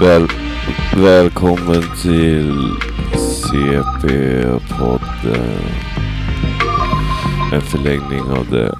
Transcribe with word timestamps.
Väl, 0.00 0.28
välkommen 0.96 1.82
till 2.02 2.54
CP-podden. 3.16 4.50
En 7.52 7.62
förlängning 7.62 8.20
av 8.20 8.50
det 8.50 8.78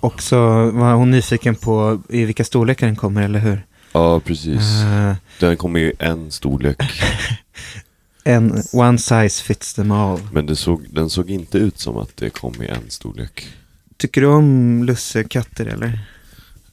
också 0.00 0.36
var 0.70 0.94
hon 0.94 1.10
nyfiken 1.10 1.54
på 1.54 2.02
i 2.08 2.24
vilka 2.24 2.44
storlekar 2.44 2.86
den 2.86 2.96
kommer, 2.96 3.22
eller 3.22 3.38
hur? 3.38 3.66
Ja, 3.92 4.20
precis. 4.20 4.82
Eh, 4.82 5.14
Den 5.38 5.56
kommer 5.56 5.80
i 5.80 5.92
en 5.98 6.30
storlek. 6.30 6.76
en 8.24 8.62
one 8.72 8.98
size 8.98 9.42
fits 9.42 9.74
them 9.74 9.90
all. 9.90 10.20
Men 10.32 10.46
det 10.46 10.56
såg, 10.56 10.86
den 10.90 11.10
såg 11.10 11.30
inte 11.30 11.58
ut 11.58 11.78
som 11.78 11.96
att 11.96 12.16
det 12.16 12.30
kom 12.30 12.62
i 12.62 12.66
en 12.66 12.90
storlek. 12.90 13.48
Tycker 13.96 14.20
du 14.20 14.26
om 14.26 14.84
lussekatter 14.84 15.66
eller? 15.66 16.00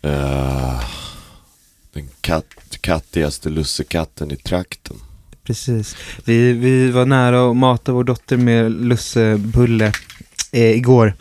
Eh, 0.02 0.82
den 1.94 2.10
katt, 2.22 2.78
kattigaste 2.82 3.50
lussekatten 3.50 4.32
i 4.32 4.36
trakten. 4.36 4.98
Precis. 5.44 5.96
Vi, 6.26 6.54
vi 6.54 6.92
var 6.92 7.06
nära 7.06 7.52
att 7.52 7.58
mata 7.58 7.92
vår 7.92 8.04
dotter 8.04 8.38
med 8.38 8.72
lussebulle 8.72 9.92
eh, 10.52 10.72
igår. 10.72 11.14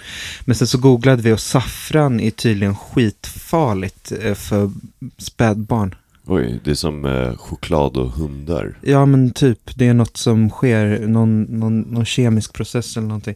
Men 0.45 0.57
sen 0.57 0.67
så 0.67 0.79
googlade 0.79 1.23
vi 1.23 1.33
och 1.33 1.41
saffran 1.41 2.21
är 2.21 2.31
tydligen 2.31 2.77
skitfarligt 2.77 4.13
eh, 4.23 4.35
för 4.35 4.71
spädbarn. 5.19 5.95
Oj, 6.29 6.61
det 6.65 6.71
är 6.71 6.75
som 6.75 7.05
eh, 7.05 7.37
choklad 7.37 7.97
och 7.97 8.11
hundar. 8.11 8.79
Ja 8.83 9.07
men 9.07 9.31
typ, 9.31 9.59
det 9.75 9.87
är 9.87 9.95
något 9.95 10.17
som 10.17 10.51
sker, 10.51 11.07
någon, 11.07 11.43
någon, 11.43 11.81
någon 11.81 12.05
kemisk 12.05 12.53
process 12.53 12.97
eller 12.97 13.07
någonting. 13.07 13.35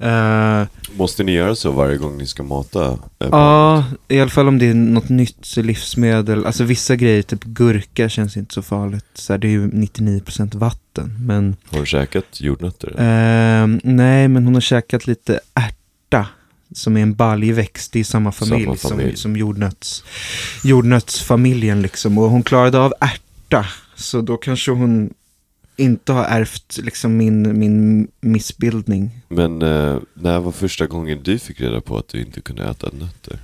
Eh, 0.00 0.62
Måste 0.98 1.22
ni 1.24 1.32
göra 1.32 1.54
så 1.54 1.70
varje 1.70 1.96
gång 1.96 2.18
ni 2.18 2.26
ska 2.26 2.42
mata? 2.42 2.86
eh, 3.18 3.28
ja, 3.30 3.84
i 4.08 4.20
alla 4.20 4.30
fall 4.30 4.48
om 4.48 4.58
det 4.58 4.66
är 4.66 4.74
något 4.74 5.08
nytt 5.08 5.56
livsmedel. 5.56 6.46
Alltså 6.46 6.64
vissa 6.64 6.96
grejer, 6.96 7.22
typ 7.22 7.44
gurka 7.44 8.08
känns 8.08 8.36
inte 8.36 8.54
så 8.54 8.62
farligt. 8.62 9.04
Så 9.14 9.32
här, 9.32 9.38
det 9.38 9.46
är 9.48 9.50
ju 9.50 9.70
99% 9.70 10.56
vatten. 10.56 11.16
Men 11.26 11.56
Har 11.72 11.80
du 11.80 11.86
käkat 11.86 12.40
jordnötter? 12.40 12.94
Ehm, 12.98 13.80
nej, 13.84 14.28
men 14.28 14.44
hon 14.44 14.54
har 14.54 14.60
käkat 14.60 15.06
lite 15.06 15.40
ärta. 15.54 16.26
Som 16.72 16.96
är 16.96 17.02
en 17.02 17.14
baljväxt. 17.14 17.96
Är 17.96 18.04
samma 18.04 18.32
familj, 18.32 18.64
Samma 18.64 18.76
familj. 18.76 19.10
Som, 19.10 19.16
som 19.16 19.36
jordnöts, 19.36 20.04
jordnötsfamiljen. 20.64 21.82
Liksom. 21.82 22.18
Och 22.18 22.30
hon 22.30 22.42
klarade 22.42 22.78
av 22.78 22.94
ärta. 23.00 23.66
Så 23.94 24.20
då 24.20 24.36
kanske 24.36 24.70
hon 24.70 25.10
inte 25.76 26.12
har 26.12 26.24
ärvt 26.24 26.78
liksom, 26.82 27.16
min, 27.16 27.58
min 27.58 28.08
missbildning. 28.20 29.10
Men 29.28 29.62
eh, 29.62 29.96
när 30.14 30.40
var 30.40 30.52
första 30.52 30.86
gången 30.86 31.20
du 31.22 31.38
fick 31.38 31.60
reda 31.60 31.80
på 31.80 31.98
att 31.98 32.08
du 32.08 32.20
inte 32.20 32.40
kunde 32.40 32.64
äta 32.70 32.88
nötter? 32.98 33.38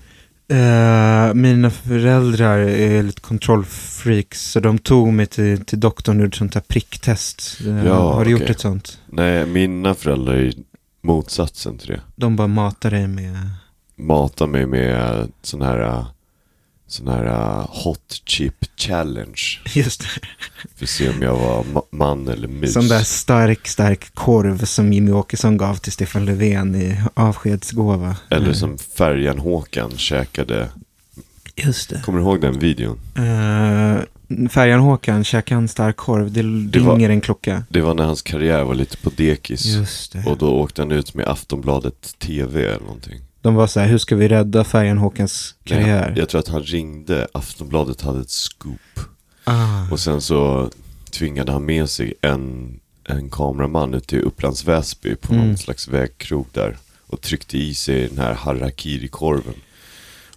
Eh, 0.49 1.35
mina 1.35 1.71
föräldrar 1.71 2.59
är 2.59 3.03
lite 3.03 3.21
kontrollfreaks. 3.21 4.51
Så 4.51 4.61
de 4.61 4.79
tog 4.79 5.13
mig 5.13 5.27
till, 5.27 5.65
till 5.65 5.81
doktorn 5.81 6.17
och 6.17 6.23
gjorde 6.23 6.37
sånt 6.37 6.55
här 6.55 6.63
pricktest. 6.69 7.59
Eh, 7.67 7.87
Ja, 7.87 8.13
har 8.15 8.25
du 8.25 8.31
gjort 8.31 8.41
okej. 8.41 8.51
ett 8.53 8.61
sånt? 8.61 8.99
Nej, 9.07 9.47
mina 9.47 9.95
föräldrar 9.95 10.53
motsatsen 11.03 11.79
till 11.79 11.89
det. 11.89 12.01
De 12.17 12.37
bara 12.37 12.49
matar 12.49 12.91
dig 12.91 13.07
med... 13.07 13.51
Mata 13.97 14.47
mig 14.47 14.67
med 14.67 15.29
sån 15.43 15.63
här, 15.63 15.79
eh, 15.81 16.07
sån 16.87 17.09
här 17.09 17.25
eh, 17.25 17.67
hot 17.85 18.23
chip 18.27 18.55
challenge. 18.77 19.41
Just 19.75 20.01
det. 20.01 20.07
För 20.77 20.85
att 20.85 20.91
se 20.91 21.09
om 21.11 21.23
jag 21.23 21.37
var 21.37 21.63
ma- 21.65 21.85
man 21.91 22.29
eller 22.29 22.49
mus. 22.49 22.73
Sån 22.73 22.89
där 22.89 23.03
stark, 23.03 23.69
stark 23.69 24.15
korv 24.15 24.65
som 24.65 24.93
Jimmy 24.93 25.13
Åkesson 25.13 25.57
gav 25.57 25.75
till 25.77 25.93
Stefan 25.93 26.25
Löfven 26.25 26.75
i 26.75 27.01
avskedsgåva. 27.15 28.17
Eller 28.31 28.49
Eh, 28.49 28.53
som 28.55 28.79
Färjan-Håkan 28.79 29.91
käkade. 29.97 30.69
Just 31.57 31.91
det. 31.91 32.03
Kommer 32.05 32.19
du 32.19 32.25
ihåg 32.25 32.41
den 32.41 32.59
videon? 32.59 32.99
Uh, 33.19 34.01
Färjan 34.49 34.81
Håkan, 34.81 35.25
käkade 35.25 35.55
han 35.57 35.69
stark 35.69 35.97
korv? 35.97 36.33
Det 36.33 36.43
Det 36.43 36.79
var- 36.81 36.97
ringer 36.97 37.11
en 37.11 37.21
klocka. 37.21 37.65
Det 37.69 37.81
var 37.81 37.95
när 37.95 38.05
hans 38.05 38.23
karriär 38.23 38.65
var 38.65 38.75
lite 38.75 38.97
på 38.97 39.11
dekis. 39.17 39.65
Just 39.67 40.13
det. 40.13 40.25
Och 40.27 40.39
då 40.39 40.51
åkte 40.53 40.83
han 40.83 40.93
ut 40.93 41.15
med 41.15 41.29
Aftonbladet 41.29 42.15
TV 42.19 42.61
eller 42.67 42.81
någonting. 42.81 43.21
De 43.41 43.55
var 43.55 43.67
så 43.67 43.81
här, 43.81 43.89
hur 43.89 43.99
ska 43.99 44.17
vi 44.17 44.29
rädda 44.29 44.65
Färjan 44.65 44.99
Håkans 44.99 45.55
karriär? 45.65 46.09
Jag, 46.09 46.19
jag 46.19 46.29
tror 46.29 46.39
att 46.39 46.49
han 46.49 46.63
ringde, 46.63 47.27
Aftonbladet 47.35 48.01
hade 48.03 48.21
ett 48.21 48.31
scoop. 48.31 49.01
ah. 49.45 49.91
Och 49.91 50.01
sen 50.01 50.21
så 50.21 50.71
tvingade 51.11 51.53
han 51.53 51.65
med 51.65 51.89
sig 51.89 52.15
en, 52.21 52.75
en 53.09 53.31
kameraman 53.31 53.95
ut 53.95 54.07
till 54.07 54.21
Upplands 54.23 54.65
Väsby 54.65 55.15
på 55.15 55.33
Mm. 55.35 55.47
någon 55.47 55.57
slags 55.59 55.89
vägkrog 55.89 56.47
där. 56.53 56.77
Och 57.07 57.21
tryckte 57.21 57.59
i 57.59 57.75
sig 57.75 58.09
den 58.09 58.19
här 58.19 58.35
harakiri-korven. 58.35 59.55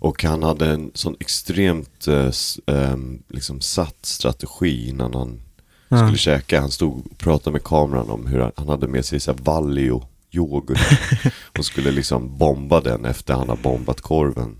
Och 0.05 0.23
han 0.23 0.43
hade 0.43 0.67
en 0.67 0.91
sån 0.93 1.15
extremt 1.19 2.07
eh, 2.07 2.31
ehm, 2.65 3.23
liksom 3.29 3.61
satt 3.61 4.05
strategi 4.05 4.89
innan 4.89 5.13
han 5.13 5.41
Ja. 5.89 5.97
skulle 5.97 6.17
käka. 6.17 6.61
Han 6.61 6.71
stod 6.71 6.97
och 6.97 7.17
pratade 7.17 7.51
med 7.51 7.63
kameran 7.63 8.09
om 8.09 8.27
hur 8.27 8.39
han, 8.39 8.51
han 8.55 8.69
hade 8.69 8.87
med 8.87 9.05
sig 9.05 9.19
så 9.19 9.31
här 9.31 9.39
Valio 9.43 10.03
yoghurt. 10.31 10.79
och 11.59 11.65
skulle 11.65 11.91
liksom 11.91 12.37
bomba 12.37 12.81
den 12.81 13.05
efter 13.05 13.33
han 13.33 13.49
har 13.49 13.55
bombat 13.55 14.01
korven. 14.01 14.55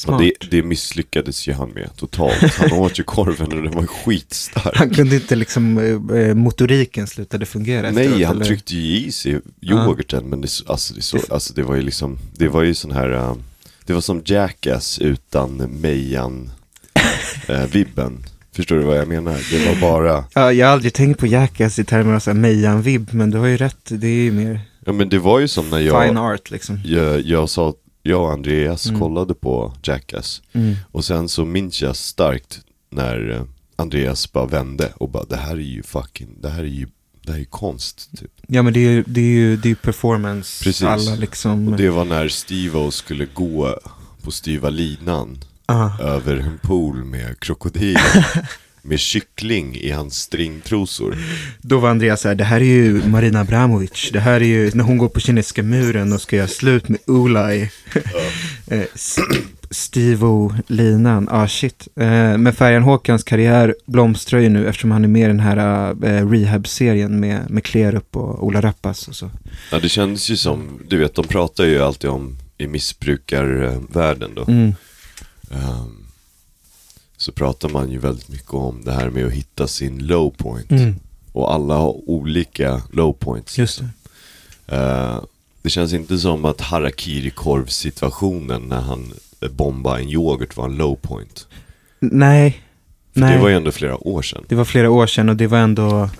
Smart. 0.00 0.14
Och 0.14 0.22
det, 0.22 0.32
det 0.50 0.62
misslyckades 0.62 1.48
ju 1.48 1.52
han 1.52 1.70
med 1.70 1.90
totalt. 1.96 2.54
Han 2.54 2.72
åt 2.72 2.98
ju 2.98 3.02
korven 3.02 3.52
och 3.52 3.62
den 3.62 3.72
var 3.72 3.86
skitstark. 3.86 4.76
Han 4.76 4.90
kunde 4.90 5.14
inte 5.14 5.36
liksom, 5.36 5.78
eh, 5.78 6.18
eh, 6.18 6.34
motoriken 6.34 7.06
slutade 7.06 7.46
fungera 7.46 7.90
Nej, 7.90 8.06
efteråt, 8.06 8.26
han 8.26 8.36
eller? 8.36 8.44
tryckte 8.44 8.74
ju 8.76 9.06
i 9.06 9.12
sig 9.12 9.40
yoghurten 9.60 10.24
men 10.28 10.40
det, 10.40 10.50
alltså, 10.66 10.94
det, 10.94 11.02
så, 11.02 11.18
alltså, 11.30 11.54
det 11.54 11.62
var 11.62 11.74
ju 11.74 11.82
liksom, 11.82 12.18
det 12.36 12.48
var 12.48 12.62
ju 12.62 12.74
sån 12.74 12.92
här, 12.92 13.10
äh, 13.10 13.34
det 13.86 13.92
var 13.92 14.00
som 14.00 14.22
Jackass 14.24 14.98
utan 14.98 15.56
Mejan 15.56 16.50
äh, 17.48 17.64
vibben. 17.72 18.24
Förstår 18.52 18.76
du 18.76 18.82
vad 18.82 18.98
jag 18.98 19.08
menar? 19.08 19.40
Det 19.50 19.66
var 19.68 19.80
bara, 19.80 20.24
Ja, 20.34 20.52
jag 20.52 20.66
har 20.66 20.72
aldrig 20.72 20.92
tänkt 20.94 21.20
på 21.20 21.26
Jackass 21.26 21.78
i 21.78 21.84
termer 21.84 22.28
av 22.28 22.36
Mejan-vibb, 22.36 23.08
men 23.14 23.30
du 23.30 23.38
har 23.38 23.46
ju 23.46 23.56
rätt. 23.56 23.80
Det 23.88 24.06
är 24.06 24.22
ju 24.22 24.32
mer 24.32 24.60
ja 24.86 24.92
men 24.92 25.08
det 25.08 25.18
var 25.18 25.40
ju 25.40 25.48
som 25.48 25.70
när 25.70 25.78
fine 25.78 25.86
jag, 25.86 26.16
art 26.16 26.50
liksom. 26.50 26.80
jag, 26.84 27.20
jag 27.20 27.48
sa, 27.50 27.74
jag 28.02 28.22
och 28.22 28.32
Andreas 28.32 28.86
Mm. 28.88 29.00
kollade 29.00 29.34
på 29.34 29.72
Jackass. 29.82 30.42
Mm. 30.52 30.76
Och 30.92 31.04
sen 31.04 31.28
så 31.28 31.44
minns 31.44 31.82
jag 31.82 31.96
starkt 31.96 32.60
när 32.90 33.30
eh, 33.30 33.42
Andreas 33.76 34.32
bara 34.32 34.46
vände 34.46 34.92
och 34.96 35.08
bara 35.10 35.24
det 35.24 35.36
här 35.36 35.52
är 35.52 35.60
ju 35.60 35.82
fucking, 35.82 36.28
det 36.40 36.48
här 36.48 36.62
är 36.62 36.66
ju, 36.66 36.88
det 37.22 37.32
här 37.32 37.38
är 37.40 37.44
konst 37.44 38.10
typ. 38.18 38.30
Ja 38.46 38.62
men 38.62 38.72
det 38.72 38.80
är 38.80 38.90
ju, 38.90 39.04
det 39.06 39.20
är 39.20 39.24
ju, 39.24 39.56
det 39.56 39.70
är 39.70 39.74
performance, 39.74 40.64
Precis. 40.64 40.82
alla 40.82 41.14
liksom. 41.14 41.68
Och 41.68 41.76
det 41.76 41.90
var 41.90 42.04
när 42.04 42.28
Steve-O 42.28 42.90
skulle 42.90 43.26
gå 43.34 43.78
på 44.22 44.30
styva 44.30 44.70
linan 44.70 45.38
Ah. 45.66 45.98
över 46.02 46.36
en 46.36 46.58
pool 46.62 47.04
med 47.04 47.40
krokodiler. 47.40 48.26
med 48.82 49.00
kyckling 49.00 49.76
i 49.76 49.90
hans 49.90 50.14
stringtrosor. 50.20 51.18
Då 51.60 51.78
var 51.78 51.90
Andreas 51.90 52.20
så 52.20 52.28
här, 52.28 52.34
det 52.34 52.44
här 52.44 52.60
är 52.60 52.64
ju 52.64 53.02
Marina 53.08 53.40
Abramovic. 53.40 54.10
Det 54.12 54.20
här 54.20 54.34
är 54.40 54.44
ju 54.44 54.70
när 54.74 54.84
hon 54.84 54.98
går 54.98 55.08
på 55.08 55.20
kinesiska 55.20 55.62
muren 55.62 56.12
och 56.12 56.20
ska 56.22 56.36
göra 56.36 56.48
slut 56.48 56.88
med 56.88 56.98
Ulay. 57.06 57.68
Eh, 58.66 58.84
s- 59.70 59.76
Stivo-linan. 59.76 61.28
Ah 61.30 61.48
shit. 61.48 61.88
Eh, 61.96 62.36
men 62.38 62.52
Färjan 62.52 62.82
Håkans 62.82 63.24
karriär 63.24 63.74
blomstrar 63.86 64.40
ju 64.40 64.48
nu 64.48 64.68
eftersom 64.68 64.90
han 64.90 65.04
är 65.04 65.08
med 65.08 65.24
i 65.24 65.26
den 65.26 65.40
här 65.40 65.90
eh, 66.04 66.28
rehab-serien 66.30 67.20
med, 67.20 67.50
med 67.50 67.64
Klerup 67.64 68.16
och 68.16 68.44
Ola 68.46 68.60
Rapace 68.60 69.10
och 69.10 69.16
så. 69.16 69.30
Ja, 69.72 69.78
det 69.80 69.88
kändes 69.88 70.30
ju 70.30 70.36
som, 70.36 70.80
du 70.88 70.98
vet, 70.98 71.14
de 71.14 71.26
pratar 71.26 71.64
ju 71.64 71.82
alltid 71.82 72.10
om 72.10 72.36
i 72.58 72.66
missbrukarvärlden 72.66 74.34
då. 74.34 74.44
Mm. 74.48 74.74
Ehm, 75.50 75.96
så 77.16 77.32
pratar 77.32 77.68
man 77.68 77.90
ju 77.90 77.98
väldigt 77.98 78.28
mycket 78.28 78.54
om 78.54 78.82
det 78.84 78.92
här 78.92 79.10
med 79.10 79.26
att 79.26 79.32
hitta 79.32 79.66
sin 79.66 80.06
low 80.06 80.30
point. 80.30 80.70
Mm. 80.70 80.94
Och 81.32 81.54
alla 81.54 81.74
har 81.74 82.10
olika 82.10 82.82
low 82.92 83.12
points. 83.12 83.58
Just 83.58 83.80
det. 84.66 84.76
Eh, 84.76 85.20
det 85.62 85.70
känns 85.70 85.92
inte 85.92 86.18
som 86.18 86.44
att 86.44 86.60
harakiri-korv-situationen 86.60 88.62
när 88.62 88.80
han 88.80 89.12
eh, 89.42 89.50
bombade 89.50 90.02
en 90.02 90.08
yoghurt 90.08 90.56
var 90.56 90.64
en 90.64 90.76
low 90.76 90.96
point. 90.96 91.46
Nej. 92.00 92.62
För 93.12 93.20
Nej. 93.20 93.36
det 93.36 93.42
var 93.42 93.48
ju 93.48 93.54
ändå 93.54 93.72
flera 93.72 94.08
år 94.08 94.22
sedan. 94.22 94.44
Det 94.48 94.54
var 94.54 94.64
flera 94.64 94.90
år 94.90 95.06
sedan 95.06 95.28
och 95.28 95.36
det 95.36 95.46
var 95.46 95.58
ändå 95.58 96.10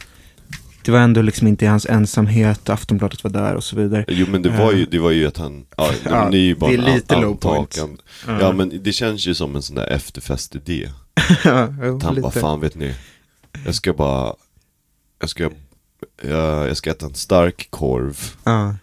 det 0.83 0.93
var 0.93 0.99
ändå 0.99 1.23
liksom 1.23 1.47
inte 1.47 1.67
hans 1.67 1.87
ensamhet, 1.87 2.69
Aftonbladet 2.69 3.25
var 3.25 3.31
där 3.31 3.55
och 3.55 3.65
så 3.65 3.77
vidare. 3.77 4.05
Jo 4.09 4.27
men 4.31 4.43
det 4.43 4.51
var 4.51 4.73
ju, 4.73 4.87
det 4.87 4.99
var 4.99 5.11
ju 5.11 5.27
att 5.27 5.37
han, 5.37 5.67
ja, 5.77 5.91
Ja, 6.05 6.29
det 6.31 6.37
är 6.37 6.41
ju 6.41 6.55
bara 6.55 6.71
det 6.71 6.77
är 6.77 6.95
lite 6.95 7.21
low 7.21 7.37
point. 7.37 7.79
Ja 8.27 8.53
men 8.53 8.83
det 8.83 8.93
känns 8.93 9.27
ju 9.27 9.35
som 9.35 9.57
en 9.57 9.63
sån 9.63 9.77
där 9.77 9.87
efterfestidé. 9.87 10.89
ja, 11.45 11.75
jo, 11.83 12.01
han 12.03 12.15
bara, 12.15 12.29
lite. 12.29 12.41
fan 12.41 12.61
vet 12.61 12.75
ni, 12.75 12.95
jag 13.65 13.75
ska 13.75 13.93
bara, 13.93 14.35
jag 15.21 15.31
ska, 15.31 15.51
jag, 16.23 16.69
jag 16.69 16.77
ska 16.77 16.91
äta 16.91 17.07
en 17.07 17.15
stark 17.15 17.67
korv. 17.71 18.19
Ja. 18.45 18.75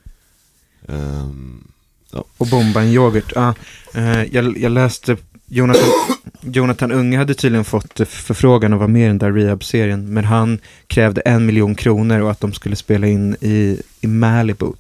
Och 2.37 2.47
bomba 2.47 2.81
en 2.81 2.87
yoghurt. 2.87 3.31
Ja. 3.35 3.53
Eh, 3.93 4.23
jag, 4.23 4.57
jag 4.57 4.71
läste, 4.71 5.17
Jonathan, 5.45 5.83
Jonathan 6.41 6.91
Unge 6.91 7.17
hade 7.17 7.33
tydligen 7.33 7.65
fått 7.65 7.99
förfrågan 8.07 8.73
att 8.73 8.79
vara 8.79 8.87
med 8.87 9.03
i 9.03 9.07
den 9.07 9.17
där 9.17 9.31
rehab-serien. 9.31 10.13
Men 10.13 10.25
han 10.25 10.59
krävde 10.87 11.21
en 11.21 11.45
miljon 11.45 11.75
kronor 11.75 12.19
och 12.19 12.31
att 12.31 12.39
de 12.39 12.53
skulle 12.53 12.75
spela 12.75 13.07
in 13.07 13.35
i, 13.41 13.81
i 14.01 14.07
Malibu. 14.07 14.71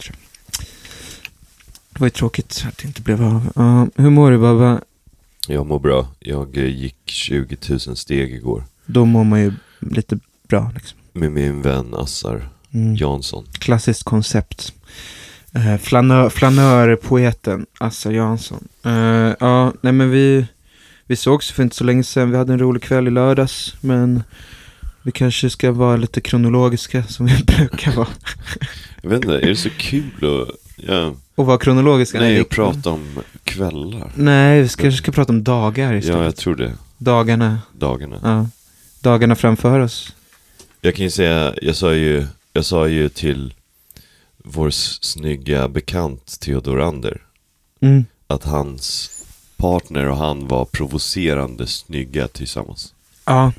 Det 1.89 1.99
var 1.99 2.07
ju 2.07 2.11
tråkigt 2.11 2.63
att 2.67 2.77
det 2.77 2.87
inte 2.87 3.01
blev 3.01 3.23
av. 3.23 3.51
Ja, 3.55 3.87
hur 4.03 4.09
mår 4.09 4.31
du 4.31 4.37
Babba? 4.37 4.81
jag 5.49 5.65
mår 5.65 5.79
bra, 5.79 6.07
jag 6.19 6.57
eh, 6.57 6.65
gick 6.65 6.97
20 7.05 7.57
000 7.69 7.79
steg 7.79 8.33
igår. 8.33 8.63
Då 8.85 9.05
mår 9.05 9.23
man 9.23 9.41
ju 9.41 9.53
lite 9.79 10.19
bra. 10.47 10.71
Liksom. 10.75 10.97
Med 11.13 11.31
min 11.31 11.61
vän 11.61 11.93
Assar 11.93 12.49
Mm. 12.73 12.95
Jansson. 12.95 13.45
Klassiskt 13.59 14.03
koncept. 14.03 14.73
Eh, 15.57 15.77
flanör, 15.77 16.29
flanörpoeten 16.29 17.65
Assar 17.77 18.11
Jansson. 18.11 18.67
Eh, 18.85 19.33
ja, 19.39 19.73
nej 19.81 19.93
men 19.93 20.09
vi, 20.11 20.45
vi 21.05 21.15
sågs 21.15 21.51
för 21.51 21.63
inte 21.63 21.75
så 21.75 21.83
länge 21.83 22.03
sedan. 22.03 22.31
Vi 22.31 22.37
hade 22.37 22.53
en 22.53 22.59
rolig 22.59 22.83
kväll 22.83 23.07
i 23.07 23.11
lördags. 23.11 23.73
Men 23.81 24.23
vi 25.01 25.11
kanske 25.11 25.49
ska 25.49 25.71
vara 25.71 25.97
lite 25.97 26.21
kronologiska 26.21 27.03
som 27.03 27.25
vi 27.25 27.43
brukar 27.57 27.91
vara. 27.91 28.07
Jag 29.01 29.09
vet 29.09 29.23
inte, 29.23 29.33
är 29.35 29.47
det 29.47 29.55
så 29.55 29.69
kul 29.69 30.11
att, 30.21 30.47
ja, 30.75 31.13
Och 31.35 31.45
vara 31.45 31.57
kronologiska. 31.57 32.19
nej, 32.19 32.39
att 32.39 32.49
prata 32.49 32.89
om 32.89 33.19
kvällar? 33.43 34.11
Nej, 34.15 34.61
vi 34.61 34.67
ska, 34.67 34.81
kanske 34.81 34.97
ska 35.03 35.11
prata 35.11 35.33
om 35.33 35.43
dagar 35.43 35.91
Ja, 35.93 35.99
istället. 35.99 36.23
jag 36.23 36.35
tror 36.35 36.55
det. 36.55 36.73
Dagarna. 36.97 37.59
Dagarna. 37.77 38.19
Ja. 38.23 38.47
Dagarna 39.01 39.35
framför 39.35 39.79
oss. 39.79 40.13
Jag 40.81 40.95
kan 40.95 41.03
ju 41.03 41.11
säga, 41.11 41.53
jag 41.61 41.75
sa 41.75 41.93
ju, 41.93 42.25
jag 42.53 42.65
sa 42.65 42.87
ju 42.87 43.09
till 43.09 43.53
vår 44.47 44.69
snygga 44.69 45.67
bekant 45.67 46.39
Theodor 46.39 46.81
Ander 46.81 47.21
Mm. 47.81 48.05
att 48.27 48.43
hans 48.43 49.11
partner 49.57 50.05
och 50.05 50.17
han 50.17 50.47
var 50.47 50.65
provocerande 50.65 51.67
snygga 51.67 52.27
tillsammans. 52.27 52.93
Ja, 53.25 53.53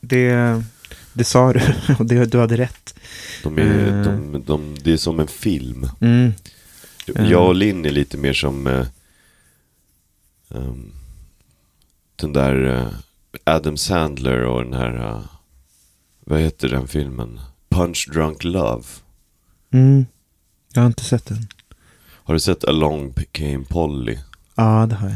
det, 0.00 0.62
det 1.12 1.24
sa 1.24 1.52
du. 1.52 1.60
Och 1.98 2.06
det, 2.06 2.24
du 2.24 2.38
hade 2.38 2.56
rätt. 2.56 2.94
De 3.42 3.58
är, 3.58 3.86
Eh. 3.88 4.02
de, 4.04 4.42
de, 4.46 4.76
det 4.84 4.92
är 4.92 4.96
som 4.96 5.20
en 5.20 5.26
film. 5.28 5.88
Mm. 6.00 6.32
Eh. 7.14 7.30
Jag 7.30 7.46
och 7.46 7.54
Linn 7.54 7.84
är 7.86 7.90
lite 7.90 8.16
mer 8.16 8.32
som 8.32 8.66
eh, 8.66 8.86
ehm, 10.54 10.92
den 12.16 12.32
där 12.32 12.64
eh, 12.80 12.88
Adam 13.44 13.76
Sandler 13.76 14.40
och 14.40 14.64
den 14.64 14.72
här, 14.74 14.96
eh, 14.96 15.20
vad 16.24 16.40
heter 16.40 16.68
den 16.68 16.88
filmen? 16.88 17.40
Punch 17.68 18.08
Drunk 18.12 18.44
Love. 18.44 18.84
Mm. 19.70 20.06
Jag 20.74 20.82
har 20.82 20.86
inte 20.86 21.04
sett 21.04 21.26
den. 21.26 21.46
Har 22.24 22.34
du 22.34 22.40
sett 22.40 22.64
Along 22.64 23.14
Came 23.32 23.64
Polly? 23.68 24.18
Ja, 24.54 24.86
det 24.90 24.94
har 24.94 25.08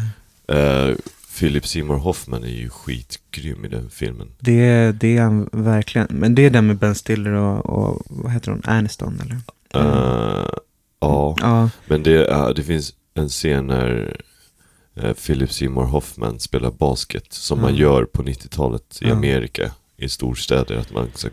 jag. 0.47 0.89
Eh, 0.91 0.97
Philip 1.39 1.67
Seymour 1.67 1.97
Hoffman 1.99 2.45
är 2.45 2.49
ju 2.49 2.71
skitgrym 2.71 3.65
i 3.65 3.69
den 3.69 3.91
filmen. 3.91 4.29
Det, 4.41 4.93
det 4.93 5.17
är 5.17 5.23
han 5.23 5.49
verkligen. 5.53 6.07
Men 6.11 6.35
det 6.35 6.43
är 6.47 6.51
den 6.51 6.67
med 6.67 6.77
Ben 6.79 6.95
Stiller 6.95 7.31
och, 7.33 7.67
och 7.67 8.03
vad 8.09 8.33
heter 8.33 8.51
hon? 8.51 8.63
Aniston 8.65 9.21
eller? 9.21 9.37
Eh, 9.75 10.49
ja, 11.01 11.37
Ja, 11.41 11.71
men 11.87 12.03
det, 12.03 12.27
eh, 12.27 12.49
det 12.49 12.63
finns 12.63 12.95
en 13.15 13.29
scen 13.29 13.67
när 13.67 14.17
eh, 14.97 15.13
Philip 15.13 15.53
Seymour 15.53 15.85
Hoffman 15.85 16.41
spelar 16.41 16.71
basket 16.71 17.33
som 17.33 17.61
man 17.61 17.71
Mm. 17.71 17.81
gör 17.81 18.05
på 18.05 18.23
90-talet 18.23 18.99
i. 19.01 19.11
Amerika, 19.11 19.71
i 19.97 20.09
storstäder. 20.09 20.77
Att 20.77 20.93
man, 20.93 21.11
så, 21.15 21.29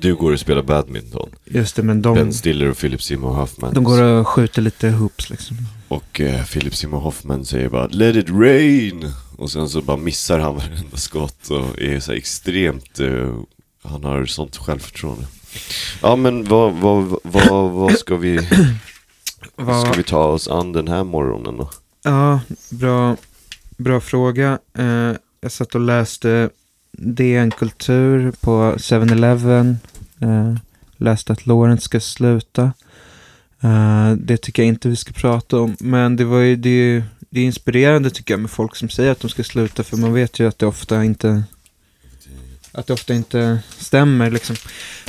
du 0.00 0.14
går 0.14 0.32
och 0.32 0.40
spelar 0.40 0.62
badminton. 0.62 1.28
just 1.44 1.76
det. 1.76 1.82
Men 1.82 2.02
de, 2.02 2.14
Ben 2.14 2.32
Stiller 2.32 2.70
och 2.70 2.76
Philip 2.78 3.02
Seymour 3.02 3.30
Hoffman. 3.34 3.74
de 3.74 3.84
går 3.84 4.02
och 4.02 4.28
skjuter 4.28 4.62
lite 4.62 4.88
hoops 4.90 5.30
liksom. 5.30 5.56
Och 5.88 6.20
eh, 6.20 6.44
Philip 6.44 6.74
Seymour 6.76 7.00
Hoffman 7.00 7.44
säger 7.44 7.68
bara 7.68 7.86
Let 7.86 8.16
it 8.16 8.30
rain! 8.30 9.12
Och 9.36 9.50
sen 9.50 9.68
så 9.68 9.82
bara 9.82 9.96
missar 9.96 10.38
han 10.38 10.56
varenda 10.56 10.96
skott 10.96 11.50
och 11.50 11.80
är 11.82 12.00
så 12.00 12.10
här 12.12 12.18
extremt, 12.18 13.00
eh, 13.00 13.34
han 13.82 14.04
har 14.04 14.26
sånt 14.26 14.56
självförtroende. 14.56 15.26
Ja 16.02 16.16
men 16.16 16.44
vad, 16.44 16.72
vad, 16.72 17.18
vad, 17.22 17.70
vad 17.70 17.92
ska 17.98 18.16
vi, 18.16 18.38
ska 19.56 19.92
vi 19.96 20.02
ta 20.02 20.24
oss 20.24 20.48
an 20.48 20.72
den 20.72 20.88
här 20.88 21.04
morgonen 21.04 21.56
då? 21.56 21.70
Ja, 22.04 22.40
bra, 22.70 23.16
bra 23.76 24.00
fråga. 24.00 24.58
Eh, 24.78 25.12
jag 25.40 25.52
satt 25.52 25.74
och 25.74 25.80
läste 25.80 26.50
DN 26.98 27.50
Kultur 27.50 28.32
på 28.40 28.74
7-Eleven. 28.78 29.78
Eh, 30.20 30.54
läste 30.96 31.32
att 31.32 31.46
Lawrence 31.46 31.82
ska 31.84 32.00
sluta. 32.00 32.72
Eh, 33.60 34.12
det 34.12 34.36
tycker 34.36 34.62
jag 34.62 34.68
inte 34.68 34.88
vi 34.88 34.96
ska 34.96 35.12
prata 35.12 35.58
om. 35.60 35.76
Men 35.80 36.16
det 36.16 36.24
var 36.24 36.38
ju 36.38 36.56
det, 36.56 36.68
är 36.70 36.72
ju- 36.94 37.02
det 37.30 37.40
är 37.40 37.44
inspirerande 37.44 38.10
tycker 38.10 38.34
jag 38.34 38.40
med 38.40 38.50
folk 38.50 38.76
som 38.76 38.88
säger 38.88 39.10
att 39.12 39.20
de 39.20 39.28
ska 39.30 39.44
sluta. 39.44 39.82
För 39.84 39.96
man 39.96 40.12
vet 40.12 40.38
ju 40.38 40.48
att 40.48 40.58
det 40.58 40.66
ofta 40.66 41.04
inte 41.04 41.42
att 42.72 42.86
det 42.86 42.92
ofta 42.92 43.14
inte 43.14 43.58
stämmer 43.78 44.30
liksom. 44.30 44.56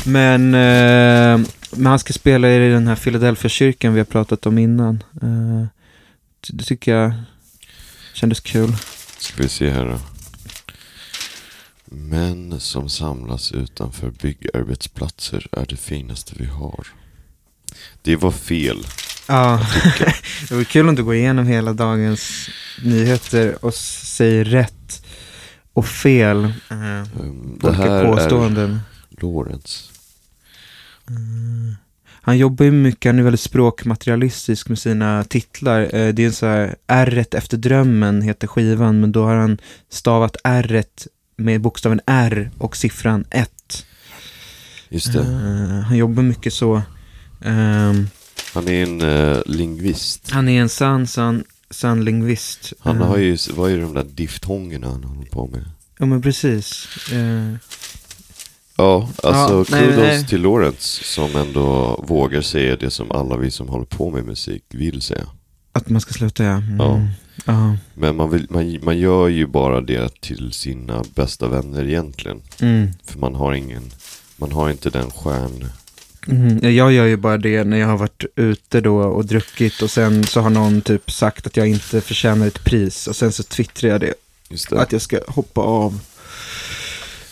Men, 0.06 0.54
eh, 0.54 1.48
men 1.72 1.86
han 1.86 2.00
ska 2.00 2.14
spela 2.14 2.50
i 2.52 2.70
den 2.70 2.88
här 2.88 2.96
Philadelphia-kyrkan 2.96 3.94
vi 3.94 4.00
har 4.00 4.06
pratat 4.06 4.46
om 4.46 4.58
innan. 4.58 5.04
Eh, 5.22 5.66
det 6.52 6.64
tycker 6.64 6.96
jag 6.96 7.14
kändes 8.14 8.40
kul. 8.40 8.76
Ska 9.20 9.44
vi 9.44 9.50
se 9.50 9.70
här 9.70 9.86
då. 9.86 10.17
Män 11.90 12.60
som 12.60 12.90
samlas 12.90 13.52
utanför 13.52 14.12
byggarbetsplatser 14.22 15.48
är 15.52 15.66
det 15.66 15.76
finaste 15.76 16.34
vi 16.38 16.46
har. 16.46 16.88
Det 18.02 18.16
var 18.16 18.32
fel. 18.32 18.78
Ja, 19.28 19.62
det 20.50 20.56
var 20.56 20.64
kul 20.64 20.90
om 20.90 20.96
du 20.96 21.04
går 21.04 21.16
igenom 21.16 21.48
hela 21.48 21.74
dagens 21.74 22.50
nyheter 22.84 23.66
och 23.66 23.74
säger 23.74 24.46
rätt 24.46 25.06
och 25.74 25.86
fel. 25.86 26.44
Eh, 26.44 27.20
Um, 27.20 27.60
det 27.62 27.72
här 27.72 28.06
påståenden. 28.06 28.80
är 29.10 29.22
Lawrence. 29.22 29.84
Han 32.22 32.38
jobbar 32.38 32.66
ju 32.66 32.72
mycket, 32.72 33.10
han 33.10 33.20
är 33.20 33.24
väldigt 33.24 33.42
språkmaterialistisk 33.42 34.70
med 34.70 34.80
sina 34.80 35.24
titlar. 35.24 35.82
Eh, 35.82 36.14
det 36.14 36.24
är 36.24 36.28
en 36.28 36.34
så 36.34 36.46
här, 36.46 36.76
r 36.88 37.26
efter 37.32 37.58
drömmen 37.58 38.22
heter 38.22 38.48
skivan, 38.48 39.00
men 39.00 39.12
då 39.12 39.24
har 39.24 39.36
han 39.36 39.58
stavat 39.90 40.36
r 40.44 40.84
med 41.38 41.62
bokstaven 41.62 42.02
R 42.06 42.52
och 42.58 42.78
siffran 42.78 43.26
1. 43.30 43.86
Just 44.90 45.14
det. 45.14 45.24
han 45.88 45.98
jobbar 45.98 46.24
mycket 46.24 46.54
så. 46.54 46.82
Ehm, 47.42 48.08
Han 48.54 48.68
är 48.68 48.84
en 48.84 49.02
uh, 49.02 49.38
lingvist. 49.46 50.32
han 50.32 50.50
är 50.50 50.62
en 50.62 50.70
sann, 50.70 51.08
sann, 51.08 51.44
sann 51.70 52.04
lingvist. 52.06 52.74
Han 52.80 53.02
Eh, 53.02 53.08
har 53.08 53.18
ju, 53.18 53.38
vad 53.56 53.72
är 53.72 53.78
de 53.82 53.94
där 53.94 54.04
diftongerna 54.04 54.88
han 54.88 55.04
håller 55.04 55.30
på 55.30 55.48
med? 55.48 55.66
Ja, 56.00 56.06
men 56.06 56.22
precis. 56.22 56.88
Eh, 57.12 57.54
Ja, 58.80 59.10
alltså 59.24 59.56
Ja, 59.56 59.66
nej, 59.72 59.82
kudos 59.88 59.98
nej. 59.98 60.28
till 60.28 60.42
Lawrence 60.42 61.04
som 61.04 61.36
ändå 61.36 61.96
vågar 62.08 62.42
säga 62.42 62.76
det 62.76 62.92
som 62.92 63.12
alla 63.12 63.38
vi 63.38 63.52
som 63.52 63.68
håller 63.70 63.86
på 63.86 64.10
med 64.12 64.26
musik 64.26 64.64
vill 64.70 65.02
säga. 65.02 65.28
att 65.72 65.90
man 65.90 66.02
ska 66.02 66.14
sluta, 66.14 66.44
ja. 66.44 66.52
Mm. 66.58 66.78
Ja. 66.80 67.02
Ja. 67.46 67.78
Men 67.94 68.16
man, 68.16 68.30
vill, 68.30 68.48
man, 68.50 68.80
man 68.84 68.98
gör 68.98 69.28
ju 69.28 69.48
bara 69.48 69.82
det 69.82 70.22
till 70.22 70.54
sina 70.54 71.04
bästa 71.16 71.48
vänner 71.48 71.84
egentligen. 71.84 72.42
Mm. 72.62 72.90
För 73.04 73.20
man 73.20 73.36
har 73.36 73.54
ingen, 73.54 73.84
man 74.38 74.52
har 74.52 74.70
inte 74.70 74.90
den 74.90 75.12
stjärn, 75.12 75.70
Mm, 76.30 76.76
jag 76.76 76.92
gör 76.92 77.06
ju 77.06 77.18
bara 77.18 77.38
det 77.38 77.64
när 77.64 77.78
jag 77.78 77.88
har 77.88 77.98
varit 77.98 78.26
ute 78.36 78.82
då 78.82 78.98
och 78.98 79.26
druckit 79.26 79.82
och 79.82 79.92
sen 79.92 80.24
så 80.24 80.42
har 80.42 80.50
någon 80.50 80.82
typ 80.82 81.12
sagt 81.12 81.48
att 81.48 81.58
jag 81.58 81.68
inte 81.68 82.02
förtjänar 82.02 82.48
ett 82.48 82.64
pris 82.64 83.08
och 83.08 83.16
sen 83.16 83.32
så 83.32 83.44
twittrar 83.44 83.90
jag 83.90 84.02
det. 84.02 84.14
Det. 84.70 84.80
Att 84.82 84.92
jag 84.92 85.02
ska 85.02 85.20
hoppa 85.28 85.62
av 85.62 86.00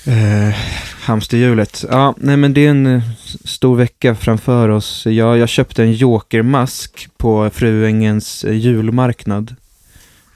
eh, 0.05 0.55
hamsterhjulet. 1.01 1.85
Ja, 1.89 2.15
nej 2.17 2.37
men 2.37 2.53
det 2.53 2.65
är 2.65 2.69
en 2.69 2.85
eh, 2.85 3.03
stor 3.43 3.75
vecka 3.75 4.15
framför 4.15 4.69
oss. 4.69 5.05
Jag, 5.05 5.37
jag 5.37 5.49
köpte 5.49 5.83
en 5.83 5.93
jokermask 5.93 7.07
på 7.17 7.49
Fruängens 7.49 8.43
eh, 8.43 8.53
julmarknad. 8.53 9.55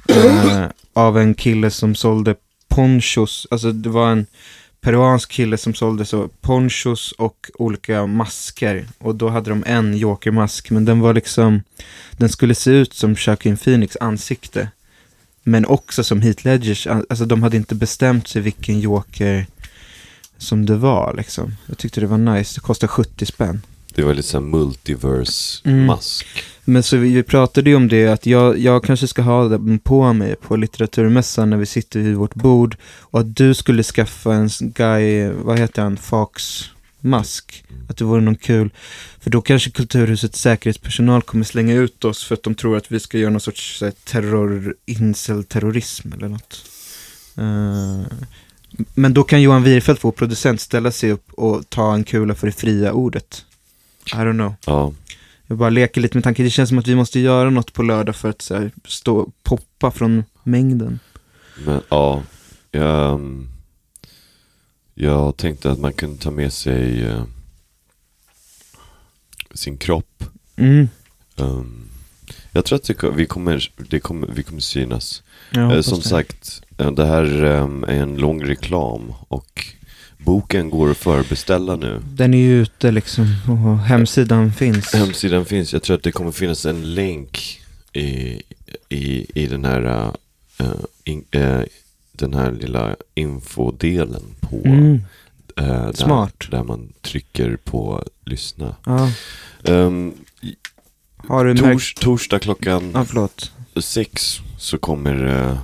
Eh, 0.10 0.68
av 0.94 1.18
en 1.18 1.34
kille 1.34 1.72
som 1.72 1.96
sålde 1.96 2.36
ponchos. 2.68 3.48
Alltså 3.52 3.72
det 3.72 3.90
var 3.90 4.12
en 4.12 4.26
peruansk 4.82 5.32
kille 5.32 5.58
som 5.58 5.74
sålde 5.74 6.06
så 6.06 6.28
ponchos 6.42 7.12
och 7.12 7.50
olika 7.54 8.06
masker. 8.06 8.86
Och 8.98 9.16
då 9.16 9.30
hade 9.30 9.50
de 9.50 9.64
en 9.68 9.98
jokermask, 9.98 10.70
men 10.70 10.86
den 10.86 11.00
var 11.00 11.14
liksom, 11.14 11.64
den 12.12 12.30
skulle 12.30 12.56
se 12.56 12.72
ut 12.72 12.94
som 12.94 13.16
Joaquin 13.20 13.58
Phoenix 13.58 13.98
ansikte. 14.00 14.70
Men 15.44 15.66
också 15.66 16.04
som 16.04 16.22
Heath 16.22 16.46
Ledgers, 16.46 16.88
alltså 16.88 17.26
de 17.26 17.44
hade 17.44 17.58
inte 17.58 17.76
bestämt 17.76 18.28
sig 18.28 18.42
vilken 18.42 18.80
joker 18.80 19.46
som 20.38 20.66
det 20.66 20.76
var 20.76 21.14
liksom. 21.18 21.56
Jag 21.66 21.78
tyckte 21.78 22.02
det 22.02 22.08
var 22.08 22.18
nice, 22.18 22.56
det 22.56 22.62
kostade 22.62 22.88
70 22.88 23.26
spänn. 23.26 23.62
Det 23.96 24.04
var 24.04 24.14
lite 24.14 24.28
såhär 24.28 24.46
multiverse-mask. 24.46 26.26
Men 26.70 26.84
så 26.84 26.98
vi, 26.98 27.14
vi 27.14 27.24
pratade 27.24 27.70
ju 27.70 27.76
om 27.76 27.88
det, 27.88 28.08
att 28.08 28.26
jag, 28.26 28.58
jag 28.58 28.84
kanske 28.84 29.08
ska 29.08 29.22
ha 29.22 29.48
den 29.48 29.80
på 29.80 30.14
mig 30.14 30.36
på 30.36 30.56
litteraturmässan 30.56 31.50
när 31.50 31.58
vi 31.58 31.66
sitter 31.66 32.00
vid 32.00 32.16
vårt 32.16 32.34
bord. 32.34 32.78
Och 33.00 33.20
att 33.20 33.36
du 33.36 33.54
skulle 33.54 33.84
skaffa 33.84 34.34
en 34.34 34.50
guy, 34.60 35.30
vad 35.30 35.60
heter 35.60 35.82
han, 35.82 35.98
Fox 35.98 36.64
mask. 37.00 37.64
Att 37.90 37.98
det 37.98 38.06
vore 38.06 38.22
någon 38.22 38.36
kul. 38.36 38.70
För 39.20 39.30
då 39.30 39.42
kanske 39.42 39.72
Kulturhusets 39.72 40.42
säkerhetspersonal 40.42 41.22
kommer 41.22 41.44
slänga 41.44 41.74
ut 41.74 42.06
oss 42.06 42.24
för 42.24 42.36
att 42.36 42.44
de 42.44 42.56
tror 42.56 42.78
att 42.78 42.92
vi 42.92 43.00
ska 43.00 43.18
göra 43.18 43.32
någon 43.32 43.42
sorts 43.42 43.82
här, 43.82 43.94
terror, 44.04 44.76
incel-terrorism 44.86 46.14
eller 46.14 46.28
något. 46.28 46.66
Uh, 47.38 48.04
men 48.94 49.14
då 49.14 49.24
kan 49.24 49.42
Johan 49.42 49.64
Wirfeldt, 49.64 50.04
vår 50.04 50.12
producent, 50.12 50.62
ställa 50.62 50.92
sig 50.92 51.12
upp 51.12 51.34
och 51.34 51.70
ta 51.70 51.94
en 51.94 52.04
kula 52.04 52.36
för 52.36 52.48
det 52.48 52.54
fria 52.54 52.92
ordet. 52.94 53.46
I 54.06 54.16
don't 54.16 54.34
know. 54.34 54.54
Ja. 54.66 54.94
Jag 55.50 55.58
bara 55.58 55.70
leker 55.70 56.02
lite 56.02 56.18
med 56.18 56.24
tanken. 56.24 56.46
Det 56.46 56.52
känns 56.52 56.70
som 56.70 56.78
att 56.78 56.88
vi 56.88 56.96
måste 56.96 57.20
göra 57.20 57.50
något 57.50 57.74
på 57.74 57.84
lördag 57.84 58.16
för 58.16 58.30
att 58.30 58.42
så 58.42 58.56
här, 58.56 58.72
stå, 58.88 59.32
poppa 59.44 59.92
från 59.92 60.24
mängden. 60.44 61.00
Men 61.66 61.82
ja, 61.90 62.24
jag, 62.72 63.22
jag 64.94 65.38
tänkte 65.38 65.72
att 65.72 65.80
man 65.80 65.94
kunde 65.94 66.18
ta 66.18 66.32
med 66.32 66.54
sig 66.54 67.06
uh, 67.08 67.24
sin 69.54 69.78
kropp. 69.78 70.24
Mm. 70.56 70.88
Um, 71.36 71.90
jag 72.52 72.66
tror 72.66 72.76
att 72.76 72.84
det, 72.84 73.10
vi, 73.16 73.26
kommer, 73.26 73.72
det 73.90 74.00
kommer, 74.00 74.28
vi 74.28 74.44
kommer 74.44 74.62
synas. 74.62 75.24
Eh, 75.56 75.82
som 75.82 76.02
sagt, 76.02 76.62
eh, 76.78 76.92
det 76.92 77.06
här 77.06 77.44
um, 77.44 77.84
är 77.84 78.02
en 78.02 78.16
lång 78.16 78.44
reklam 78.44 79.14
och 79.28 79.66
boken 80.24 80.70
går 80.70 80.92
att 80.92 80.98
förbeställa 80.98 81.76
nu. 81.76 82.02
Den 82.14 82.34
är 82.34 82.38
ju 82.38 82.62
ute 82.62 82.92
liksom 82.92 83.26
och 83.50 83.80
hemsidan 83.80 84.54
finns. 84.54 84.94
Hemsidan 84.94 85.46
finns, 85.46 85.74
jag 85.74 85.84
tror 85.84 85.96
att 85.96 86.04
det 86.04 86.12
kommer 86.12 86.32
finnas 86.32 86.66
en 86.66 86.94
länk 86.96 87.62
i, 87.94 88.42
i, 88.90 89.26
i 89.44 89.48
den 89.48 89.66
här 89.66 90.14
uh, 90.62 90.68
in, 91.04 91.24
uh, 91.36 91.62
den 92.12 92.34
här 92.34 92.52
lilla 92.52 92.96
infodelen 93.16 94.24
på 94.40 94.62
Mm. 94.66 95.02
uh, 95.62 95.92
Smart. 95.92 96.34
Där, 96.40 96.58
där 96.58 96.64
man 96.64 96.94
trycker 97.02 97.56
på 97.56 98.04
lyssna. 98.26 98.76
Ja. 98.86 99.12
Um, 99.64 100.14
Har 101.18 101.46
du 101.46 101.54
märkt? 101.54 101.74
tors, 101.74 101.94
torsdag 101.94 102.40
klockan 102.40 102.92
Ja, 103.74 103.82
sex 103.82 104.40
så 104.58 104.78
kommer 104.78 105.58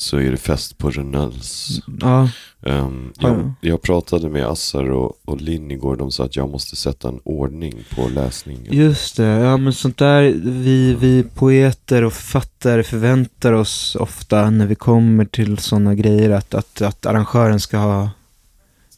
så 0.00 0.16
är 0.16 0.30
det 0.30 0.36
fest 0.36 0.78
på 0.78 0.90
Renells. 0.90 1.80
Ja, 2.00 2.28
Um, 2.60 3.12
Ja. 3.18 3.28
jag, 3.28 3.52
jag 3.60 3.82
pratade 3.82 4.28
med 4.28 4.46
Assar 4.46 4.90
och, 4.90 5.12
och 5.24 5.40
Linn 5.40 5.70
igår, 5.70 5.96
de 5.96 6.10
sa 6.10 6.24
att 6.24 6.36
jag 6.36 6.50
måste 6.50 6.76
sätta 6.76 7.08
en 7.08 7.20
ordning 7.24 7.74
på 7.96 8.08
läsningen. 8.08 8.72
just 8.74 9.16
det. 9.16 9.24
Ja, 9.26 9.56
men 9.56 9.72
sånt 9.72 9.98
där, 9.98 10.22
vi, 10.44 10.94
vi 10.94 11.22
poeter 11.34 12.04
och 12.04 12.12
författare 12.12 12.82
förväntar 12.82 13.52
oss 13.52 13.96
ofta 14.00 14.50
när 14.50 14.66
vi 14.66 14.74
kommer 14.74 15.24
till 15.24 15.58
sådana 15.58 15.94
grejer 15.94 16.30
att, 16.30 16.54
att, 16.54 16.82
att 16.82 17.06
arrangören 17.06 17.60
ska 17.60 17.76
ha, 17.78 18.10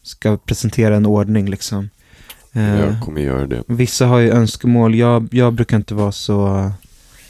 ska 0.03 0.37
presentera 0.37 0.97
en 0.97 1.07
ordning 1.07 1.51
liksom. 1.51 1.91
Eh, 2.53 2.81
Jag 2.81 3.01
kommer 3.05 3.21
göra 3.21 3.47
det. 3.47 3.63
Vissa 3.67 4.07
har 4.07 4.19
ju 4.19 4.31
önskemål. 4.31 4.95
Jag, 4.95 5.29
jag 5.33 5.53
brukar 5.53 5.77
inte 5.77 5.95
vara 5.95 6.13
så, 6.13 6.71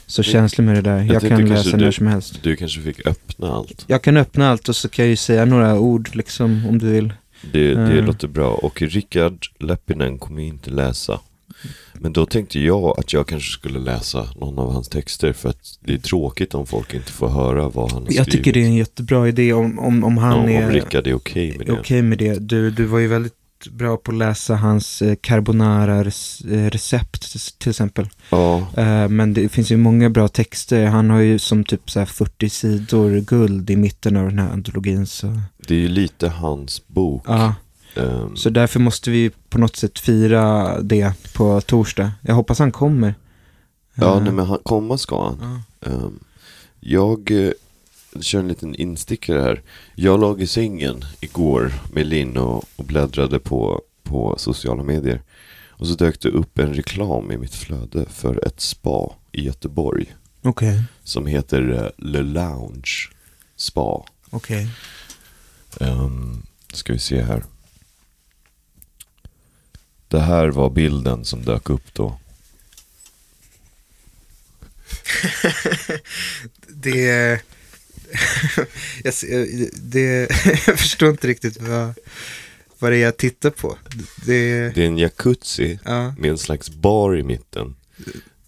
så 0.09 0.23
känslig 0.23 0.63
med 0.63 0.75
det 0.75 0.81
där. 0.81 0.97
Jag, 0.97 1.09
tänkte 1.09 1.27
kan 1.29 1.45
läsa 1.49 1.77
du- 1.77 1.83
när 1.85 1.91
som 1.91 2.07
helst. 2.07 2.39
Du 2.43 2.55
kanske 2.55 2.81
fick 2.81 3.07
öppna 3.07 3.47
allt. 3.53 3.83
Jag 3.87 4.01
kan 4.03 4.17
öppna 4.17 4.49
allt 4.49 4.69
och 4.69 4.75
så 4.75 4.89
kan 4.89 5.05
jag 5.05 5.09
ju 5.09 5.15
säga 5.15 5.45
några 5.45 5.79
ord 5.79 6.09
liksom 6.15 6.65
om 6.69 6.77
du 6.79 6.89
vill. 6.91 7.13
Det, 7.51 7.73
det 7.73 7.81
Mm. 7.81 8.05
låter 8.05 8.27
bra. 8.27 8.49
Och 8.51 8.81
Rickard 8.81 9.45
Leppinen 9.59 10.17
kommer 10.19 10.41
inte 10.41 10.69
läsa. 10.69 11.19
Men 11.93 12.13
då 12.13 12.25
tänkte 12.25 12.59
jag 12.59 12.99
att 12.99 13.13
jag 13.13 13.27
kanske 13.27 13.51
skulle 13.51 13.79
läsa 13.79 14.27
någon 14.35 14.59
av 14.59 14.73
hans 14.73 14.89
texter 14.89 15.33
för 15.33 15.49
att 15.49 15.77
det 15.79 15.93
är 15.93 15.97
tråkigt 15.97 16.53
om 16.53 16.65
folk 16.67 16.93
inte 16.93 17.11
får 17.11 17.27
höra 17.29 17.69
vad 17.69 17.91
han 17.91 18.01
har 18.03 18.13
Jag 18.13 18.31
tycker 18.31 18.53
det 18.53 18.61
är 18.61 18.65
en 18.65 18.75
jättebra 18.75 19.27
idé 19.27 19.53
om, 19.53 19.79
om, 19.79 20.03
om 20.03 20.17
han 20.17 20.51
ja, 20.53 20.59
är 20.59 20.65
Om 20.67 20.71
Rickard 20.71 21.07
är 21.07 21.13
okej 21.13 21.55
med 21.57 21.67
det. 21.67 21.73
okej 21.73 22.01
med 22.01 22.17
det. 22.17 22.39
Du, 22.39 22.71
du 22.71 22.85
var 22.85 22.99
ju 22.99 23.07
väldigt 23.07 23.33
bra 23.71 23.97
på 23.97 24.11
att 24.11 24.17
läsa 24.17 24.55
hans 24.55 25.01
eh, 25.01 25.15
carbonara-recept 25.15 27.59
till 27.59 27.69
exempel. 27.69 28.09
Ja, 28.29 28.67
Eh, 28.77 29.07
men 29.09 29.33
det 29.33 29.49
finns 29.49 29.71
ju 29.71 29.77
många 29.77 30.09
bra 30.09 30.27
texter. 30.27 30.85
Han 30.85 31.09
har 31.09 31.19
ju 31.19 31.39
som 31.39 31.63
typ 31.63 31.91
så 31.91 31.99
här 31.99 32.05
40 32.05 32.49
sidor 32.49 33.19
guld 33.19 33.69
i 33.69 33.75
mitten 33.75 34.17
av 34.17 34.25
den 34.29 34.39
här 34.39 34.49
antologin. 34.49 35.07
Så, 35.07 35.41
det 35.67 35.73
är 35.75 35.79
ju 35.79 35.87
lite 35.87 36.29
hans 36.29 36.87
bok. 36.87 37.23
ja. 37.27 37.55
Ehm, 37.95 38.35
så 38.35 38.49
därför 38.49 38.79
måste 38.79 39.11
vi 39.11 39.31
på 39.49 39.57
något 39.57 39.75
sätt 39.75 39.99
fira 39.99 40.81
det 40.81 41.13
på 41.33 41.61
torsdag. 41.61 42.11
Jag 42.21 42.35
hoppas 42.35 42.59
han 42.59 42.71
kommer. 42.71 43.15
ja, 43.95 44.17
Eh, 44.17 44.23
nej, 44.23 44.33
men 44.33 44.45
han, 44.45 44.59
komma 44.63 44.97
ska 44.97 45.23
han. 45.25 45.61
ja. 45.81 45.89
Ehm, 45.91 46.19
jag 46.79 47.31
kör 48.21 48.39
en 48.39 48.47
liten 48.47 48.75
instickare 48.75 49.41
här. 49.41 49.61
Jag 49.95 50.19
låg 50.19 50.41
i 50.41 50.47
sängen 50.47 51.05
igår 51.19 51.73
med 51.93 52.07
Linn 52.07 52.37
och, 52.37 52.65
och 52.75 52.85
bläddrade 52.85 53.39
på, 53.39 53.81
på 54.03 54.35
sociala 54.37 54.83
medier. 54.83 55.21
Och 55.67 55.87
så 55.87 55.93
dök 55.93 56.19
det 56.21 56.29
upp 56.29 56.59
en 56.59 56.73
reklam 56.73 57.31
i 57.31 57.37
mitt 57.37 57.55
flöde 57.55 58.05
för 58.05 58.47
ett 58.47 58.61
spa 58.61 59.15
i 59.31 59.45
Göteborg. 59.45 60.15
Okej, 60.41 60.83
Som 61.03 61.25
heter 61.27 61.71
eh, 61.71 62.05
Le 62.05 62.21
Lounge 62.21 63.09
Spa. 63.55 64.05
okej. 64.29 64.69
Um, 65.79 66.45
ska 66.73 66.93
vi 66.93 66.99
se 66.99 67.21
här. 67.21 67.43
Det 70.07 70.19
här 70.19 70.47
var 70.47 70.69
bilden 70.69 71.25
som 71.25 71.41
dök 71.41 71.69
upp 71.69 71.93
då. 71.93 72.19
Det... 76.67 77.41
jag, 79.03 79.13
det 79.81 80.29
jag 80.67 80.79
förstår 80.79 81.09
inte 81.09 81.27
riktigt 81.27 81.61
vad, 81.61 81.93
vad 82.79 82.91
det 82.91 82.97
är 82.97 83.01
jag 83.01 83.17
tittar 83.17 83.49
på. 83.49 83.77
Det... 84.25 84.69
Det 84.75 84.81
är 84.83 84.87
en 84.87 84.97
jacuzzi 84.97 85.79
Ja. 85.85 86.13
med 86.17 86.31
en 86.31 86.37
slags 86.37 86.69
bar 86.69 87.17
i 87.17 87.23
mitten. 87.23 87.75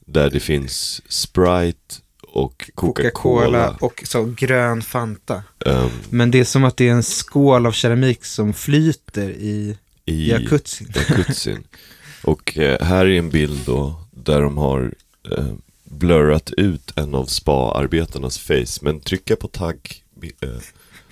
Där 0.06 0.30
det 0.30 0.40
finns 0.40 1.02
Sprite 1.08 1.96
och 2.28 2.72
Coca-Cola. 2.76 3.10
Coca-Cola 3.12 3.78
och 3.82 4.04
så 4.06 4.26
grön 4.38 4.82
Fanta. 4.82 5.44
ehm, 5.66 5.90
Men 6.10 6.32
det 6.32 6.40
är 6.40 6.44
som 6.44 6.64
att 6.64 6.78
det 6.78 6.88
är 6.88 6.92
en 6.92 7.04
skål 7.04 7.66
av 7.66 7.72
keramik 7.72 8.26
som 8.26 8.54
flyter 8.54 9.30
i 9.30 9.78
I 10.06 10.30
jacuzzin. 10.30 10.88
jacuzzin. 10.96 11.64
Och 12.24 12.58
eh, 12.58 12.82
här 12.86 13.06
är 13.06 13.18
en 13.20 13.30
bild 13.30 13.60
då 13.66 14.04
där 14.12 14.42
de 14.42 14.58
har 14.58 14.94
eh, 15.32 15.48
blurrat 15.92 16.52
ut 16.52 16.92
en 16.96 17.16
av 17.16 17.26
spa-arbetarnas 17.26 18.38
face. 18.40 18.80
Men 18.82 19.00
trycka 19.00 19.36
på 19.36 19.48
tagg. 19.48 20.04
Eh, 20.42 20.50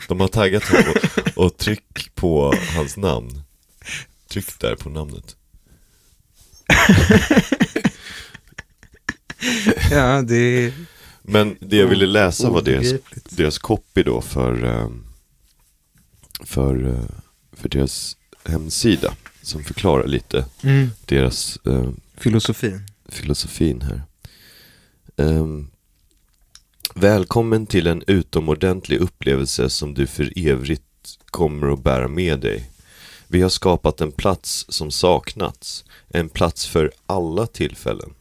de 0.08 0.20
har 0.20 0.28
taggat 0.28 0.64
honom 0.64 0.94
och, 1.36 1.46
och 1.46 1.58
tryck 1.58 2.16
på 2.16 2.54
hans 2.76 2.98
namn. 2.98 3.42
Tryck 4.30 4.60
där 4.60 4.76
på 4.76 4.90
namnet. 4.90 5.36
Ja, 9.92 10.22
det 10.22 10.74
Men 11.22 11.56
det 11.60 11.78
jag 11.78 11.88
ville 11.88 12.06
läsa 12.06 12.50
var 12.50 12.62
deras, 12.62 12.94
deras 13.30 13.58
copy 13.58 14.04
då 14.04 14.22
för, 14.22 14.64
eh, 14.66 14.90
för, 16.44 16.88
eh, 16.88 17.10
för 17.54 17.70
deras 17.70 18.18
hemsida. 18.46 19.14
Som 19.42 19.64
förklarar 19.64 20.08
lite 20.08 20.46
Mm. 20.64 20.90
deras 21.06 21.58
eh, 21.66 21.90
Filosofin. 22.18 22.82
filosofin 23.10 23.82
här. 23.82 24.02
Ehm, 25.20 25.72
välkommen 26.96 27.66
till 27.66 27.88
en 27.88 28.04
utomordentlig 28.08 29.00
upplevelse 29.00 29.70
som 29.70 29.94
du 29.94 30.08
för 30.08 30.34
evigt 30.36 30.84
kommer 31.26 31.74
att 31.74 31.84
bära 31.84 32.08
med 32.08 32.40
dig. 32.40 32.70
Vi 33.28 33.42
har 33.42 33.50
skapat 33.50 34.02
en 34.02 34.12
plats 34.12 34.66
som 34.70 34.92
saknats. 34.92 35.86
En 36.10 36.30
plats 36.30 36.68
för 36.68 36.92
alla 37.06 37.48
tillfällen. 37.48 38.14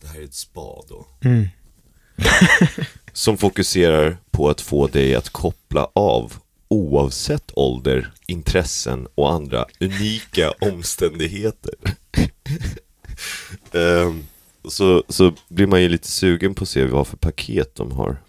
Det 0.00 0.06
här 0.06 0.20
är 0.20 0.24
ett 0.24 0.34
spa 0.34 0.84
då. 0.88 1.06
Mm. 1.24 1.48
Som 3.12 3.38
fokuserar 3.38 4.16
på 4.30 4.48
att 4.48 4.60
få 4.60 4.86
dig 4.86 5.14
att 5.14 5.28
koppla 5.28 5.88
av 5.92 6.32
oavsett 6.68 7.50
ålder, 7.54 8.12
intressen 8.26 9.08
och 9.14 9.32
andra 9.32 9.66
unika 9.80 10.50
omständigheter. 10.50 11.74
Ehm, 13.72 14.24
så, 14.70 15.04
så 15.08 15.32
blir 15.48 15.66
man 15.66 15.82
ju 15.82 15.88
lite 15.88 16.08
sugen 16.08 16.54
på 16.54 16.62
att 16.62 16.68
se 16.68 16.84
vad 16.84 17.06
för 17.06 17.16
paket 17.16 17.74
de 17.74 17.92
har. 17.92 18.22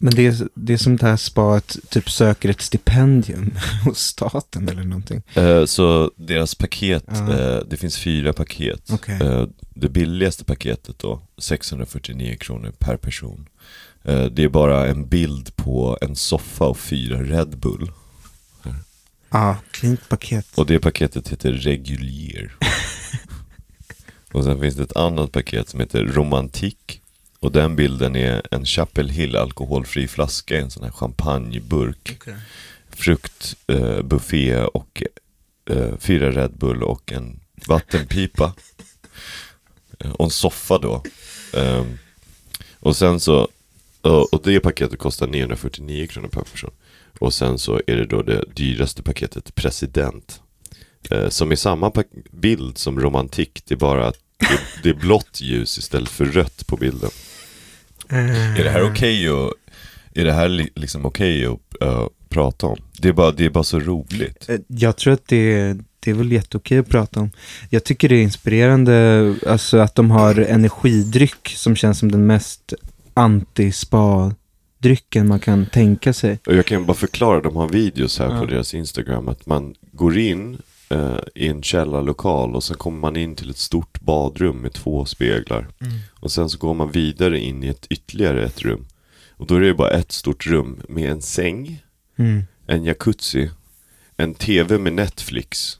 Men 0.00 0.14
det 0.14 0.26
är, 0.26 0.48
det 0.54 0.72
är 0.72 0.76
som 0.76 0.96
det 0.96 1.06
här 1.06 1.16
spaet 1.16 1.76
typ 1.90 2.10
söker 2.10 2.48
ett 2.48 2.60
stipendium 2.60 3.50
hos 3.84 3.98
staten 3.98 4.68
eller 4.68 4.82
någonting. 4.84 5.22
Eh, 5.34 5.64
så 5.64 6.10
deras 6.16 6.54
paket, 6.54 7.04
Ja. 7.06 7.38
eh, 7.38 7.60
det 7.70 7.76
finns 7.76 7.98
fyra 7.98 8.32
paket. 8.32 8.82
Okej. 8.90 9.18
Eh, 9.22 9.44
det 9.74 9.88
billigaste 9.88 10.44
paketet 10.44 10.98
då, 10.98 11.22
649 11.38 12.36
kronor 12.40 12.72
per 12.78 12.96
person. 12.96 13.48
Eh, 14.04 14.24
det 14.24 14.44
är 14.44 14.48
bara 14.48 14.86
en 14.86 15.08
bild 15.08 15.56
på 15.56 15.98
en 16.00 16.16
soffa 16.16 16.64
och 16.64 16.78
fyra 16.78 17.22
Red 17.22 17.58
Bull. 17.58 17.92
Ja, 19.30 19.56
cleant 19.70 20.08
paket. 20.08 20.46
Och 20.54 20.66
det 20.66 20.78
paketet 20.78 21.28
heter 21.28 21.52
Regulier. 21.52 22.56
och 24.32 24.44
sen 24.44 24.60
finns 24.60 24.74
det 24.74 24.82
ett 24.82 24.96
annat 24.96 25.32
paket 25.32 25.68
som 25.68 25.80
heter 25.80 26.04
Romantik. 26.04 27.02
Och 27.40 27.52
den 27.52 27.76
bilden 27.76 28.16
är 28.16 28.42
en 28.50 28.64
Chapel 28.64 29.08
Hill 29.08 29.36
alkoholfri 29.36 30.08
flaska 30.08 30.56
i 30.56 30.60
en 30.60 30.70
sån 30.70 30.84
här 30.84 30.90
champagneburk. 30.90 32.16
Okej. 32.20 32.34
Fruktbuffé 32.90 34.52
eh, 34.52 34.64
och 34.64 35.02
eh, 35.70 35.98
fyra 35.98 36.30
Red 36.30 36.52
Bull 36.58 36.82
och 36.82 37.12
en 37.12 37.40
vattenpipa. 37.66 38.54
Eh, 39.98 40.10
och 40.10 40.24
en 40.24 40.30
soffa 40.30 40.78
då. 40.78 41.02
Ehm, 41.54 41.98
och 42.80 42.96
sen 42.96 43.20
så, 43.20 43.48
och 44.00 44.34
och 44.34 44.40
det 44.44 44.60
paketet 44.60 44.98
kostar 44.98 45.26
949 45.26 46.06
kronor 46.06 46.28
per 46.28 46.42
person. 46.42 46.70
Och 47.18 47.34
sen 47.34 47.58
så 47.58 47.80
är 47.86 47.96
det 47.96 48.06
då 48.06 48.22
det 48.22 48.44
dyraste 48.54 49.02
paketet, 49.02 49.54
President. 49.54 50.42
Eh, 51.10 51.28
som 51.28 51.52
är 51.52 51.56
samma 51.56 51.92
bild 52.32 52.78
som 52.78 53.00
Romantik, 53.00 53.62
det 53.64 53.74
är 53.74 53.78
bara 53.78 54.08
att 54.08 54.16
det, 54.38 54.60
det 54.82 54.88
är 54.88 54.94
blått 54.94 55.40
ljus 55.40 55.78
istället 55.78 56.08
för 56.08 56.24
rött 56.24 56.66
på 56.66 56.76
bilden. 56.76 57.10
Är 58.08 58.64
det 58.64 58.70
här 58.70 58.90
okej 58.90 59.28
att, 59.28 59.52
är 60.14 60.24
det 60.24 60.32
här 60.32 60.48
li- 60.48 60.70
liksom 60.74 61.06
okej 61.06 61.46
att 61.46 61.82
eh, 61.82 62.06
prata 62.28 62.66
om? 62.66 62.76
Det 62.98 63.08
är, 63.08 63.12
bara, 63.12 63.30
det 63.30 63.44
är 63.44 63.50
bara 63.50 63.64
så 63.64 63.78
roligt. 63.80 64.48
Eh, 64.48 64.56
Jag 64.66 64.96
tror 64.96 65.12
att 65.12 65.26
det 65.28 65.52
är, 65.60 65.76
det 66.00 66.10
är 66.10 66.14
väl 66.14 66.32
jätteokej 66.32 66.78
att 66.78 66.88
prata 66.88 67.20
om. 67.20 67.30
Jag 67.70 67.84
tycker 67.84 68.08
det 68.08 68.14
är 68.14 68.22
inspirerande 68.22 69.34
alltså 69.46 69.78
att 69.78 69.94
de 69.94 70.10
har 70.10 70.34
energidryck 70.38 71.48
som 71.48 71.76
känns 71.76 71.98
som 71.98 72.12
den 72.12 72.26
mest 72.26 72.74
anti-spa-drycken 73.14 75.28
man 75.28 75.40
kan 75.40 75.66
tänka 75.66 76.12
sig. 76.12 76.38
Och 76.46 76.54
jag 76.54 76.66
kan 76.66 76.86
bara 76.86 76.94
förklara, 76.96 77.40
de 77.40 77.56
har 77.56 77.68
videos 77.68 78.18
här 78.18 78.30
Ja. 78.34 78.40
på 78.40 78.46
deras 78.46 78.74
Instagram, 78.74 79.28
att 79.28 79.46
man 79.46 79.74
går 79.92 80.18
in 80.18 80.58
eh, 80.90 81.18
i 81.34 81.48
en 81.48 81.62
källarlokal 81.62 82.54
och 82.56 82.64
sen 82.64 82.76
kommer 82.76 82.98
man 82.98 83.16
in 83.16 83.36
till 83.36 83.50
ett 83.50 83.56
stort 83.58 84.00
badrum 84.00 84.56
med 84.56 84.72
två 84.72 85.04
speglar. 85.04 85.68
Och 86.20 86.32
sen 86.32 86.48
så 86.50 86.58
går 86.58 86.74
man 86.74 86.90
vidare 86.92 87.38
in 87.40 87.64
i 87.64 87.68
ett 87.68 87.86
ytterligare 87.90 88.44
ett 88.44 88.62
rum. 88.62 88.86
Och 89.30 89.46
då 89.46 89.54
är 89.54 89.60
det 89.60 89.74
bara 89.74 89.90
ett 89.90 90.12
stort 90.12 90.46
rum 90.46 90.80
med 90.88 91.10
en 91.10 91.22
säng, 91.22 91.82
Mm. 92.18 92.42
en 92.66 92.84
jacuzzi, 92.84 93.50
en 94.16 94.34
tv 94.34 94.78
med 94.78 94.92
Netflix, 94.92 95.78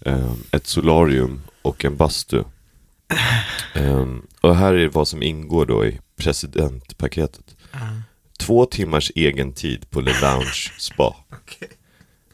eh, 0.00 0.32
ett 0.50 0.66
solarium 0.66 1.40
och 1.62 1.84
en 1.84 1.96
bastu. 1.96 2.42
Eh, 3.74 4.06
och 4.40 4.56
här 4.56 4.74
är 4.74 4.88
vad 4.88 5.08
som 5.08 5.22
ingår 5.22 5.66
då 5.66 5.86
i 5.86 5.98
presidentpaketet. 6.16 7.56
Två 8.38 8.66
timmars 8.66 9.12
egen 9.14 9.52
tid 9.52 9.90
på 9.90 10.00
Le 10.00 10.12
Lounge 10.22 10.72
Spa. 10.78 11.16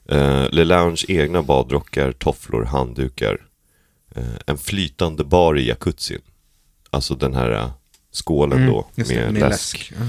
Eh, 0.09 0.47
Le 0.53 0.65
Lounge 0.65 1.05
egna 1.09 1.43
badrockar, 1.43 2.13
tofflor, 2.13 2.65
handdukar. 2.65 3.47
Eh, 4.17 4.35
en 4.47 4.59
flytande 4.59 5.25
bar 5.25 5.59
i 5.59 5.69
jacuzzin. 5.69 6.21
Alltså 6.91 7.15
den 7.15 7.35
här 7.35 7.51
eh, 7.51 7.71
skålen 8.13 8.67
då 8.67 8.79
Mm, 8.79 8.85
just 8.95 9.11
det, 9.11 9.31
med, 9.31 9.41
läsk. 9.41 9.93
Ja. 9.99 10.07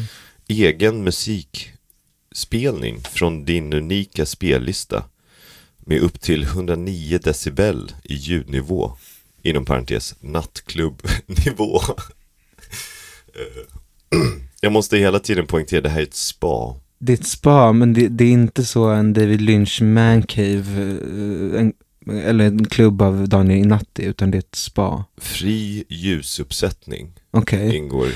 Egen 0.47 1.03
musikspelning 1.03 3.01
från 3.03 3.45
din 3.45 3.73
unika 3.73 4.25
spellista. 4.25 5.03
Med 5.77 5.99
upp 5.99 6.21
till 6.21 6.43
109 6.43 7.19
decibel 7.23 7.91
i 8.03 8.15
ljudnivå. 8.15 8.91
Inom 9.41 9.65
parentes 9.65 10.15
nattklubbnivå. 10.19 11.81
Eh, 13.37 14.19
Jag 14.61 14.71
måste 14.71 14.97
hela 14.97 15.19
tiden 15.19 15.47
poängtera, 15.47 15.81
det 15.81 15.89
här 15.89 15.99
är 15.99 16.03
ett 16.03 16.13
spa. 16.15 16.75
Det 17.05 17.13
är 17.13 17.17
ett 17.17 17.27
spa, 17.27 17.71
men 17.71 17.93
det, 17.93 18.07
det 18.07 18.23
är 18.23 18.31
inte 18.31 18.65
så 18.65 18.85
en 18.89 19.13
David 19.13 19.41
Lynch 19.41 19.81
mancave, 19.81 20.81
eh, 20.81 21.59
en, 21.61 21.73
eller 22.23 22.45
en 22.45 22.65
klubb 22.65 23.01
av 23.01 23.29
Daniel 23.29 23.59
Inatti, 23.59 24.03
utan 24.05 24.31
det 24.31 24.37
är 24.37 24.39
ett 24.39 24.55
spa. 24.55 25.03
Fri 25.17 25.83
ljusuppsättning 25.89 27.11
Okej, 27.31 27.75
ingår. 27.75 28.07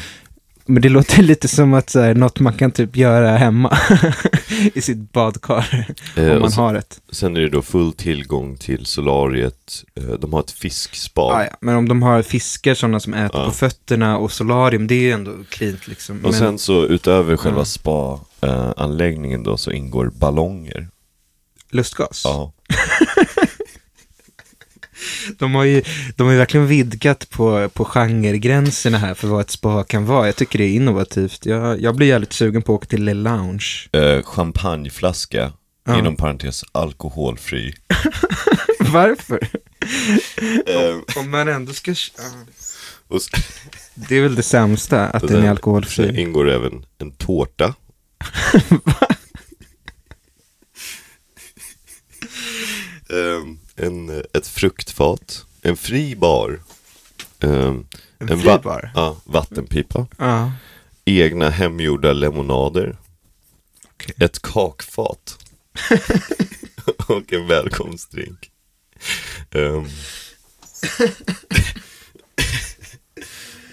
men 0.66 0.82
det 0.82 0.90
låter 0.90 1.24
lite 1.24 1.48
som 1.48 1.74
att 1.74 1.90
så 1.90 2.00
här, 2.00 2.16
något 2.16 2.40
man 2.40 2.54
kan 2.54 2.72
typ 2.72 2.96
göra 2.98 3.38
hemma 3.38 3.78
i 4.74 4.82
sitt 4.82 5.14
badkar, 5.14 5.86
Eh, 6.16 6.26
om 6.30 6.36
och 6.36 6.42
man 6.42 6.52
sen, 6.52 6.64
har 6.64 6.76
ett. 6.76 7.02
sen 7.12 7.38
är 7.38 7.42
det 7.42 7.50
då 7.50 7.62
full 7.62 7.94
tillgång 7.94 8.58
till 8.58 8.86
solariet. 8.86 9.84
Eh, 9.96 10.04
de 10.20 10.34
har 10.34 10.40
ett 10.40 10.52
fiskspa. 10.52 11.22
Ah, 11.22 11.44
ja. 11.44 11.58
Men 11.62 11.76
om 11.76 11.88
de 11.90 12.02
har 12.04 12.22
fiskar, 12.22 12.74
sådana 12.74 13.00
som 13.00 13.14
äter 13.14 13.40
Ja. 13.42 13.46
på 13.46 13.52
fötterna 13.52 14.18
och 14.18 14.32
solarium, 14.32 14.88
det 14.88 14.96
är 14.96 15.02
ju 15.02 15.12
ändå 15.12 15.32
cleant 15.50 15.88
liksom. 15.88 16.16
Och 16.18 16.22
men, 16.24 16.34
sen 16.34 16.58
så 16.60 16.86
utöver 16.86 17.38
själva 17.38 17.66
Ja. 18.42 18.48
spa-anläggningen 18.74 19.44
då 19.44 19.58
så 19.58 19.72
ingår 19.72 20.12
ballonger. 20.16 20.88
lustgas? 21.72 22.22
Ja. 22.26 22.54
De 25.38 25.56
har 25.56 25.64
ju 25.64 25.84
de 26.16 26.24
har 26.24 26.32
ju 26.32 26.38
verkligen 26.38 26.68
vidgat 26.68 27.30
på, 27.30 27.70
på 27.70 27.86
genregränserna 27.86 28.98
här 28.98 29.14
för 29.14 29.28
vad 29.28 29.42
ett 29.42 29.50
spa 29.50 29.84
kan 29.84 30.06
vara. 30.06 30.26
Jag 30.26 30.36
tycker 30.36 30.60
det 30.60 30.66
är 30.66 30.74
innovativt. 30.76 31.46
Jag, 31.46 31.82
jag 31.82 31.96
blir 31.96 32.08
jävligt 32.08 32.34
sugen 32.34 32.62
på 32.62 32.74
att 32.74 32.78
åka 32.78 32.86
till 32.88 33.04
Le 33.04 33.14
Lounge. 33.14 33.88
Eh, 33.92 34.22
champagneflaska, 34.24 35.54
Ja. 35.86 36.00
inom 36.00 36.16
parentes 36.16 36.64
alkoholfri. 36.72 37.74
Varför? 38.80 39.48
Eh, 40.68 41.20
Om 41.22 41.30
man 41.32 41.48
ändå 41.48 41.74
ska... 41.74 41.92
och 43.08 43.18
s- 43.18 43.30
Det 43.96 44.16
är 44.18 44.22
väl 44.22 44.36
det 44.36 44.44
sämsta, 44.44 45.08
att 45.08 45.22
den 45.28 45.36
är 45.38 45.42
Sen 45.42 45.50
alkoholfri. 45.50 46.22
ingår 46.22 46.50
även 46.50 46.86
en 46.98 47.12
tårta. 47.12 47.74
Ehm, 53.10 53.60
en, 53.76 54.24
ett 54.34 54.48
fruktfat, 54.48 55.46
en 55.62 55.78
fri 55.78 56.16
bar, 56.16 56.60
ehm, 57.40 57.86
En 58.18 58.30
en 58.30 58.40
fri 58.40 58.48
va- 58.48 58.60
bar? 58.64 58.92
ja, 58.96 59.18
vattenpipa, 59.26 60.08
Ja. 60.18 60.52
egna 61.06 61.50
hemgjorda 61.50 62.14
lemonader, 62.14 62.98
Okej. 63.94 64.16
ett 64.20 64.42
kakfat 64.42 65.38
och 67.08 67.34
en 67.34 67.48
välkomstdrink. 67.48 68.52
Ehm. 69.52 69.86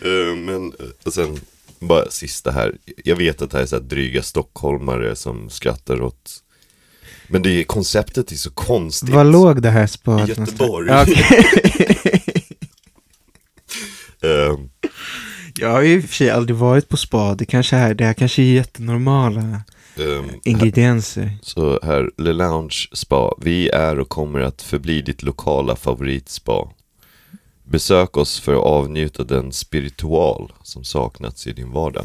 Ehm, 0.03 0.45
men 0.45 0.73
eh, 0.81 0.87
och 1.05 1.13
sen 1.15 1.41
bara 1.81 2.11
sista 2.11 2.51
här. 2.51 2.77
Jag 3.05 3.17
vet 3.17 3.43
att 3.43 3.51
det 3.51 3.57
här 3.57 3.63
är 3.63 3.67
så 3.69 3.77
här 3.77 3.83
dryga 3.83 4.23
stockholmare 4.23 5.17
som 5.17 5.51
skrattar 5.51 6.03
åt 6.03 6.43
Men 7.29 7.43
det 7.43 7.51
är, 7.51 7.65
konceptet 7.65 8.33
är 8.33 8.37
så 8.37 8.51
konstigt. 8.51 9.09
Var 9.11 9.25
låg 9.25 9.63
det 9.63 9.71
här 9.71 9.87
spaet? 9.87 10.29
I 10.29 10.33
Göteborg. 10.33 10.89
Ja, 10.91 11.03
okej. 11.03 12.23
Ehm, 14.23 14.71
Jag 15.59 15.71
har 15.71 15.83
ju 15.83 15.95
i 15.95 15.99
och 16.01 16.05
för 16.05 16.15
sig 16.15 16.31
aldrig 16.31 16.57
varit 16.57 16.89
på 16.89 16.97
spa. 16.97 17.35
Det 17.35 17.45
kanske 17.47 17.77
här, 17.77 17.95
det 17.95 18.05
här 18.05 18.15
kanske 18.15 18.43
är 18.43 18.53
jättenormala 18.53 19.41
ehm, 19.97 20.31
ingredienser. 20.45 21.31
Så 21.43 21.81
här, 21.83 22.11
Le 22.19 22.33
Lounge 22.33 22.89
Spa. 22.93 23.35
Vi 23.41 23.69
är 23.69 23.99
och 23.99 24.09
kommer 24.09 24.41
att 24.41 24.63
förbli 24.63 25.03
ditt 25.03 25.23
lokala 25.23 25.77
favoritspa. 25.77 26.69
Besök 27.69 28.17
oss 28.17 28.41
för 28.41 28.55
att 28.55 28.65
avnjuta 28.65 29.25
den 29.25 29.53
spiritual 29.53 30.53
som 30.63 30.85
saknats 30.85 31.47
i 31.47 31.53
din 31.53 31.73
vardag. 31.73 32.05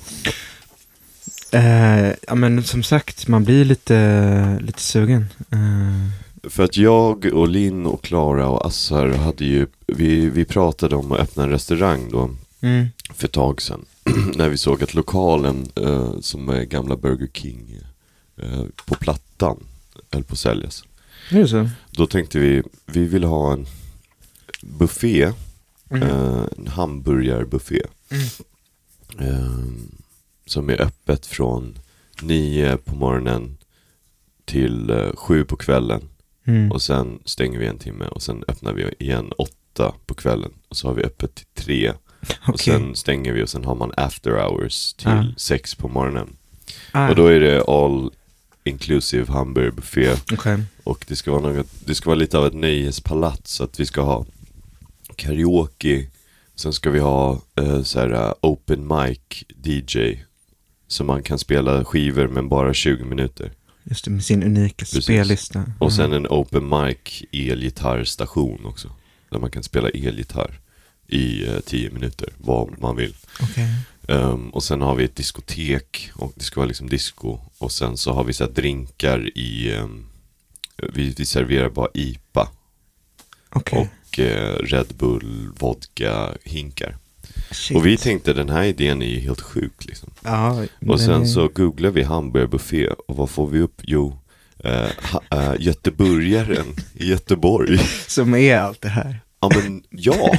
Eh, 1.51 2.13
ja 2.27 2.35
men 2.35 2.63
som 2.63 2.83
sagt, 2.83 3.27
man 3.27 3.43
blir 3.43 3.65
lite, 3.65 4.59
lite 4.61 4.81
sugen. 4.81 5.25
Eh, 5.51 6.49
För 6.49 6.63
att 6.63 6.77
jag 6.77 7.25
och 7.25 7.47
Linn 7.47 7.85
och 7.85 8.03
Klara 8.03 8.47
och 8.47 8.65
Assar 8.65 9.07
hade 9.07 9.45
ju, 9.45 9.67
vi, 9.87 10.29
vi 10.29 10.45
pratade 10.45 10.95
om 10.95 11.11
att 11.11 11.19
öppna 11.19 11.43
en 11.43 11.49
restaurang 11.49 12.09
då 12.11 12.29
mm. 12.61 12.87
för 13.13 13.27
ett 13.27 13.33
tag 13.33 13.61
sedan. 13.61 13.85
när 14.35 14.49
vi 14.49 14.57
såg 14.57 14.83
att 14.83 14.93
lokalen 14.93 15.67
eh, 15.75 16.19
som 16.19 16.49
är 16.49 16.63
gamla 16.63 16.95
Burger 16.95 17.29
King 17.33 17.79
eh, 18.37 18.63
på 18.85 18.95
Plattan 18.95 19.63
höll 20.11 20.23
på 20.23 20.33
att 20.33 20.39
säljas. 20.39 20.83
Det? 21.29 21.69
Då 21.91 22.07
tänkte 22.07 22.39
vi, 22.39 22.63
vi 22.85 23.05
vill 23.05 23.23
ha 23.23 23.53
en 23.53 23.65
buffé, 24.61 25.31
Mm. 25.91 26.07
eh, 26.09 26.43
en 26.57 26.67
hamburgarbuffé. 26.67 27.81
Mm. 28.09 28.23
Eh, 29.29 29.51
som 30.45 30.69
är 30.69 30.81
öppet 30.81 31.25
från 31.25 31.77
nio 32.21 32.77
på 32.77 32.95
morgonen 32.95 33.57
till 34.45 34.89
eh, 34.89 35.15
sju 35.15 35.43
på 35.43 35.55
kvällen. 35.55 36.01
Mm. 36.45 36.71
Och 36.71 36.81
sen 36.81 37.19
stänger 37.25 37.59
vi 37.59 37.65
en 37.67 37.77
timme 37.77 38.05
och 38.05 38.21
sen 38.21 38.43
öppnar 38.47 38.73
vi 38.73 38.93
igen 38.99 39.31
åtta 39.37 39.93
på 40.05 40.13
kvällen. 40.13 40.51
Och 40.67 40.77
så 40.77 40.87
har 40.87 40.93
vi 40.95 41.03
öppet 41.03 41.35
till 41.35 41.45
tre. 41.55 41.89
Och 41.89 42.49
Okej. 42.49 42.57
sen 42.73 42.95
stänger 42.95 43.33
vi 43.33 43.43
och 43.43 43.49
sen 43.49 43.65
har 43.65 43.75
man 43.75 43.91
after 43.97 44.31
hours 44.31 44.93
till 44.93 45.07
Ah. 45.07 45.25
sex 45.37 45.75
på 45.75 45.87
morgonen. 45.87 46.27
Ah, 46.91 47.09
Och 47.09 47.15
då 47.15 47.27
är 47.27 47.39
det 47.39 47.63
all 47.63 48.11
inclusive 48.63 49.31
hamburgerbuffé. 49.33 50.15
okej. 50.33 50.63
Och 50.83 51.05
det 51.07 51.15
ska, 51.15 51.31
vara 51.31 51.41
något, 51.53 51.67
det 51.85 51.95
ska 51.95 52.09
vara 52.09 52.19
lite 52.19 52.37
av 52.37 52.45
ett 52.47 52.53
nöjespalats. 52.53 53.53
Så 53.53 53.63
att 53.63 53.79
vi 53.79 53.85
ska 53.85 54.01
ha 54.01 54.25
karaoke. 55.15 56.07
Sen 56.55 56.73
ska 56.73 56.89
vi 56.89 56.99
ha 56.99 57.41
eh, 57.55 57.83
så 57.83 57.99
här, 57.99 58.11
eh, 58.11 58.33
open 58.41 58.87
mic 58.87 59.43
DJ. 59.63 60.19
Så 60.87 61.03
man 61.03 61.23
kan 61.23 61.39
spela 61.39 61.85
skivor 61.85 62.27
men 62.27 62.49
bara 62.49 62.73
20 62.73 63.03
minuter. 63.03 63.51
Just 63.83 64.05
det, 64.05 64.11
med 64.11 64.23
sin 64.25 64.43
unika 64.43 64.75
Precis. 64.77 65.03
spellista. 65.03 65.63
Och 65.79 65.93
sen 65.93 66.05
Mm. 66.05 66.17
en 66.17 66.27
open 66.31 66.69
mic 66.69 67.23
elgitarrstation 67.31 68.65
också. 68.65 68.91
Där 69.29 69.39
man 69.39 69.51
kan 69.51 69.63
spela 69.63 69.89
elgitarr 69.89 70.59
i 71.07 71.47
eh, 71.47 71.59
10 71.59 71.89
minuter, 71.89 72.33
vad 72.37 72.79
man 72.81 72.95
vill. 72.95 73.15
Okej. 73.41 73.67
Ehm, 74.07 74.49
och 74.49 74.63
sen 74.63 74.81
har 74.81 74.95
vi 74.95 75.03
ett 75.03 75.15
diskotek 75.15 76.11
och 76.15 76.33
det 76.35 76.43
ska 76.43 76.59
vara 76.59 76.67
liksom 76.67 76.89
disco. 76.89 77.39
Och 77.57 77.71
sen 77.71 77.97
så 77.97 78.13
har 78.13 78.23
vi 78.23 78.33
så 78.33 78.43
här 78.43 78.51
drinkar 78.51 79.37
i, 79.37 79.73
ehm, 79.75 80.05
vi, 80.93 81.13
vi 81.17 81.25
serverar 81.25 81.69
bara 81.69 81.87
IPA 81.93 82.49
Okej. 83.49 83.79
och 83.79 83.87
eh, 84.19 84.55
Red 84.55 84.87
Bull, 84.97 85.49
vodka, 85.59 86.29
hinkar. 86.43 86.97
Shit. 87.51 87.77
Och 87.77 87.85
vi 87.85 87.97
tänkte 87.97 88.33
den 88.33 88.49
här 88.49 88.63
idén 88.63 89.01
är 89.01 89.05
ju 89.07 89.19
helt 89.19 89.41
sjuk 89.41 89.85
liksom. 89.85 90.09
Ja, 90.23 90.65
Och 90.87 90.99
sen 90.99 91.21
är- 91.21 91.25
så 91.25 91.47
googlar 91.47 91.89
vi 91.89 92.03
hamburgerbuffé 92.03 92.87
och 92.87 93.15
vad 93.15 93.29
får 93.29 93.47
vi 93.47 93.59
upp? 93.59 93.81
Jo, 93.83 94.17
eh, 94.63 94.87
ha, 95.11 95.21
eh, 95.31 95.53
Göteborgaren 95.59 96.65
i 96.93 97.07
Göteborg. 97.09 97.77
Som 98.07 98.35
är 98.35 98.57
allt 98.57 98.81
det 98.81 98.89
här. 98.89 99.19
Ja 99.39 99.49
men 99.55 99.83
ja, 99.89 100.35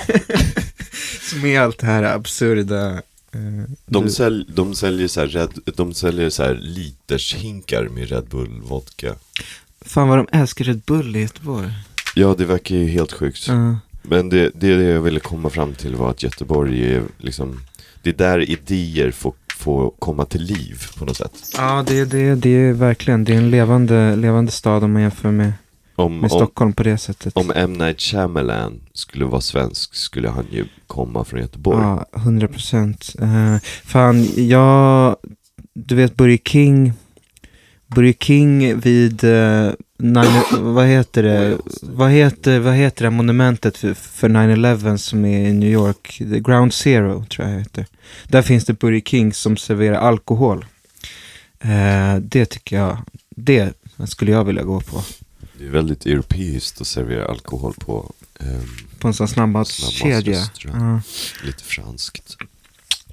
Som 1.30 1.44
är 1.44 1.60
allt 1.60 1.78
det 1.78 1.86
här 1.86 2.02
absurda. 2.02 2.92
eh, 3.32 3.70
de, 3.86 4.10
sälj, 4.10 4.44
de 4.48 4.74
säljer 4.74 5.08
så 5.08 5.20
här, 5.20 5.26
red, 5.28 5.50
de 5.76 5.94
säljer 5.94 6.30
så 6.30 6.42
här 6.42 6.54
litershinkar 6.54 7.84
med 7.88 8.08
Red 8.08 8.24
Bull 8.28 8.60
vodka. 8.62 9.14
Fan 9.80 10.08
vad 10.08 10.18
de 10.18 10.28
älskar 10.32 10.64
Red 10.64 10.80
Bull 10.86 11.16
i 11.16 11.20
Göteborg. 11.20 11.68
Ja 12.14 12.34
det 12.38 12.44
verkar 12.44 12.76
ju 12.76 12.86
helt 12.86 13.12
sjukt. 13.12 13.48
Ja. 13.48 13.76
Men 14.02 14.28
det, 14.28 14.50
det 14.54 14.68
jag 14.68 15.00
ville 15.00 15.20
komma 15.20 15.50
fram 15.50 15.72
till 15.72 15.96
var 15.96 16.10
att 16.10 16.22
Göteborg 16.22 16.94
är 16.94 17.02
liksom, 17.18 17.60
det 18.02 18.10
är 18.10 18.14
där 18.14 18.50
idéer 18.50 19.10
får, 19.10 19.34
får 19.56 19.90
komma 19.98 20.24
till 20.24 20.42
liv 20.42 20.82
på 20.98 21.04
något 21.04 21.16
sätt. 21.16 21.54
Ja, 21.56 21.84
det, 21.86 22.04
det, 22.04 22.34
det 22.34 22.48
är 22.50 22.72
verkligen, 22.72 23.24
det 23.24 23.32
är 23.32 23.36
en 23.36 23.50
levande, 23.50 24.16
levande 24.16 24.52
stad 24.52 24.84
om 24.84 24.92
man 24.92 25.02
jämför 25.02 25.30
med, 25.30 25.52
Om, 25.96 26.14
med 26.14 26.32
om, 26.32 26.38
Stockholm 26.38 26.72
på 26.72 26.82
det 26.82 26.98
sättet. 26.98 27.36
om 27.36 27.52
M. 27.54 27.72
Night 27.72 28.00
Shyamalan 28.00 28.80
skulle 28.92 29.24
vara 29.24 29.40
svensk 29.40 29.94
skulle 29.94 30.28
han 30.28 30.46
ju 30.50 30.64
komma 30.86 31.24
från 31.24 31.40
Göteborg. 31.40 31.82
Ja, 31.82 32.06
hundra 32.12 32.48
procent. 32.48 33.14
Uh, 33.22 33.56
fan, 33.84 34.26
jag, 34.36 35.16
du 35.74 35.94
vet 35.94 36.16
Burger 36.16 36.38
King, 36.44 36.92
Burger 37.86 38.14
King 38.20 38.80
vid, 38.80 39.24
uh, 39.24 39.70
nine, 40.02 40.42
vad 40.74 40.86
heter 40.86 41.22
det, 41.22 41.58
vad 41.82 42.10
heter, 42.10 42.58
vad 42.58 42.74
heter 42.74 43.04
det 43.04 43.10
monumentet 43.10 43.76
för, 43.78 43.94
för 43.94 44.28
9-11 44.28 44.96
som 44.96 45.24
är 45.24 45.48
i 45.48 45.52
New 45.52 45.70
York? 45.70 46.16
The 46.18 46.40
Ground 46.40 46.74
Zero 46.74 47.24
tror 47.24 47.48
jag 47.48 47.58
heter. 47.58 47.86
Där 48.28 48.42
finns 48.42 48.64
det 48.64 48.72
Burger 48.72 49.00
King 49.00 49.32
som 49.32 49.56
serverar 49.56 49.96
alkohol. 49.96 50.64
Eh, 51.60 52.16
det 52.20 52.46
tycker 52.46 52.76
jag, 52.76 52.98
det 53.30 53.72
skulle 54.06 54.32
jag 54.32 54.44
vilja 54.44 54.62
gå 54.62 54.80
på. 54.80 55.04
Det 55.58 55.64
är 55.64 55.70
väldigt 55.70 56.06
europeiskt 56.06 56.80
att 56.80 56.86
servera 56.86 57.26
alkohol 57.26 57.74
på, 57.78 58.12
ehm, 58.40 58.66
På 58.98 59.08
en 59.08 59.14
sån 59.14 59.28
snabbmatskedja. 59.28 60.38
Ja. 60.64 61.00
lite 61.44 61.64
franskt. 61.64 62.36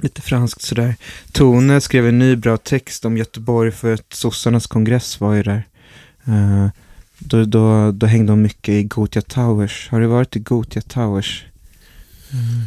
Lite 0.02 0.21
franskt 0.21 0.62
sådär. 0.62 0.95
Tone 1.32 1.82
skrev 1.82 2.08
en 2.08 2.19
ny 2.19 2.36
bra 2.36 2.58
text 2.58 3.06
om 3.06 3.17
Göteborg 3.17 3.71
för 3.71 3.93
att 3.93 4.13
sossarnas 4.13 4.67
kongress 4.67 5.19
var 5.19 5.34
ju 5.34 5.43
där. 5.43 5.63
Eh, 6.27 6.67
då, 7.19 7.45
då, 7.45 7.91
då 7.91 8.05
hängde 8.05 8.32
de 8.32 8.41
mycket 8.41 8.69
i 8.73 8.84
Gotia 8.84 9.21
Towers. 9.21 9.88
Har 9.91 9.99
du 10.01 10.08
varit 10.08 10.36
i 10.36 10.39
Gotia 10.39 10.82
Towers? 10.82 11.45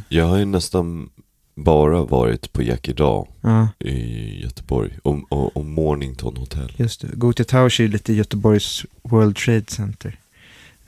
Jag 0.09 0.27
har 0.27 0.39
ju 0.39 0.45
nästan 0.45 1.09
bara 1.55 2.05
varit 2.05 2.53
på 2.53 2.63
Jack 2.63 2.89
idag 2.89 3.29
Ja, 3.41 3.69
i 3.79 4.43
Göteborg 4.43 4.99
och, 5.03 5.33
och, 5.33 5.57
och 5.57 5.65
Mornington 5.65 6.37
Hotel. 6.37 6.73
just 6.77 7.01
det. 7.01 7.09
Gotia 7.13 7.45
Towers 7.45 7.81
är 7.81 7.85
ju 7.85 7.91
lite 7.91 8.13
Göteborgs 8.13 8.85
World 9.03 9.37
Trade 9.37 9.65
Center. 9.69 10.17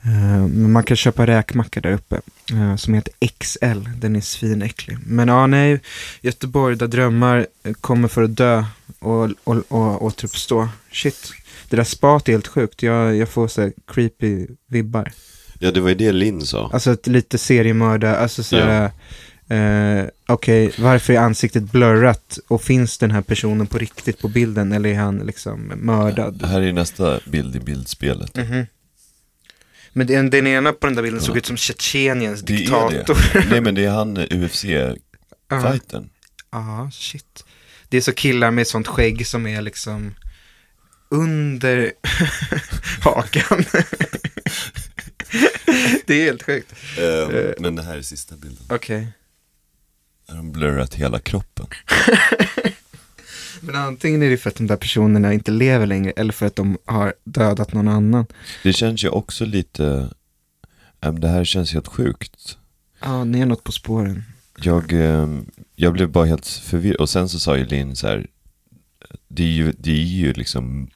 Eh, 0.03 0.47
men 0.47 0.71
man 0.71 0.83
kan 0.83 0.97
köpa 0.97 1.27
räkmacka 1.27 1.81
där 1.81 1.91
uppe. 1.91 2.21
eh, 2.53 2.75
som 2.75 2.93
heter 2.93 3.13
XL. 3.39 3.89
Den 3.97 4.15
är 4.15 4.21
svinäcklig. 4.21 4.97
Men 5.05 5.27
ja, 5.27 5.47
nej. 5.47 5.79
Göteborg 6.21 6.75
där 6.75 6.87
drömmar 6.87 7.47
kommer 7.81 8.07
för 8.07 8.23
att 8.23 8.35
dö 8.37 8.65
och, 8.99 9.29
och, 9.43 9.63
och 9.67 10.03
återuppstå. 10.05 10.69
Shit. 10.91 11.31
Det 11.69 11.75
där 11.75 11.83
spat 11.83 12.27
är 12.27 12.31
helt 12.31 12.47
sjukt. 12.47 12.83
Jag, 12.83 13.15
jag 13.15 13.29
får 13.29 13.47
så 13.47 13.61
här 13.61 13.73
creepy 13.87 14.47
vibbar. 14.69 15.11
Ja, 15.59 15.71
det 15.71 15.79
var 15.81 15.89
ju 15.89 15.95
det 15.95 16.11
Linn 16.11 16.41
sa. 16.41 16.69
Alltså 16.73 16.91
ett 16.91 17.07
lite 17.07 17.37
seriemördare. 17.37 18.17
Alltså 18.17 18.43
så 18.43 18.57
här. 18.57 18.91
eh, 19.99 20.05
Okej, 20.27 20.71
varför 20.77 21.13
är 21.13 21.17
ansiktet 21.19 21.63
blurrat? 21.71 22.39
Och 22.47 22.61
finns 22.63 22.97
den 22.97 23.11
här 23.11 23.21
personen 23.21 23.67
på 23.67 23.77
riktigt 23.77 24.19
på 24.21 24.27
bilden? 24.27 24.71
Eller 24.71 24.89
är 24.89 24.95
han 24.95 25.17
liksom 25.17 25.61
mördad? 25.75 26.43
Här 26.45 26.61
är 26.61 26.73
nästa 26.73 27.19
bild 27.25 27.55
i 27.55 27.59
bildspelet. 27.59 28.35
Mhm. 28.37 28.65
Men 29.93 30.07
den, 30.07 30.29
den 30.29 30.47
ena 30.47 30.73
på 30.73 30.87
den 30.87 30.95
där 30.95 31.03
bilden 31.03 31.21
såg 31.21 31.35
Ja. 31.35 31.37
ut 31.37 31.45
som 31.45 31.57
Tjetjeniens 31.57 32.41
diktator. 32.41 33.17
Nej 33.49 33.61
men 33.61 33.75
det 33.75 33.85
är 33.85 33.89
han 33.91 34.17
UFC-fighten. 34.17 36.09
Ja, 36.51 36.89
shit. 36.93 37.45
Det 37.89 37.97
är 37.97 38.01
så 38.01 38.11
killar 38.13 38.51
med 38.51 38.67
sånt 38.67 38.87
skägg 38.87 39.27
som 39.27 39.47
är 39.47 39.61
liksom 39.61 40.15
under 41.09 41.91
hakan. 43.01 43.63
det 46.05 46.13
är 46.13 46.23
helt 46.25 46.43
sjukt. 46.43 46.73
Ehm, 46.99 47.53
men 47.59 47.75
det 47.75 47.83
här 47.83 47.97
är 47.97 48.01
sista 48.01 48.35
bilden. 48.35 48.65
Okej. 48.69 49.07
Där 50.27 50.33
har 50.33 50.37
de 50.37 50.51
blurrat 50.51 50.93
hela 50.95 51.19
kroppen. 51.19 51.65
Men 53.61 53.75
antingen 53.75 54.23
är 54.23 54.29
det 54.29 54.37
för 54.37 54.49
att 54.49 54.55
de 54.55 54.67
där 54.67 54.75
personerna 54.75 55.33
inte 55.33 55.51
lever 55.51 55.85
längre 55.85 56.11
eller 56.11 56.33
för 56.33 56.45
att 56.45 56.55
de 56.55 56.77
har 56.85 57.13
dödat 57.23 57.73
någon 57.73 57.87
annan. 57.87 58.25
Det 58.63 58.73
känns 58.73 59.03
ju 59.03 59.09
också 59.09 59.45
lite, 59.45 60.09
ehm, 61.01 61.19
det 61.19 61.27
här 61.27 61.43
känns 61.43 61.73
helt 61.73 61.87
sjukt. 61.87 62.57
Ja, 63.01 63.23
ni 63.23 63.39
är 63.41 63.45
något 63.45 63.63
på 63.63 63.71
spåren. 63.71 64.23
Jag, 64.61 64.93
ehm, 64.93 65.45
jag 65.75 65.93
blev 65.93 66.09
bara 66.09 66.25
helt 66.25 66.47
förvirrad. 66.47 66.99
Och 67.01 67.09
sen 67.09 67.29
så 67.29 67.39
sa 67.39 67.57
ju 67.57 67.65
Linn 67.65 67.95
så 67.95 68.07
här, 68.07 68.27
det 69.27 69.43
är 69.43 69.51
ju, 69.51 69.73
det 69.77 69.91
är 69.91 70.03
ju 70.03 70.33
liksom 70.33 70.87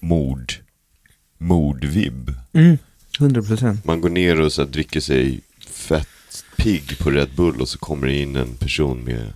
mord, 0.00 0.52
mordvibb. 1.38 2.34
Mm, 2.52 2.78
100 3.18 3.42
procent. 3.42 3.84
Man 3.84 4.00
går 4.00 4.10
ner 4.10 4.40
och 4.40 4.52
så 4.52 4.64
dricker 4.64 5.00
sig 5.00 5.40
fett 5.70 6.44
pigg 6.56 6.98
på 6.98 7.10
Red 7.10 7.30
Bull 7.36 7.60
och 7.60 7.68
så 7.68 7.78
kommer 7.78 8.06
det 8.06 8.18
in 8.18 8.36
en 8.36 8.54
person 8.54 9.04
med 9.04 9.32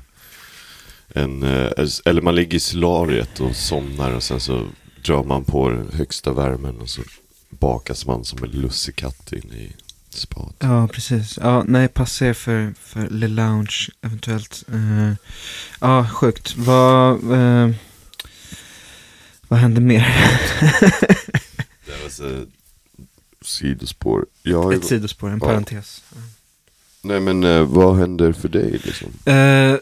en, 1.09 1.42
eh, 1.42 1.70
eller 2.05 2.20
man 2.22 2.35
ligger 2.35 2.57
i 2.57 2.61
solariet 2.61 3.40
och 3.40 3.57
somnar 3.57 4.11
och 4.11 4.22
sen 4.22 4.40
så 4.40 4.66
drar 5.05 5.24
man 5.24 5.44
på 5.44 5.70
den 5.70 5.88
högsta 5.92 6.33
värmen 6.33 6.81
och 6.81 6.88
så 6.88 7.02
bakas 7.50 8.07
man 8.07 8.24
som 8.24 8.44
en 8.44 8.50
lussekatt 8.50 9.33
in 9.33 9.52
i 9.52 9.72
spat. 10.09 10.57
Ja, 10.59 10.88
precis. 10.88 11.38
Ja, 11.42 11.64
nej, 11.66 11.88
passa 11.88 12.26
er 12.26 12.33
för, 12.33 12.74
för 12.81 13.09
Le 13.11 13.29
Lounge 13.29 13.88
eventuellt. 14.02 14.64
Eh, 14.72 15.12
ja, 15.81 16.09
sjukt. 16.09 16.57
Vad, 16.57 17.33
eh, 17.33 17.70
vad 19.48 19.59
hände 19.59 19.80
mer? 19.80 20.00
Det 21.87 22.02
var 22.02 22.09
så 22.11 22.44
sidospår. 23.42 24.26
Jag 24.42 24.74
Ett 24.74 24.85
sidospår, 24.85 25.28
en 25.30 25.38
Ja. 25.42 25.46
parentes. 25.46 26.02
nej 27.02 27.20
men 27.20 27.44
eh, 27.44 27.62
vad 27.62 27.96
händer 27.96 28.32
för 28.32 28.48
dig 28.48 28.80
liksom? 28.85 29.09
Eh, 29.24 29.76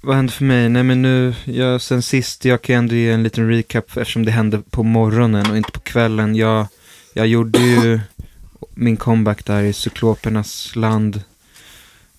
vad 0.00 0.16
hände 0.16 0.32
för 0.32 0.44
mig? 0.44 0.68
Nej 0.68 0.82
men 0.82 1.02
nu, 1.02 1.34
jag, 1.44 1.82
sen 1.82 2.02
sist, 2.02 2.44
jag 2.44 2.62
kan 2.62 2.76
ändå 2.76 2.94
ge 2.94 3.10
en 3.10 3.22
liten 3.22 3.48
recap 3.48 3.96
eftersom 3.96 4.24
det 4.24 4.30
hände 4.30 4.62
på 4.70 4.82
morgonen 4.82 5.50
och 5.50 5.56
inte 5.56 5.72
på 5.72 5.80
kvällen. 5.80 6.34
Jag, 6.36 6.66
jag 7.14 7.26
gjorde 7.26 7.58
ju 7.58 8.00
min 8.74 8.96
comeback 8.96 9.44
där 9.44 9.62
i 9.62 9.72
cyklopernas 9.72 10.76
land. 10.76 11.22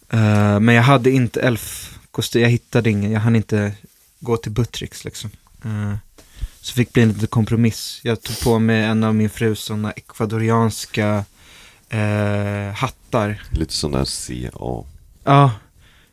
Eh, 0.09 0.59
men 0.59 0.75
jag 0.75 0.83
hade 0.83 1.11
inte 1.11 1.41
elfkostym, 1.41 2.41
jag 2.41 2.49
hittade 2.49 2.89
ingen, 2.89 3.11
jag 3.11 3.19
hann 3.19 3.35
inte 3.35 3.73
gå 4.19 4.37
till 4.37 4.51
Buttricks 4.51 5.05
liksom. 5.05 5.29
Eh, 6.61 6.65
Så 6.65 6.73
fick 6.73 6.93
bli 6.93 7.03
en 7.03 7.09
liten 7.09 7.27
kompromiss. 7.27 7.99
Jag 8.03 8.21
tog 8.21 8.39
på 8.39 8.59
mig 8.59 8.83
en 8.83 9.03
av 9.03 9.15
min 9.15 9.29
frus 9.29 9.59
sådana 9.59 9.91
ekvadorianska 9.91 11.25
eh, 11.89 12.73
hattar. 12.75 13.43
Lite 13.51 13.73
sån 13.73 13.91
där 13.91 14.05
CA. 14.05 14.85
Ja, 15.23 15.51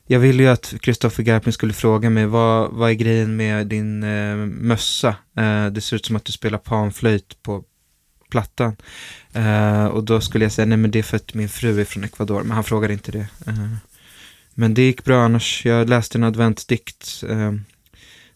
jag 0.06 0.20
ville 0.20 0.42
ju 0.42 0.48
att 0.48 0.74
Kristoffer 0.80 1.22
Garplind 1.22 1.54
skulle 1.54 1.72
fråga 1.72 2.10
mig 2.10 2.26
vad, 2.26 2.70
vad 2.72 2.90
är 2.90 2.94
grejen 2.94 3.36
med 3.36 3.66
din 3.66 4.02
eh, 4.02 4.36
mössa? 4.36 5.16
Eh, 5.36 5.66
det 5.66 5.80
ser 5.80 5.96
ut 5.96 6.06
som 6.06 6.16
att 6.16 6.24
du 6.24 6.32
spelar 6.32 6.58
panflöjt 6.58 7.42
på 7.42 7.64
plattan. 8.30 8.76
Eh, 9.32 9.84
och 9.84 10.04
då 10.04 10.20
skulle 10.20 10.44
jag 10.44 10.52
säga, 10.52 10.66
nej 10.66 10.78
men 10.78 10.90
det 10.90 10.98
är 10.98 11.02
för 11.02 11.16
att 11.16 11.34
min 11.34 11.48
fru 11.48 11.80
är 11.80 11.84
från 11.84 12.04
Ecuador, 12.04 12.42
men 12.42 12.50
han 12.50 12.64
frågade 12.64 12.92
inte 12.92 13.12
det. 13.12 13.26
Eh, 13.46 13.68
men 14.54 14.74
det 14.74 14.82
gick 14.82 15.04
bra 15.04 15.24
annars. 15.24 15.66
Jag 15.66 15.88
läste 15.88 16.18
en 16.18 16.24
adventsdikt. 16.24 17.22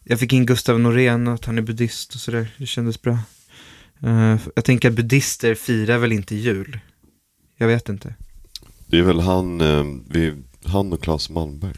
Jag 0.03 0.19
fick 0.19 0.33
in 0.33 0.45
Gustav 0.45 0.79
Norén 0.79 1.27
och 1.27 1.33
att 1.33 1.45
han 1.45 1.57
är 1.57 1.61
buddhist 1.61 2.13
och 2.15 2.19
sådär. 2.21 2.47
Det 2.57 2.65
kändes 2.65 3.01
bra. 3.01 3.17
Eh, 4.03 4.37
jag 4.55 4.65
tänker 4.65 4.89
att 4.89 4.95
buddister 4.95 5.55
firar 5.55 5.97
väl 5.97 6.11
inte 6.11 6.35
jul? 6.35 6.79
Jag 7.57 7.67
vet 7.67 7.89
inte. 7.89 8.15
Det 8.87 8.97
är 8.99 9.03
väl 9.03 9.19
han, 9.19 9.61
eh, 9.61 9.83
vi, 10.09 10.33
han 10.65 10.93
och 10.93 11.03
Claes 11.03 11.29
Malmberg. 11.29 11.75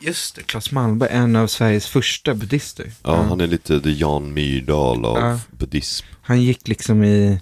Just 0.00 0.36
det, 0.36 0.42
Claes 0.42 0.70
Malmberg, 0.72 1.08
en 1.12 1.36
av 1.36 1.46
Sveriges 1.46 1.86
första 1.86 2.34
buddister. 2.34 2.92
Ja, 3.02 3.22
han 3.22 3.40
är 3.40 3.46
lite 3.46 3.80
the 3.80 3.92
Jan 3.92 4.34
Myrdal 4.34 5.04
av 5.04 5.18
Ja. 5.18 5.40
buddhism. 5.50 6.06
Han 6.22 6.42
gick 6.42 6.68
liksom 6.68 7.04
i, 7.04 7.40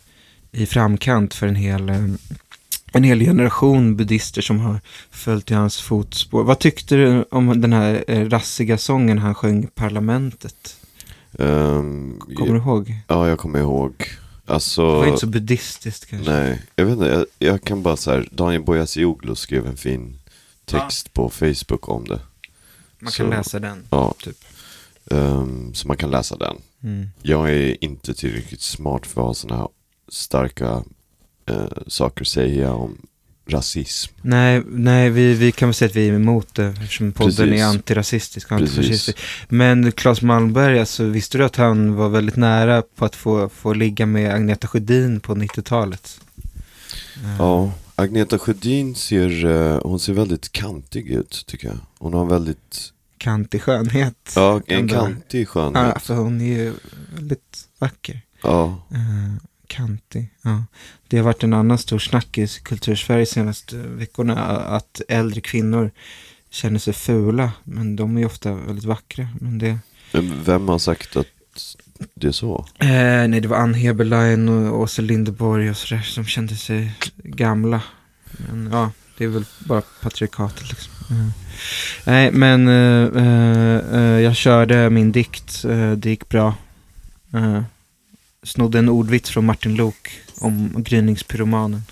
i 0.52 0.66
framkant 0.66 1.34
för 1.34 1.46
en 1.46 1.56
hel, 1.56 1.88
eh, 1.88 2.06
en 2.92 3.04
hel 3.04 3.20
generation 3.20 3.96
buddister 3.96 4.42
som 4.42 4.58
har 4.60 4.80
följt 5.10 5.50
i 5.50 5.54
hans 5.54 5.80
fotspår. 5.80 6.44
Vad 6.44 6.58
tyckte 6.58 6.96
du 6.96 7.22
om 7.30 7.60
den 7.60 7.72
här 7.72 8.04
eh, 8.08 8.28
rassiga 8.28 8.78
sången 8.78 9.18
han 9.18 9.34
sjöng 9.34 9.64
i 9.64 9.66
Parlamentet? 9.66 10.76
Ehm, 11.38 12.20
Kommer 12.36 12.52
du 12.52 12.58
ihåg? 12.58 12.94
Ja, 13.08 13.28
jag 13.28 13.38
kommer 13.38 13.58
ihåg. 13.60 13.92
Det 14.46 14.52
Alltså, 14.52 14.84
var 14.84 15.06
inte 15.06 15.20
så 15.20 15.26
buddhistiskt 15.26 16.06
kanske. 16.10 16.30
nej, 16.32 16.62
jag 16.76 16.84
vet 16.84 16.92
inte, 16.92 17.08
jag, 17.08 17.26
jag 17.50 17.62
kan 17.64 17.82
bara 17.82 17.96
så 17.96 18.10
här, 18.10 18.28
Daniel 18.32 18.62
Boyasioglu 18.62 19.34
skrev 19.34 19.66
en 19.66 19.76
fin 19.76 20.18
text 20.64 21.12
på 21.12 21.30
Facebook 21.30 21.88
om 21.88 22.04
det. 22.04 22.20
Man 22.98 23.12
kan 23.12 23.26
så- 23.26 23.30
läsa 23.30 23.58
den. 23.58 23.84
Ja, 23.90 24.14
Typ. 24.22 24.36
ehm, 25.10 25.74
så 25.74 25.88
man 25.88 25.96
kan 25.96 26.10
läsa 26.10 26.36
den. 26.36 26.56
Mm. 26.82 27.08
Jag 27.22 27.50
är 27.50 27.84
inte 27.84 28.14
tillräckligt 28.14 28.60
smart 28.62 29.06
för 29.06 29.20
att 29.20 29.26
ha 29.26 29.34
sådana 29.34 29.60
här 29.60 29.68
starka 30.08 30.82
eh, 31.46 31.64
saker 31.86 32.24
säga 32.24 32.72
om 32.72 32.96
rasism. 33.46 34.12
Nej, 34.22 34.62
nej 34.66 35.10
vi, 35.10 35.34
vi 35.34 35.52
kan 35.52 35.68
väl 35.68 35.74
säga 35.74 35.88
att 35.88 35.96
vi 35.96 36.08
är 36.08 36.12
emot 36.12 36.54
det 36.54 36.64
eftersom 36.66 37.12
podden 37.12 37.34
Precis. 37.36 37.60
är 37.60 37.64
antirasistisk 37.64 38.46
och 38.50 38.56
antifascistisk. 38.56 39.18
Men 39.48 39.92
Claes 39.92 40.22
Malmberg, 40.22 40.80
alltså, 40.80 41.04
visste 41.04 41.38
du 41.38 41.44
att 41.44 41.56
han 41.56 41.94
var 41.94 42.08
väldigt 42.08 42.36
nära 42.36 42.82
på 42.82 43.04
att 43.04 43.16
få, 43.16 43.48
få 43.48 43.72
ligga 43.72 44.06
med 44.06 44.34
Agneta 44.34 44.66
Sjödin 44.68 45.20
på 45.20 45.34
90-talet? 45.34 46.20
Eh, 47.24 47.36
Ja, 47.38 47.72
Agneta 47.94 48.38
Sjödin 48.38 48.94
ser, 48.94 49.44
eh, 49.46 49.80
hon 49.82 50.00
ser 50.00 50.12
väldigt 50.12 50.52
kantig 50.52 51.06
ut 51.10 51.44
tycker 51.46 51.68
jag. 51.68 51.78
Hon 51.98 52.14
har 52.14 52.26
väldigt, 52.26 52.88
Kantig 53.18 53.62
skönhet. 53.62 54.32
ja, 54.36 54.60
en 54.66 54.88
kantig 54.88 55.40
Ja, 55.42 55.46
skönhet. 55.46 56.02
för 56.02 56.14
hon 56.14 56.40
är 56.40 56.44
ju 56.46 56.72
väldigt 57.14 57.68
vacker. 57.78 58.20
Ja, 58.42 58.82
Eh, 58.90 59.34
kantig, 59.72 60.30
ja. 60.42 60.64
Det 61.08 61.16
har 61.16 61.24
varit 61.24 61.42
en 61.42 61.52
annan 61.52 61.78
stor 61.78 61.98
snackis 61.98 62.58
i 62.58 62.60
Kultursverige 62.60 63.26
senaste 63.26 63.76
veckorna. 63.76 64.34
Att 64.50 65.00
äldre 65.08 65.40
kvinnor 65.40 65.90
känner 66.50 66.78
sig 66.78 66.94
fula. 66.94 67.52
Men 67.64 67.96
de 67.96 68.18
är 68.18 68.26
ofta 68.26 68.54
väldigt 68.54 68.84
vackra. 68.84 69.28
Men 69.40 69.58
det... 69.58 69.78
vem 70.44 70.68
har 70.68 70.78
sagt 70.78 71.16
att 71.16 71.26
det 72.14 72.26
är 72.26 72.32
så? 72.32 72.66
Eh, 72.78 73.28
nej, 73.28 73.40
det 73.40 73.48
var 73.48 73.56
Ann 73.56 73.74
Heberlein 73.74 74.48
och 74.48 74.80
Åsa 74.80 75.02
Linderborg 75.02 75.70
och 75.70 75.76
sådär 75.76 76.02
som 76.02 76.24
kände 76.24 76.56
sig 76.56 76.92
gamla. 77.16 77.82
Men 78.48 78.68
ja, 78.72 78.90
det 79.18 79.24
är 79.24 79.28
väl 79.28 79.44
bara 79.58 79.82
patriarkatet 80.00 80.68
liksom. 80.68 80.92
Mm. 81.10 81.30
Nej, 82.04 82.32
men 82.32 82.68
eh, 82.68 83.22
eh, 83.22 84.00
eh, 84.00 84.20
jag 84.20 84.36
körde 84.36 84.90
min 84.90 85.12
dikt. 85.12 85.64
Eh, 85.64 85.92
det 85.92 86.10
gick 86.10 86.28
bra. 86.28 86.54
Eh, 87.34 87.62
snodde 88.42 88.78
en 88.78 88.88
ordvits 88.88 89.30
från 89.30 89.46
Martin 89.46 89.74
Lok 89.74 90.10
om 90.38 90.74
gryningspyromanen. 90.78 91.82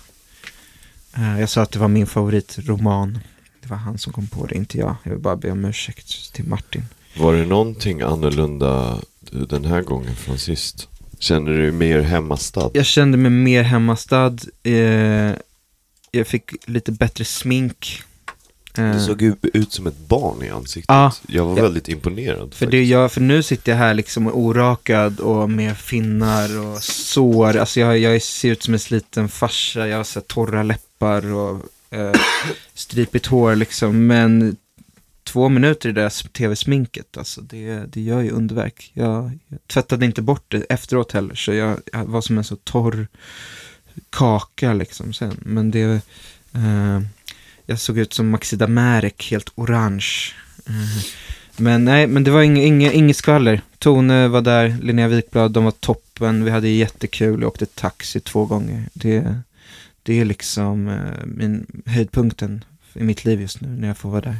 Eh, 1.17 1.39
jag 1.39 1.49
sa 1.49 1.61
att 1.61 1.71
det 1.71 1.79
var 1.79 1.87
min 1.87 2.07
favoritroman. 2.07 3.19
Det 3.61 3.69
var 3.69 3.77
han 3.77 3.97
som 3.97 4.13
kom 4.13 4.27
på 4.27 4.45
det, 4.45 4.55
inte 4.55 4.77
jag. 4.77 4.95
Jag 5.03 5.11
vill 5.11 5.19
bara 5.19 5.35
be 5.35 5.51
om 5.51 5.65
ursäkt 5.65 6.33
till 6.33 6.45
Martin. 6.45 6.85
Var 7.17 7.33
det 7.33 7.45
någonting 7.45 8.01
annorlunda 8.01 8.97
den 9.49 9.65
här 9.65 9.81
gången 9.81 10.15
från 10.15 10.37
sist? 10.37 10.87
Känner 11.19 11.51
du 11.51 11.61
dig 11.61 11.71
mer 11.71 12.01
hemmastad? 12.01 12.71
Jag 12.73 12.85
kände 12.85 13.17
mig 13.17 13.31
mer 13.31 13.63
hemmastad. 13.63 14.37
Eh, 14.63 15.33
jag 16.11 16.27
fick 16.27 16.69
lite 16.69 16.91
bättre 16.91 17.25
smink. 17.25 18.03
Eh, 18.77 18.91
Du 18.93 18.99
såg 18.99 19.21
ju 19.21 19.35
ut 19.41 19.73
som 19.73 19.87
ett 19.87 19.97
barn 20.07 20.43
i 20.43 20.49
ansiktet. 20.49 20.85
Ja. 20.89 21.13
jag 21.27 21.45
var 21.45 21.57
Ja. 21.57 21.63
väldigt 21.63 21.87
imponerad. 21.89 22.53
för, 22.53 22.65
det 22.65 22.83
jag, 22.83 23.11
för 23.11 23.21
nu 23.21 23.43
sitter 23.43 23.71
jag 23.71 23.79
här 23.79 23.93
liksom 23.93 24.27
orakad 24.27 25.19
och 25.19 25.49
med 25.49 25.77
finnar 25.77 26.59
och 26.59 26.83
sår. 26.83 27.57
Alltså 27.57 27.79
jag, 27.79 27.97
jag 27.99 28.21
ser 28.21 28.51
ut 28.51 28.63
som 28.63 28.73
en 28.73 28.79
sliten 28.79 29.29
farsa. 29.29 29.87
Jag 29.87 29.97
har 29.97 30.03
så 30.03 30.21
torra 30.21 30.63
läppar 30.63 31.33
och 31.33 31.59
eh, 31.89 32.11
stripigt 32.73 33.25
hår 33.25 33.55
liksom. 33.55 34.07
Men 34.07 34.57
två 35.23 35.49
minuter 35.49 35.89
i 35.89 35.91
det 35.91 36.01
där 36.01 36.27
tv-sminket, 36.27 37.17
alltså 37.17 37.41
det, 37.41 37.75
det 37.93 38.01
gör 38.01 38.21
ju 38.21 38.29
underverk. 38.31 38.91
Jag, 38.93 39.39
jag 39.47 39.59
tvättade 39.67 40.05
inte 40.05 40.21
bort 40.21 40.45
det 40.47 40.61
efteråt 40.69 41.11
heller, 41.11 41.35
så 41.35 41.53
jag, 41.53 41.77
jag 41.93 42.05
var 42.05 42.21
som 42.21 42.37
en 42.37 42.43
så 42.43 42.55
torr 42.55 43.07
kaka 44.09 44.73
liksom 44.73 45.13
sen. 45.13 45.37
Men 45.45 45.71
det, 45.71 46.01
eh, 46.53 47.01
jag 47.71 47.79
såg 47.79 47.97
ut 47.97 48.13
som 48.13 48.29
Maxi 48.29 48.55
Damerek, 48.55 49.31
helt 49.31 49.51
orange. 49.55 50.07
Eh, 50.67 51.03
men 51.57 51.85
nej, 51.85 52.07
men 52.07 52.23
det 52.23 52.31
var 52.31 52.41
inget 52.41 52.65
inge, 52.65 52.91
inge 52.91 53.13
skvaller. 53.13 53.61
Tone 53.77 54.27
var 54.27 54.41
där, 54.41 54.77
Linnea 54.81 55.07
Wikblad, 55.07 55.51
de 55.51 55.63
var 55.63 55.71
toppen. 55.71 56.43
Vi 56.43 56.51
hade 56.51 56.69
jättekul, 56.69 57.41
jag 57.41 57.47
åkte 57.47 57.65
taxi 57.65 58.19
två 58.19 58.45
gånger. 58.45 58.89
Det, 58.93 59.35
det 60.03 60.19
är 60.19 60.25
liksom 60.25 60.87
eh, 60.87 61.25
min 61.25 61.83
höjdpunkten 61.85 62.63
i 62.93 63.03
mitt 63.03 63.25
liv 63.25 63.41
just 63.41 63.61
nu, 63.61 63.67
när 63.67 63.87
jag 63.87 63.97
får 63.97 64.09
vara 64.09 64.21
där. 64.21 64.37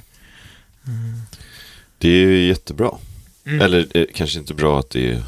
Det 1.98 2.10
är 2.10 2.28
ju 2.28 2.48
jättebra. 2.48 2.92
Mm. 3.46 3.62
Eller 3.62 3.98
eh, 3.98 4.06
kanske 4.14 4.40
inte 4.40 4.54
bra 4.54 4.80
att 4.80 4.90
det 4.90 5.12
är 5.12 5.24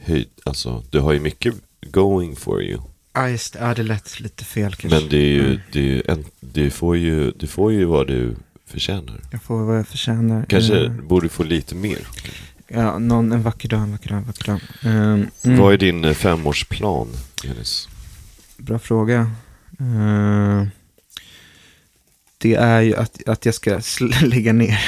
höjd. 0.00 0.28
Alltså, 0.44 0.84
du 0.90 1.00
har 1.00 1.12
ju 1.12 1.20
mycket 1.20 1.54
going 1.80 2.36
for 2.36 2.62
you. 2.62 2.80
Ja, 3.20 3.28
just 3.30 3.52
det. 3.52 3.58
Ja, 3.58 3.74
det 3.74 3.82
lät 3.82 4.20
lite 4.20 4.44
fel 4.44 4.74
kanske. 4.74 5.00
Men 5.00 5.08
det 5.08 5.16
är 5.16 5.32
ju, 5.32 5.46
Mm. 5.46 5.60
det 5.72 5.78
är 5.78 5.82
ju 5.84 6.02
en, 6.08 6.24
du 6.40 6.70
får 6.70 6.96
ju, 6.96 7.30
du 7.30 7.46
får 7.46 7.72
ju 7.72 7.84
vad 7.84 8.06
du 8.06 8.34
förtjänar. 8.66 9.20
Jag 9.32 9.42
får 9.42 9.64
vad 9.64 9.78
jag 9.78 9.88
förtjänar. 9.88 10.44
Kanske 10.48 10.84
Eh, 10.84 10.90
borde 10.92 11.28
få 11.28 11.42
lite 11.42 11.74
mer. 11.74 11.98
ja, 12.68 12.98
någon, 12.98 13.32
en 13.32 13.42
vacker 13.42 13.68
dag, 13.68 13.80
en 13.80 13.92
vacker 13.92 14.08
dag, 14.08 14.18
en 14.18 14.24
vacker 14.24 14.44
dag. 14.46 14.60
Eh, 14.82 14.96
mm. 15.44 15.58
Vad 15.58 15.72
är 15.72 15.78
din 15.78 16.04
eh, 16.04 16.14
femårsplan, 16.14 17.08
Elis? 17.44 17.88
Bra 18.56 18.78
fråga. 18.78 19.30
Eh, 19.80 20.66
det 22.38 22.54
är 22.54 22.80
ju 22.80 22.96
att, 22.96 23.28
att 23.28 23.44
jag 23.46 23.54
ska 23.54 23.80
lägga 24.22 24.52
ner 24.52 24.80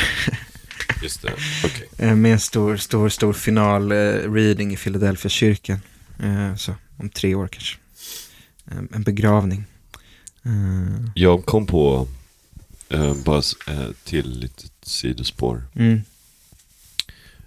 Just 1.03 1.23
det, 1.23 1.33
okej. 1.65 1.89
eh, 1.99 2.15
med 2.15 2.33
en 2.33 2.41
stor, 2.41 2.77
stor, 2.77 3.09
stor 3.09 3.33
final 3.33 3.93
eh, 3.93 3.97
reading 4.33 4.73
i 4.73 4.77
Philadelphia 4.77 5.29
kyrkan. 5.29 5.79
Så, 6.57 6.75
om 6.97 7.09
tre 7.09 7.35
år 7.35 7.49
kanske. 7.49 7.79
En 8.93 9.03
begravning. 9.03 9.65
Eh, 10.45 11.11
Jag 11.15 11.45
kom 11.45 11.67
på, 11.67 12.09
eh, 12.89 13.15
bara 13.15 13.43
eh, 13.69 13.89
till 14.05 14.39
lite 14.41 14.65
sidospår. 14.83 15.63
mm, 15.75 16.01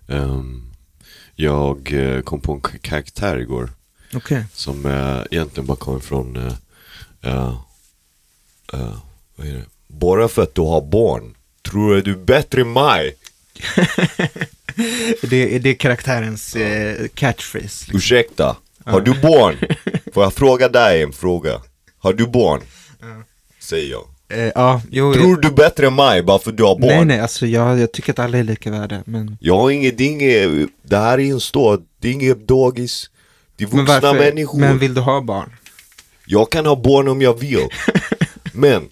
Ehm, 0.08 0.72
jag 1.36 1.94
kom 2.24 2.42
på 2.42 2.54
en 2.54 2.62
karaktär 2.80 3.38
igår. 3.38 3.70
Okej. 4.14 4.46
Som 4.54 4.86
egentligen 5.32 5.66
bara 5.68 5.78
kommer 5.78 6.00
från, 6.00 6.36
eh, 6.36 6.54
eh, 7.22 8.98
vad 9.36 9.48
är 9.48 9.54
det? 9.54 9.66
Bara 9.88 10.28
för 10.28 10.44
att 10.44 10.56
du 10.56 10.62
har 10.62 10.82
barn, 10.82 11.36
tror 11.62 12.02
du 12.02 12.12
är 12.12 12.16
bättre 12.18 12.62
än 12.62 12.74
mig? 12.74 13.16
Är 15.24 15.28
det, 15.30 15.56
är 15.56 15.60
det 15.60 15.74
karaktärens 15.74 16.56
eh, 16.56 17.08
catchphrase? 17.08 17.66
Liksom? 17.66 17.96
Ursäkta, 17.98 18.58
har 18.86 19.02
du 19.02 19.22
barn? 19.22 19.56
Får 20.16 20.24
jag 20.24 20.34
fråga 20.34 20.70
dig 20.70 21.04
en 21.04 21.12
fråga? 21.12 21.62
Har 21.98 22.14
du 22.14 22.28
barn? 22.28 22.62
Säger 23.60 23.92
jag. 23.92 24.04
Eh, 24.40 24.52
ja, 24.56 24.82
jo. 24.92 25.14
Tror 25.14 25.38
du 25.38 25.52
bättre 25.52 25.88
än 25.88 25.96
mig 25.96 26.24
bara 26.24 26.40
för 26.40 26.52
att 26.52 26.58
du 26.58 26.64
har 26.64 26.80
barn? 26.80 26.90
nej, 26.90 27.06
nej, 27.06 27.20
alltså 27.20 27.46
jag, 27.46 27.80
jag 27.80 27.92
tycker 27.92 28.12
att 28.12 28.20
alla 28.20 28.38
är 28.38 28.44
lika 28.44 28.72
värda. 28.72 29.04
Men, 29.06 29.38
Jag 29.42 29.58
har 29.58 29.72
inget, 29.72 29.98
det 29.98 30.04
är 30.04 30.12
inget, 30.12 30.70
det 30.82 30.98
här 30.98 31.20
är 31.20 31.32
en 31.32 31.40
stad, 31.40 31.86
det 32.02 32.08
är 32.08 32.12
inget 32.12 32.48
dagis. 32.48 33.10
Det 33.56 33.64
är 33.64 33.68
men, 33.76 33.86
vuxna 33.86 34.14
människor. 34.14 34.60
men 34.60 34.80
vill 34.80 34.94
du 34.94 35.02
ha 35.02 35.22
barn? 35.22 35.56
Jag 36.26 36.52
kan 36.52 36.66
ha 36.66 36.76
barn 36.76 37.08
om 37.08 37.22
jag 37.22 37.40
vill. 37.40 37.68
men, 38.54 38.90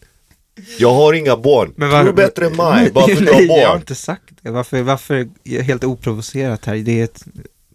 jag 0.79 0.93
har 0.93 1.13
inga 1.13 1.37
barn. 1.37 1.73
Men 1.75 1.89
Tror 1.91 2.03
du 2.03 2.13
bättre 2.13 2.45
än 2.45 2.55
mig 2.55 2.91
bara 2.91 3.07
för 3.07 3.13
att 3.13 3.19
du 3.19 3.33
har 3.33 3.33
Nej, 3.39 3.47
jag 3.47 3.55
har 3.55 3.67
barn? 3.67 3.79
inte 3.79 3.95
sagt 3.95 4.23
det. 4.41 4.51
Varför, 4.51 4.81
varför 4.81 5.13
är 5.15 5.27
jag 5.43 5.63
helt 5.63 5.83
oprovocerat 5.83 6.65
här? 6.65 6.75
Det 6.75 6.99
är 6.99 7.03
ett, 7.03 7.23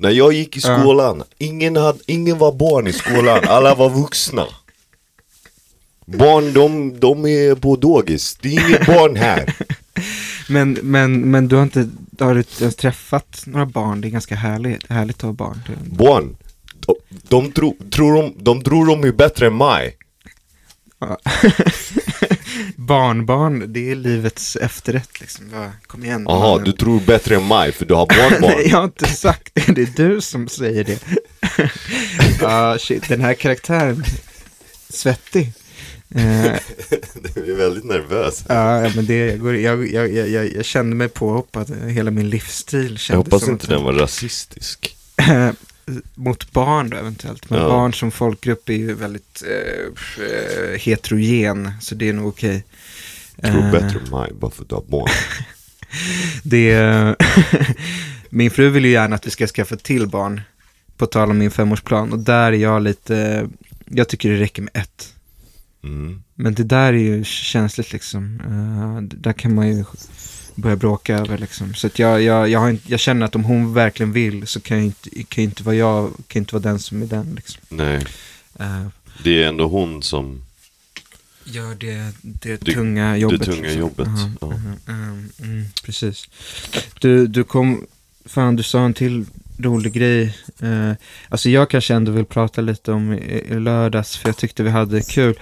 När 0.00 0.10
jag 0.10 0.32
gick 0.32 0.56
i 0.56 0.60
skolan, 0.60 1.22
ingen, 1.38 1.76
hade, 1.76 1.98
ingen 2.06 2.38
var 2.38 2.52
barn 2.52 2.86
i 2.86 2.92
skolan, 2.92 3.40
alla 3.48 3.74
var 3.74 3.90
vuxna. 3.90 4.46
Barn, 6.06 6.52
de, 6.52 7.00
de 7.00 7.26
är 7.26 7.54
på 7.54 7.76
dagis, 7.76 8.36
det 8.40 8.48
är 8.48 8.68
inget 8.68 8.86
barn 8.86 9.16
här. 9.16 9.54
Men, 10.50 10.78
men, 10.82 11.30
men 11.30 11.48
du 11.48 11.56
har 11.56 11.62
inte 11.62 11.88
har 12.18 12.34
du 12.34 12.44
ens 12.60 12.76
träffat 12.76 13.42
några 13.46 13.66
barn? 13.66 14.00
Det 14.00 14.08
är 14.08 14.10
ganska 14.10 14.34
härligt, 14.34 14.90
härligt 14.90 15.16
att 15.16 15.22
ha 15.22 15.32
barn. 15.32 15.60
Barn, 15.84 16.36
de, 16.86 16.94
de, 17.28 17.52
tro, 17.52 17.76
tror 17.90 18.22
de, 18.22 18.34
de 18.38 18.62
tror 18.62 18.86
de 18.86 19.04
är 19.04 19.12
bättre 19.12 19.46
än 19.46 19.56
mig. 19.56 19.96
Ja. 20.98 21.18
Barnbarn, 22.76 23.72
det 23.72 23.90
är 23.90 23.94
livets 23.94 24.56
efterrätt 24.56 25.20
liksom. 25.20 25.44
Kom 25.86 26.04
igen. 26.04 26.24
Jaha, 26.28 26.58
du 26.58 26.72
tror 26.72 27.00
bättre 27.00 27.36
än 27.36 27.48
mig 27.48 27.72
för 27.72 27.84
du 27.84 27.94
har 27.94 28.06
barnbarn. 28.06 28.40
Nej, 28.56 28.68
jag 28.70 28.76
har 28.76 28.84
inte 28.84 29.06
sagt 29.06 29.50
det. 29.54 29.72
Det 29.72 29.82
är 29.82 30.08
du 30.08 30.20
som 30.20 30.48
säger 30.48 30.84
det. 30.84 30.98
Ja, 32.40 32.76
shit, 32.80 33.08
den 33.08 33.20
här 33.20 33.34
karaktären. 33.34 34.04
Svettig. 34.88 35.52
Eh, 36.14 36.52
Du 37.34 37.52
är 37.52 37.56
väldigt 37.56 37.84
nervös. 37.84 38.44
ja, 38.48 38.90
men 38.94 39.06
det, 39.06 39.16
jag, 39.16 39.56
jag, 39.60 39.92
jag, 39.92 40.12
jag, 40.14 40.28
jag, 40.28 40.52
jag 40.52 40.64
kände 40.64 40.96
mig 40.96 41.08
påhoppad. 41.08 41.76
Hela 41.86 42.10
min 42.10 42.30
livsstil 42.30 42.90
Jag 42.90 42.98
kändes 43.00 43.24
hoppas 43.26 43.42
som 43.44 43.52
inte 43.52 43.66
den 43.66 43.82
var 43.82 43.92
rasistisk. 43.92 44.96
Mot 46.14 46.52
barn 46.52 46.90
då 46.90 46.96
eventuellt. 46.96 47.50
Men 47.50 47.60
Ja. 47.60 47.68
barn 47.68 47.94
som 47.94 48.10
folkgrupp 48.10 48.68
är 48.68 48.72
ju 48.74 48.94
väldigt 48.94 49.42
eh, 49.46 50.24
eh, 50.26 50.78
heterogen. 50.78 51.70
Så 51.80 51.94
det 51.94 52.08
är 52.08 52.12
nog 52.12 52.26
okej. 52.28 52.64
Tror 53.42 53.58
Eh, 53.64 53.70
bättre 53.70 54.00
än 54.04 54.10
mig 54.10 54.32
bara 54.40 54.50
för 54.50 54.62
att 54.62 54.68
du 54.68 54.74
har 54.74 54.84
barn. 54.88 55.08
Det, 56.42 57.16
min 58.30 58.50
fru 58.50 58.68
vill 58.68 58.84
ju 58.84 58.90
gärna 58.90 59.16
att 59.16 59.26
vi 59.26 59.30
ska 59.30 59.46
skaffa 59.46 59.76
till 59.76 60.06
barn. 60.08 60.40
På 60.96 61.06
tal 61.06 61.30
om 61.30 61.38
min 61.38 61.50
femårsplan. 61.50 62.12
Och 62.12 62.18
där 62.18 62.52
är 62.52 62.56
jag 62.56 62.82
lite, 62.82 63.48
jag 63.84 64.08
tycker 64.08 64.30
det 64.30 64.40
räcker 64.40 64.62
med 64.62 64.70
ett. 64.76 65.14
Mm. 65.84 66.22
Men 66.34 66.54
det 66.54 66.64
där 66.64 66.92
är 66.92 66.98
ju 66.98 67.24
känsligt 67.24 67.92
liksom. 67.92 68.40
Eh, 68.40 69.02
det 69.02 69.16
där 69.16 69.32
kan 69.32 69.54
man 69.54 69.68
ju 69.68 69.84
börja 70.62 70.76
bråka 70.76 71.14
över 71.18 71.38
liksom. 71.38 71.74
Så 71.74 71.86
att 71.86 71.98
jag, 71.98 72.22
jag, 72.22 72.48
jag, 72.48 72.70
inte, 72.70 72.90
jag 72.90 73.00
känner 73.00 73.26
att 73.26 73.34
om 73.34 73.44
hon 73.44 73.74
verkligen 73.74 74.12
vill 74.12 74.46
så 74.46 74.60
kan 74.60 74.76
jag 74.76 74.86
inte, 74.86 75.24
kan 75.24 75.44
inte 75.44 75.62
vara 75.62 75.74
jag, 75.76 76.12
kan 76.28 76.40
inte 76.42 76.54
vara 76.54 76.62
den 76.62 76.78
som 76.78 77.02
är 77.02 77.06
den 77.06 77.32
liksom. 77.36 77.60
Nej, 77.68 78.06
Eh, 78.60 78.86
det 79.24 79.42
är 79.42 79.48
ändå 79.48 79.68
hon 79.68 80.02
som, 80.02 80.42
gör 81.44 81.74
det, 81.74 82.12
det 82.22 82.56
Det- 82.64 82.72
tunga 82.74 83.16
jobbet. 83.16 83.42
tunga 83.42 83.62
liksom. 83.62 83.80
jobbet, 83.80 84.08
Ja, 84.08 84.30
ja. 84.40 84.46
mhm, 84.46 84.78
mm, 84.88 85.28
mm, 85.42 85.64
precis. 85.84 86.28
Du, 87.00 87.26
du 87.26 87.44
kom, 87.44 87.86
fan 88.26 88.56
du 88.56 88.62
sa 88.62 88.84
en 88.84 88.94
till 88.94 89.24
rolig 89.58 89.92
grej. 89.92 90.36
Eh, 90.62 90.92
alltså 91.28 91.50
jag 91.50 91.70
kanske 91.70 91.94
ändå 91.94 92.12
vill 92.12 92.24
prata 92.24 92.60
lite 92.60 92.92
om 92.92 93.12
i, 93.12 93.44
i 93.50 93.54
lördags, 93.60 94.16
för 94.16 94.28
jag 94.28 94.36
tyckte 94.36 94.62
vi 94.62 94.70
hade 94.70 95.02
kul. 95.02 95.38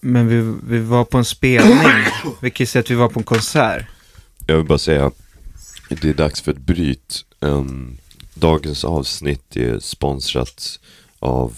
Men 0.00 0.28
vi, 0.28 0.54
vi 0.68 0.78
var 0.78 1.04
på 1.04 1.18
en 1.18 1.24
spelning, 1.24 2.04
vi 2.40 2.50
kan 2.50 2.62
ju 2.64 2.66
säga 2.66 2.80
att 2.80 2.90
vi 2.90 2.94
var 2.94 3.08
på 3.08 3.20
en 3.20 3.24
konsert. 3.24 3.86
Jag 4.50 4.56
vill 4.56 4.66
bara 4.66 4.78
säga, 4.78 5.10
det 5.88 6.04
är 6.04 6.14
dags 6.14 6.40
för 6.40 6.52
ett 6.52 6.58
bryt. 6.58 7.24
Um, 7.40 7.96
dagens 8.34 8.84
avsnitt 8.84 9.56
är 9.56 9.78
sponsrat 9.78 10.80
av 11.18 11.56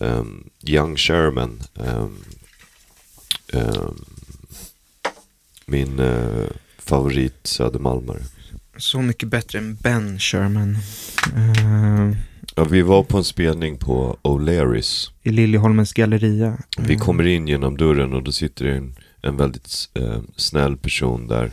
um, 0.00 0.50
Young 0.66 0.96
Sherman. 0.96 1.62
Um, 1.74 2.18
min 5.66 6.00
uh, 6.00 6.46
favorit 6.78 7.46
södermalmare. 7.46 8.22
Så 8.76 9.00
mycket 9.02 9.28
bättre 9.28 9.58
än 9.58 9.74
Ben 9.74 10.18
Sherman. 10.18 10.76
Eh, 11.36 12.16
Ja, 12.56 12.64
vi 12.64 12.82
var 12.82 13.02
på 13.02 13.18
en 13.18 13.24
spelning 13.24 13.76
på 13.78 14.16
O'Learys. 14.22 15.10
I 15.22 15.30
Liljeholmens 15.30 15.92
galleria. 15.92 16.58
Vi 16.78 16.84
Mm. 16.94 16.98
kommer 16.98 17.26
in 17.26 17.48
genom 17.48 17.76
dörren 17.76 18.12
och 18.12 18.22
då 18.22 18.32
sitter 18.32 18.66
en, 18.66 18.94
en 19.22 19.36
väldigt 19.36 19.88
eh, 19.94 20.20
snäll 20.36 20.76
person 20.76 21.28
där. 21.28 21.50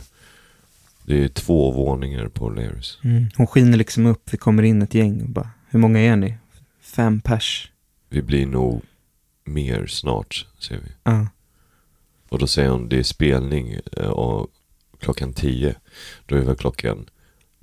Det 1.10 1.24
är 1.24 1.28
två 1.28 1.70
våningar 1.70 2.28
på 2.28 2.50
O'Learys. 2.50 2.98
Mm. 3.04 3.26
Hon 3.36 3.46
skiner 3.46 3.78
liksom 3.78 4.06
upp, 4.06 4.22
vi 4.32 4.36
kommer 4.36 4.62
in 4.62 4.82
ett 4.82 4.94
gäng 4.94 5.22
och 5.22 5.28
bara, 5.28 5.50
hur 5.68 5.78
många 5.78 6.00
är 6.00 6.16
ni? 6.16 6.34
Fem 6.80 7.20
pers. 7.20 7.72
Vi 8.08 8.22
blir 8.22 8.46
nog 8.46 8.82
mer 9.44 9.86
snart, 9.86 10.46
säger 10.58 10.80
vi. 10.80 10.90
Ja. 11.02 11.26
Och 12.28 12.38
då 12.38 12.46
säger 12.46 12.68
hon, 12.68 12.88
det 12.88 12.98
är 12.98 13.02
spelning 13.02 13.78
eh, 13.96 14.06
och 14.06 14.50
klockan 14.98 15.32
tio. 15.32 15.74
Då 16.26 16.36
är 16.36 16.40
väl 16.40 16.56
klockan 16.56 17.06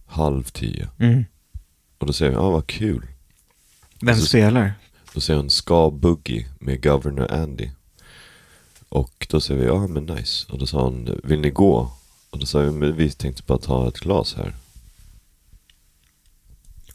halv 0.06 0.44
tio. 0.44 0.90
Mm. 0.98 1.26
Och 1.98 2.08
då 2.08 2.14
säger 2.14 2.32
vi, 2.32 2.38
ja 2.38 2.42
ah, 2.42 2.50
vad 2.50 2.68
kul. 2.68 3.08
Vem 4.02 4.16
Så- 4.16 4.26
spelar? 4.26 4.74
Då 5.14 5.22
säger 5.22 5.40
hon, 5.40 5.50
ska 5.50 5.90
Boogie 5.90 6.48
med 6.60 6.84
Governor 6.84 7.32
Andy. 7.32 7.70
Och 8.90 9.28
då 9.30 9.42
säger 9.42 9.62
vi, 9.62 9.68
ja 9.68 9.88
men 9.88 10.06
nice. 10.06 10.52
Och 10.52 10.60
då 10.60 10.66
sa 10.66 10.84
hon, 10.84 11.20
vill 11.24 11.42
ni 11.42 11.50
gå? 11.50 11.92
Och 12.30 12.40
då 12.40 12.46
sa 12.46 12.60
vi, 12.60 12.72
men 12.72 12.96
vi 12.96 13.12
tänkte 13.12 13.44
bara 13.46 13.58
ta 13.58 13.88
ett 13.88 14.00
glas 14.00 14.36
här. 14.38 14.54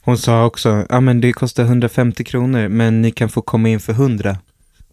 Hon 0.00 0.18
sa 0.18 0.44
också, 0.44 0.86
ja 0.88 1.00
men 1.00 1.20
det 1.20 1.32
kostar 1.32 1.64
150 1.64 2.24
kronor, 2.24 2.68
men 2.68 3.02
ni 3.02 3.10
kan 3.10 3.28
få 3.28 3.42
komma 3.42 3.68
in 3.68 3.80
för 3.80 3.92
100 3.92 4.38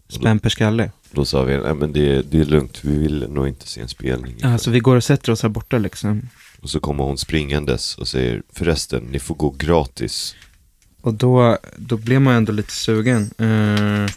spänn 0.08 0.38
per 0.38 0.50
skalle. 0.50 0.90
Då 1.12 1.24
sa 1.24 1.42
vi, 1.42 1.58
nej 1.58 1.74
men 1.74 1.92
det, 1.92 2.22
det 2.22 2.40
är 2.40 2.44
lugnt, 2.44 2.84
vi 2.84 2.98
vill 2.98 3.26
nog 3.28 3.48
inte 3.48 3.68
se 3.68 3.80
en 3.80 3.88
spelning. 3.88 4.34
Ja, 4.38 4.58
så 4.58 4.70
vi 4.70 4.80
går 4.80 4.96
och 4.96 5.04
sätter 5.04 5.32
oss 5.32 5.42
här 5.42 5.48
borta 5.48 5.78
liksom. 5.78 6.28
Och 6.60 6.70
så 6.70 6.80
kommer 6.80 7.04
hon 7.04 7.18
springandes 7.18 7.98
och 7.98 8.08
säger, 8.08 8.42
förresten, 8.52 9.02
ni 9.02 9.18
får 9.18 9.34
gå 9.34 9.50
gratis. 9.50 10.36
Och 11.00 11.14
då, 11.14 11.58
då 11.76 11.96
blev 11.96 12.20
man 12.20 12.34
ändå 12.34 12.52
lite 12.52 12.72
sugen. 12.72 13.30
Eh, 13.38 14.10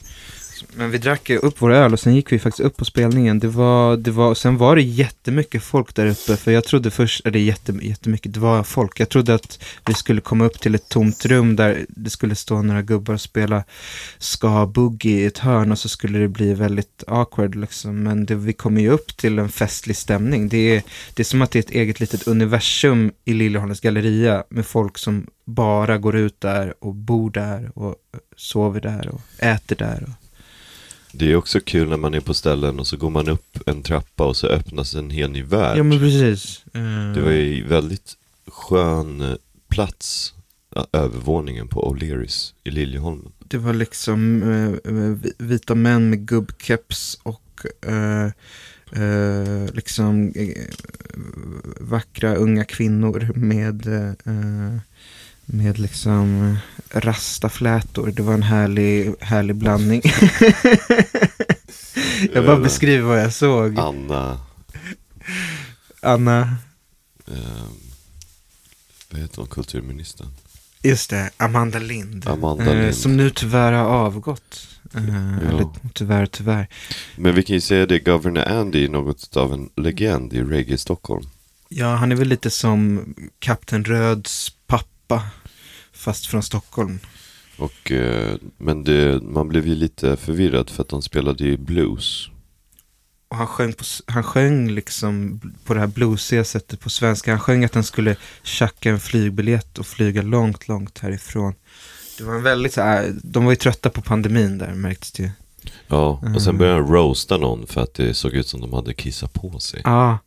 men 0.75 0.91
vi 0.91 0.97
drack 0.97 1.29
ju 1.29 1.37
upp 1.37 1.55
vår 1.61 1.71
öl 1.71 1.93
och 1.93 1.99
sen 1.99 2.15
gick 2.15 2.31
vi 2.31 2.39
faktiskt 2.39 2.65
upp 2.65 2.77
på 2.77 2.85
spelningen. 2.85 3.39
Det 3.39 3.47
var, 3.47 3.97
det 3.97 4.11
var, 4.11 4.35
sen 4.35 4.57
var 4.57 4.75
det 4.75 4.81
jättemycket 4.81 5.63
folk 5.63 5.95
där 5.95 6.05
uppe. 6.05 6.37
För 6.37 6.51
jag 6.51 6.63
trodde 6.63 6.91
först, 6.91 7.25
eller 7.25 7.39
jätte, 7.39 7.71
jättemycket, 7.81 8.33
det 8.33 8.39
var 8.39 8.63
folk. 8.63 8.99
Jag 8.99 9.09
trodde 9.09 9.33
att 9.33 9.63
vi 9.85 9.93
skulle 9.93 10.21
komma 10.21 10.45
upp 10.45 10.59
till 10.59 10.75
ett 10.75 10.89
tomt 10.89 11.25
rum 11.25 11.55
där 11.55 11.85
det 11.89 12.09
skulle 12.09 12.35
stå 12.35 12.61
några 12.61 12.81
gubbar 12.81 13.13
och 13.13 13.21
spela 13.21 13.63
ska 14.17 14.65
boogie 14.65 15.19
i 15.19 15.25
ett 15.25 15.37
hörn 15.37 15.71
och 15.71 15.79
så 15.79 15.89
skulle 15.89 16.19
det 16.19 16.27
bli 16.27 16.53
väldigt 16.53 17.03
awkward 17.07 17.55
liksom. 17.55 18.03
Men 18.03 18.25
det, 18.25 18.35
vi 18.35 18.53
kommer 18.53 18.81
ju 18.81 18.89
upp 18.89 19.17
till 19.17 19.39
en 19.39 19.49
festlig 19.49 19.97
stämning. 19.97 20.49
Det 20.49 20.75
är, 20.75 20.83
det 21.13 21.21
är 21.21 21.25
som 21.25 21.41
att 21.41 21.51
det 21.51 21.59
är 21.59 21.63
ett 21.63 21.69
eget 21.69 21.99
litet 21.99 22.27
universum 22.27 23.11
i 23.25 23.33
Liljeholmens 23.33 23.81
galleria 23.81 24.43
med 24.49 24.65
folk 24.65 24.97
som 24.97 25.27
bara 25.45 25.97
går 25.97 26.15
ut 26.15 26.41
där 26.41 26.73
och 26.79 26.95
bor 26.95 27.29
där 27.31 27.71
och 27.75 27.95
sover 28.35 28.81
där 28.81 29.09
och 29.09 29.21
äter 29.37 29.75
där. 29.75 30.03
Och... 30.03 30.22
Det 31.15 31.31
är 31.31 31.35
också 31.35 31.59
kul 31.59 31.89
när 31.89 31.97
man 31.97 32.13
är 32.13 32.19
på 32.19 32.33
ställen 32.33 32.79
och 32.79 32.87
så 32.87 32.97
går 32.97 33.09
man 33.09 33.29
upp 33.29 33.57
en 33.69 33.83
trappa 33.83 34.25
och 34.25 34.35
så 34.37 34.47
öppnas 34.47 34.95
en 34.95 35.09
hel 35.09 35.31
ny 35.31 35.43
värld. 35.43 35.77
Ja 35.77 35.83
men 35.83 35.99
precis. 35.99 36.63
Eh, 36.73 37.13
Det 37.15 37.21
var 37.21 37.31
ju 37.31 37.67
väldigt 37.67 38.13
skön 38.47 39.21
eh, 39.21 39.33
plats, 39.69 40.33
övervåningen 40.93 41.67
på 41.67 41.93
O'Learys 41.93 42.53
i 42.63 42.71
Liljeholmen. 42.71 43.31
Det 43.47 43.57
var 43.57 43.73
liksom 43.73 44.39
vi- 45.23 45.33
vita 45.37 45.75
män 45.75 46.09
med 46.09 46.25
gubbkeps 46.27 47.19
och 47.23 47.65
eh, 47.91 48.29
liksom 49.73 50.33
vackra 51.79 52.35
unga 52.35 52.63
kvinnor 52.65 53.31
med, 53.35 53.85
med 55.45 55.79
liksom 55.79 56.57
rastaflätor. 56.91 58.11
Det 58.11 58.23
var 58.23 58.33
en 58.33 58.43
härlig, 58.43 59.13
härlig 59.19 59.55
blandning. 59.55 60.01
jag 62.33 62.45
bara 62.45 62.55
Eh, 62.57 62.61
beskriver 62.63 63.07
vad 63.07 63.21
jag 63.21 63.33
såg. 63.33 63.79
Anna, 63.79 64.39
Anna, 66.01 66.41
eh, 67.27 67.63
vad 69.11 69.21
heter 69.21 69.37
hon, 69.37 69.47
kulturministern? 69.47 70.27
just 70.85 71.09
det, 71.09 71.29
Amanda 71.37 71.79
Lind. 71.79 72.27
Amanda 72.27 72.65
eh, 72.73 72.81
Lind. 72.81 72.95
Som 72.95 73.17
nu 73.17 73.29
tyvärr 73.29 73.71
har 73.71 73.85
avgått. 73.85 74.67
Eh, 74.95 75.03
Ja. 75.05 75.49
Eller 75.49 75.67
tyvärr, 75.93 76.25
tyvärr. 76.25 76.67
Men 77.15 77.35
vi 77.35 77.43
kan 77.43 77.53
ju 77.53 77.61
säga 77.61 77.85
det, 77.85 77.99
Governor 77.99 78.43
Andy 78.47 78.85
är 78.85 78.89
något 78.89 79.37
av 79.37 79.53
en 79.53 79.69
legend 79.75 80.33
i 80.33 80.41
reggae 80.43 80.77
Stockholm. 80.77 81.25
Ja, 81.69 81.95
han 81.95 82.11
är 82.11 82.15
väl 82.15 82.27
lite 82.27 82.49
som 82.49 83.13
Kapten 83.39 83.85
Röds 83.85 84.49
pappa, 84.67 84.85
fast 85.93 86.25
från 86.25 86.43
Stockholm. 86.43 86.99
Och, 87.57 87.91
eh, 87.91 88.35
men 88.57 88.83
det, 88.83 89.21
man 89.23 89.47
blev 89.49 89.67
ju 89.67 89.75
lite 89.75 90.17
förvirrad 90.17 90.69
för 90.69 90.81
att 90.83 90.89
de 90.89 91.01
spelade 91.01 91.43
ju 91.43 91.57
blues. 91.57 92.29
Och 93.27 93.37
han 93.37 93.47
sjöng, 93.47 93.73
på, 93.73 93.83
han 94.07 94.23
sjöng 94.23 94.69
liksom 94.71 95.41
på 95.65 95.73
det 95.73 95.79
här 95.79 95.87
bluesiga 95.87 96.43
sättet 96.43 96.79
på 96.79 96.89
svenska. 96.89 97.31
Han 97.31 97.39
sjöng 97.39 97.63
att 97.65 97.73
han 97.75 97.83
skulle 97.83 98.15
tjacka 98.43 98.89
en 98.89 98.99
flygbiljett 98.99 99.77
och 99.79 99.87
flyga 99.87 100.21
långt, 100.21 100.67
långt 100.67 100.99
härifrån. 100.99 101.53
Det 102.17 102.23
var 102.23 102.35
en 102.35 102.43
väldigt 102.43 102.73
så 102.73 102.81
här, 102.81 103.13
de 103.23 103.45
var 103.45 103.51
ju 103.51 103.55
trötta 103.55 103.89
på 103.89 104.01
pandemin 104.01 104.57
där 104.57 104.73
märktes 104.73 105.11
det 105.11 105.23
ju. 105.23 105.29
Ja, 105.87 106.21
och 106.35 106.41
sen 106.41 106.49
Mm. 106.49 106.57
började 106.57 106.81
han 106.81 106.91
roasta 106.91 107.37
någon 107.37 107.67
för 107.67 107.81
att 107.81 107.93
det 107.93 108.13
såg 108.13 108.33
ut 108.33 108.47
som 108.47 108.61
de 108.61 108.73
hade 108.73 108.93
kissat 108.93 109.33
på 109.33 109.59
sig. 109.59 109.81
Ja, 109.83 110.17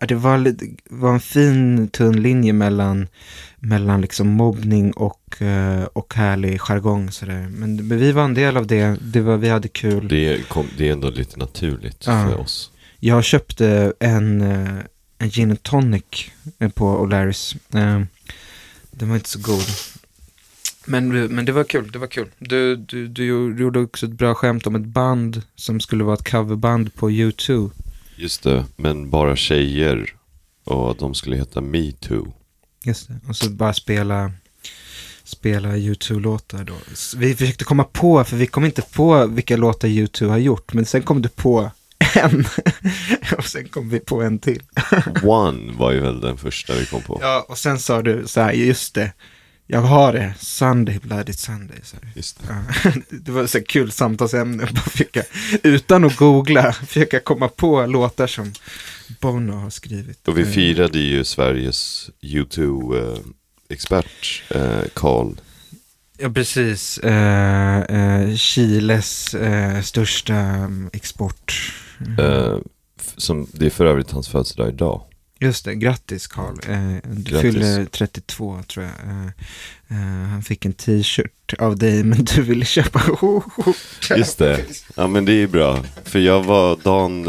det 0.00 0.14
var, 0.14 0.54
var 0.90 1.12
en 1.14 1.20
fin 1.20 1.88
tunn 1.88 2.22
linje 2.22 2.52
mellan, 2.52 3.08
mellan 3.58 4.00
liksom 4.00 4.28
mobbning 4.28 4.92
och, 4.92 5.42
eh, 5.42 5.82
och 5.84 6.14
härlig 6.14 6.60
jargong. 6.60 7.10
Sådär. 7.10 7.48
Men, 7.50 7.88
men 7.88 7.98
vi 7.98 8.12
var 8.12 8.24
en 8.24 8.34
del 8.34 8.56
av 8.56 8.66
det. 8.66 8.96
det 9.02 9.20
var, 9.20 9.36
vi 9.36 9.48
hade 9.48 9.68
kul. 9.68 10.08
Det, 10.08 10.48
kom, 10.48 10.66
det 10.78 10.88
är 10.88 10.92
ändå 10.92 11.10
lite 11.10 11.38
naturligt 11.38 12.04
Ja. 12.06 12.24
för 12.28 12.40
oss. 12.40 12.70
Jag 13.00 13.24
köpte 13.24 13.92
en, 14.00 14.40
eh, 14.40 14.78
en 15.18 15.30
gin 15.30 15.50
and 15.50 15.62
tonic 15.62 16.30
eh, 16.58 16.68
på 16.70 17.06
O'Larrys. 17.06 17.56
Den 18.90 19.08
var 19.08 19.16
inte 19.16 19.28
så 19.28 19.38
god. 19.38 19.64
Men, 20.86 21.08
men 21.34 21.44
det 21.44 21.52
var 21.52 21.64
kul, 21.64 21.90
det 21.92 21.98
var 21.98 22.06
kul. 22.06 22.26
Du, 22.38 22.76
du, 22.76 23.08
du 23.08 23.24
gjorde 23.58 23.80
också 23.80 24.06
ett 24.06 24.12
bra 24.12 24.34
skämt 24.34 24.66
om 24.66 24.74
ett 24.74 24.84
band 24.84 25.42
som 25.56 25.80
skulle 25.80 26.04
vara 26.04 26.14
ett 26.14 26.30
coverband 26.30 26.94
på 26.94 27.10
U2. 27.10 27.70
Just 28.16 28.42
det, 28.42 28.64
men 28.76 29.10
bara 29.10 29.36
tjejer. 29.36 30.14
Och 30.64 30.96
de 30.96 31.14
skulle 31.14 31.36
heta 31.36 31.60
Me 31.60 31.92
Too. 31.92 32.32
Just 32.84 33.08
det. 33.08 33.20
Och 33.28 33.36
så 33.36 33.50
bara 33.50 33.72
spela, 33.74 34.32
spela 35.24 35.68
U2-låtar 35.76 36.64
då. 36.64 36.74
Vi 37.16 37.34
försökte 37.34 37.64
komma 37.64 37.84
på, 37.84 38.24
för 38.24 38.36
vi 38.36 38.46
kom 38.46 38.64
inte 38.64 38.82
på 38.82 39.26
vilka 39.26 39.56
låtar 39.56 39.88
U2 39.88 40.28
har 40.28 40.38
gjort. 40.38 40.72
Men 40.72 40.86
sen 40.86 41.02
kom 41.02 41.22
du 41.22 41.28
på 41.28 41.70
en. 42.14 42.44
och 43.38 43.44
sen 43.44 43.68
kom 43.68 43.88
vi 43.88 44.00
på 44.00 44.22
en 44.22 44.38
till. 44.38 44.62
One 45.22 45.72
var 45.72 45.92
ju 45.92 46.00
väl 46.00 46.20
den 46.20 46.36
första 46.36 46.74
vi 46.74 46.86
kom 46.86 47.02
på. 47.02 47.18
Ja, 47.22 47.46
och 47.48 47.58
sen 47.58 47.78
sa 47.78 48.02
du 48.02 48.26
så 48.26 48.40
här, 48.40 48.52
just 48.52 48.94
det. 48.94 49.12
Jag 49.66 49.80
har 49.80 50.12
det, 50.12 50.34
Sunday, 50.38 50.98
Bloody 51.02 51.32
Sunday. 51.32 51.78
Så. 51.82 51.96
Just 52.14 52.38
det. 52.42 52.64
Det 53.24 53.32
var 53.32 53.46
så 53.46 53.62
kul 53.62 53.92
samtalsämne. 53.92 54.66
Bara 54.72 54.80
försöka, 54.80 55.22
utan 55.62 56.04
att 56.04 56.16
googla, 56.16 56.72
försöka 56.72 57.20
komma 57.20 57.48
på 57.48 57.86
låtar 57.86 58.26
som 58.26 58.52
Bono 59.20 59.52
har 59.52 59.70
skrivit. 59.70 60.28
Och 60.28 60.38
vi 60.38 60.42
Eh, 60.42 60.48
firade 60.48 60.98
ju 60.98 61.24
Sveriges 61.24 62.10
U2-expert, 62.22 64.42
eh, 64.50 64.80
Carl. 64.94 65.36
Ja, 66.18 66.30
precis. 66.30 66.98
Eh, 66.98 67.78
eh, 67.80 68.34
Chiles 68.36 69.34
eh, 69.34 69.82
största 69.82 70.34
mm, 70.34 70.90
export. 70.92 71.72
Eh, 72.18 72.56
som, 73.16 73.46
det 73.52 73.66
är 73.66 73.70
för 73.70 73.86
övrigt 73.86 74.10
hans 74.10 74.28
födelsedag 74.28 74.68
idag. 74.68 75.02
Just 75.40 75.64
det, 75.64 75.74
grattis 75.74 76.26
Karl. 76.26 76.54
Eh, 76.68 76.96
du 77.10 77.22
Grattis. 77.32 77.40
fyller 77.40 77.84
32 77.84 78.62
tror 78.68 78.84
jag. 78.84 78.94
Eh, 79.10 79.26
eh, 79.88 80.28
han 80.28 80.42
fick 80.42 80.64
en 80.64 80.72
t-shirt 80.72 81.54
av 81.58 81.76
dig, 81.78 82.04
men 82.04 82.24
du 82.24 82.42
ville 82.42 82.64
köpa 82.64 82.98
skjorta. 83.00 84.16
Just 84.16 84.38
det. 84.38 84.64
Ja 84.94 85.06
men 85.06 85.24
det 85.24 85.32
är 85.32 85.46
bra. 85.46 85.84
För 86.04 86.18
jag 86.18 86.42
var 86.42 86.76
dagen, 86.76 87.26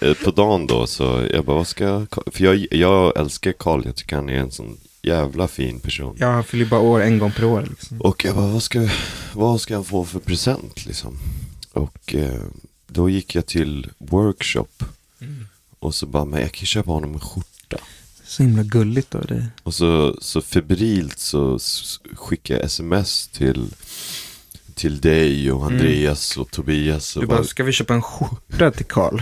eh, 0.00 0.14
på 0.24 0.30
dagen 0.30 0.66
då 0.66 0.86
så 0.86 1.26
jag 1.32 1.44
bara 1.44 1.56
vad 1.56 1.66
ska 1.66 1.84
jag, 1.84 2.06
för 2.32 2.44
jag, 2.44 2.66
jag 2.70 3.18
älskar 3.18 3.52
Carl, 3.52 3.82
jag 3.84 3.96
tycker 3.96 4.16
han 4.16 4.28
är 4.28 4.38
en 4.38 4.50
sån 4.50 4.76
jävla 5.02 5.48
fin 5.48 5.80
person. 5.80 6.16
Ja, 6.18 6.26
han 6.30 6.44
fyller 6.44 6.66
bara 6.66 6.80
år 6.80 7.00
en 7.02 7.18
gång 7.18 7.32
per 7.32 7.44
år. 7.44 7.66
Liksom. 7.70 8.00
Och 8.00 8.24
jag 8.24 8.34
bara 8.34 8.46
vad 8.46 8.62
ska, 8.62 8.88
vad 9.32 9.60
ska 9.60 9.74
han 9.74 9.84
få 9.84 10.04
för 10.04 10.18
present 10.18 10.86
liksom? 10.86 11.18
Och 11.72 12.14
eh, 12.14 12.42
då 12.86 13.08
gick 13.10 13.34
jag 13.34 13.46
till 13.46 13.90
workshop 13.98 14.84
och 15.86 15.94
så 15.94 16.06
bara, 16.06 16.24
men 16.24 16.40
jag 16.40 16.52
kan 16.52 16.66
köpa 16.66 16.90
honom 16.90 17.14
en 17.14 17.20
skjorta. 17.20 17.76
Så 18.24 18.42
himla 18.42 18.62
gulligt 18.62 19.14
av 19.14 19.26
dig. 19.26 19.46
Och 19.62 19.74
så, 19.74 20.16
så 20.20 20.42
febrilt 20.42 21.18
så 21.18 21.56
s- 21.56 22.00
skickade 22.16 22.58
jag 22.60 22.66
sms 22.66 23.28
till, 23.28 23.70
till 24.74 25.00
dig 25.00 25.52
och 25.52 25.66
Andreas 25.66 26.36
och 26.36 26.50
Tobias. 26.50 27.16
Och 27.16 27.22
Du 27.22 27.26
bara, 27.26 27.44
ska 27.44 27.64
vi 27.64 27.72
köpa 27.72 27.94
en 27.94 28.02
skjorta 28.02 28.70
till 28.70 28.86
Karl? 28.86 29.20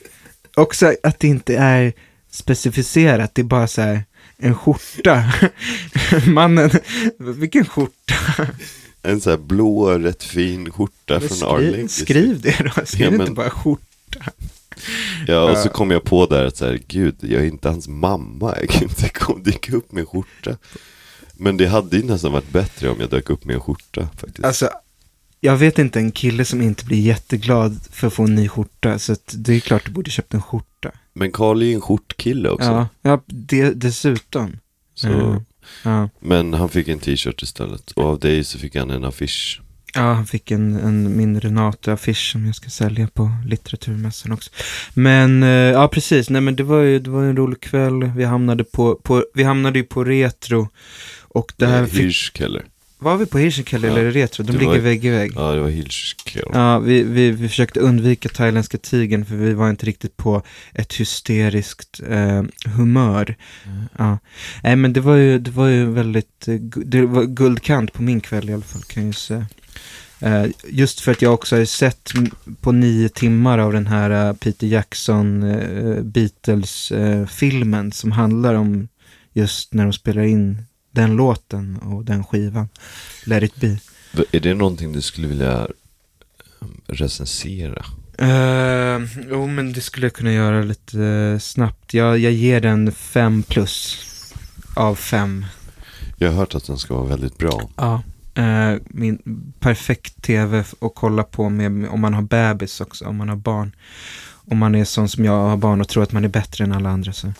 Också 0.56 0.94
att 1.02 1.20
det 1.20 1.28
inte 1.28 1.56
är 1.56 1.92
specificerat, 2.30 3.34
det 3.34 3.42
är 3.42 3.44
bara 3.44 3.68
så 3.68 3.80
här, 3.82 4.04
en 4.36 4.54
skjorta. 4.54 5.32
Mannen, 6.26 6.70
vilken 7.18 7.64
skjorta? 7.64 8.14
En 9.02 9.20
så 9.20 9.30
här 9.30 9.36
blå, 9.36 9.98
rätt 9.98 10.22
fin 10.22 10.70
skjorta 10.70 11.18
Men 11.20 11.28
från 11.28 11.48
Arlington. 11.48 11.88
skriv 11.88 12.40
det 12.40 12.70
då, 12.76 12.86
skriv 12.86 13.04
Ja, 13.04 13.10
men- 13.10 13.20
inte 13.20 13.32
bara 13.32 13.50
skjorta. 13.50 14.20
Ja, 15.26 15.50
och 15.50 15.58
så 15.58 15.68
kom 15.68 15.90
jag 15.90 16.04
på 16.04 16.26
där 16.26 16.44
att 16.44 16.56
så 16.56 16.66
här, 16.66 16.80
gud, 16.88 17.16
jag 17.20 17.42
är 17.42 17.46
inte 17.46 17.68
hans 17.68 17.88
mamma. 17.88 18.54
Jag 18.60 18.68
kan 18.68 18.82
inte 18.82 19.10
dyka 19.50 19.76
upp 19.76 19.92
med 19.92 20.00
en 20.00 20.06
skjorta. 20.06 20.56
Men 21.34 21.56
det 21.56 21.66
hade 21.66 21.96
ju 21.96 22.02
nästan 22.02 22.32
varit 22.32 22.52
bättre 22.52 22.88
om 22.90 23.00
jag 23.00 23.10
dök 23.10 23.30
upp 23.30 23.44
med 23.44 23.54
en 23.54 23.60
skjorta 23.60 24.08
faktiskt. 24.16 24.44
Alltså, 24.44 24.70
jag 25.40 25.56
vet 25.56 25.78
inte 25.78 25.98
en 25.98 26.12
kille 26.12 26.44
som 26.44 26.62
inte 26.62 26.84
blir 26.84 27.00
jätteglad 27.00 27.80
för 27.90 28.06
att 28.06 28.12
få 28.12 28.22
en 28.22 28.34
ny 28.34 28.48
skjorta, 28.48 28.98
så 28.98 29.12
att 29.12 29.34
det 29.36 29.54
är 29.54 29.60
klart 29.60 29.86
du 29.86 29.92
borde 29.92 30.10
köpt 30.10 30.34
en 30.34 30.42
skjorta. 30.42 30.90
Men 31.12 31.32
Karl 31.32 31.62
är 31.62 31.66
ju 31.66 31.74
en 31.74 31.80
skjortkille 31.80 32.48
också. 32.48 32.68
Ja, 32.68 32.88
ja 33.02 33.22
det, 33.26 33.70
dessutom. 33.70 34.56
Så, 34.94 35.08
Mm. 35.08 35.44
Ja. 35.84 36.08
Men 36.20 36.54
han 36.54 36.68
fick 36.68 36.88
en 36.88 36.98
t-shirt 36.98 37.42
istället. 37.42 37.90
Och 37.90 38.04
av 38.04 38.18
dig 38.18 38.44
så 38.44 38.58
fick 38.58 38.76
han 38.76 38.90
en 38.90 39.04
affisch. 39.04 39.60
Ja, 39.94 40.12
han 40.12 40.26
fick 40.26 40.50
en, 40.50 40.76
en 40.76 41.16
min 41.16 41.40
Renate-affisch 41.40 42.32
som 42.32 42.46
jag 42.46 42.54
ska 42.54 42.70
sälja 42.70 43.08
på 43.08 43.30
litteraturmässan 43.46 44.32
också. 44.32 44.50
Men, 44.94 45.42
eh, 45.42 45.48
ja 45.48 45.88
precis, 45.88 46.30
nej 46.30 46.40
men 46.40 46.56
det 46.56 46.62
var 46.62 46.80
ju 46.80 46.98
det 46.98 47.10
var 47.10 47.22
en 47.24 47.36
rolig 47.36 47.60
kväll. 47.60 48.04
Vi 48.16 48.24
hamnade 48.24 48.64
på, 48.64 48.94
på 48.94 49.24
vi 49.34 49.42
hamnade 49.42 49.78
ju 49.78 49.84
på 49.84 50.04
Retro. 50.04 50.68
Och 51.22 51.52
det 51.56 51.66
här 51.66 51.80
Nej, 51.80 51.90
fick, 51.90 52.00
Hirschkeller. 52.00 52.62
var 52.98 53.16
vi 53.16 53.26
på 53.26 53.38
Hirschenkeller 53.38 53.88
Ja, 53.88 53.98
eller 53.98 54.10
Retro? 54.10 54.42
De 54.42 54.52
det 54.52 54.58
ligger 54.58 54.70
var- 54.72 54.78
vägg 54.78 55.04
i 55.04 55.08
vägg. 55.10 55.32
Ja, 55.36 55.52
det 55.52 55.60
var 55.60 55.68
Hirschkeller. 55.68 56.50
Ja, 56.54 56.78
vi, 56.78 57.02
vi, 57.02 57.30
vi 57.30 57.48
försökte 57.48 57.80
undvika 57.80 58.28
thailändska 58.28 58.78
tigern 58.78 59.24
för 59.24 59.34
vi 59.36 59.52
var 59.54 59.70
inte 59.70 59.86
riktigt 59.86 60.16
på 60.16 60.42
ett 60.74 60.94
hysteriskt 60.94 62.00
eh, 62.08 62.42
humör. 62.76 63.36
Ja. 63.98 64.18
Nej, 64.62 64.76
men 64.76 64.92
det 64.92 65.00
var 65.00 65.14
ju, 65.16 65.38
det 65.38 65.50
var 65.50 65.66
ju 65.68 65.84
väldigt, 65.90 66.48
eh, 66.48 66.54
det 66.84 67.06
var 67.06 67.24
guldkant 67.24 67.92
på 67.92 68.02
min 68.02 68.20
kväll 68.20 68.50
i 68.50 68.52
alla 68.54 68.62
fall 68.62 68.82
kan 68.82 69.02
jag 69.02 69.08
ju 69.08 69.12
säga. 69.12 69.46
Eh, 70.22 70.46
just 70.68 71.00
för 71.00 71.12
att 71.12 71.22
jag 71.22 71.34
också 71.34 71.56
har 71.56 71.64
sett 71.64 72.12
på 72.60 72.72
nio 72.72 73.08
timmar 73.08 73.58
av 73.58 73.72
den 73.72 73.86
här 73.86 74.28
eh, 74.28 74.32
Peter 74.32 74.66
Jackson 74.66 75.42
eh, 75.42 76.02
Beatles-filmen 76.02 77.92
som 77.92 78.12
handlar 78.12 78.54
om 78.54 78.88
just 79.32 79.74
när 79.74 79.84
de 79.84 79.92
spelar 79.92 80.22
in 80.22 80.64
den 80.90 81.16
låten 81.16 81.76
och 81.76 82.04
den 82.04 82.24
skivan. 82.24 82.68
Let 83.24 83.42
it 83.42 83.56
be. 83.56 83.78
Är 84.32 84.40
det 84.40 84.54
någonting 84.54 84.92
du 84.92 85.02
skulle 85.02 85.28
vilja 85.28 85.68
recensera? 86.86 87.84
Uh, 88.22 89.08
jo, 89.30 89.46
men 89.46 89.72
det 89.72 89.80
skulle 89.80 90.06
jag 90.06 90.14
kunna 90.14 90.32
göra 90.32 90.62
lite 90.62 91.38
snabbt. 91.40 91.94
Jag, 91.94 92.18
jag 92.18 92.32
ger 92.32 92.60
den 92.60 92.92
fem 92.92 93.42
plus 93.42 93.98
av 94.74 94.94
fem. 94.94 95.46
Jag 96.16 96.28
har 96.28 96.36
hört 96.36 96.54
att 96.54 96.66
den 96.66 96.78
ska 96.78 96.94
vara 96.94 97.06
väldigt 97.06 97.38
bra. 97.38 97.70
Ja. 97.76 98.02
Eh, 98.34 98.74
min 98.86 99.18
perfekt 99.60 100.22
tv 100.22 100.64
att 100.80 100.94
kolla 100.94 101.22
på 101.22 101.48
med, 101.48 101.88
om 101.88 102.00
man 102.00 102.14
har 102.14 102.22
bebis 102.22 102.80
också, 102.80 103.04
om 103.04 103.16
man 103.16 103.28
har 103.28 103.36
barn. 103.36 103.76
Om 104.44 104.58
man 104.58 104.74
är 104.74 104.84
sån 104.84 105.08
som 105.08 105.24
jag 105.24 105.48
har 105.48 105.56
barn 105.56 105.80
och 105.80 105.88
tror 105.88 106.02
att 106.02 106.12
man 106.12 106.24
är 106.24 106.28
bättre 106.28 106.64
än 106.64 106.72
alla 106.72 106.90
andra. 106.90 107.12
Så. 107.12 107.32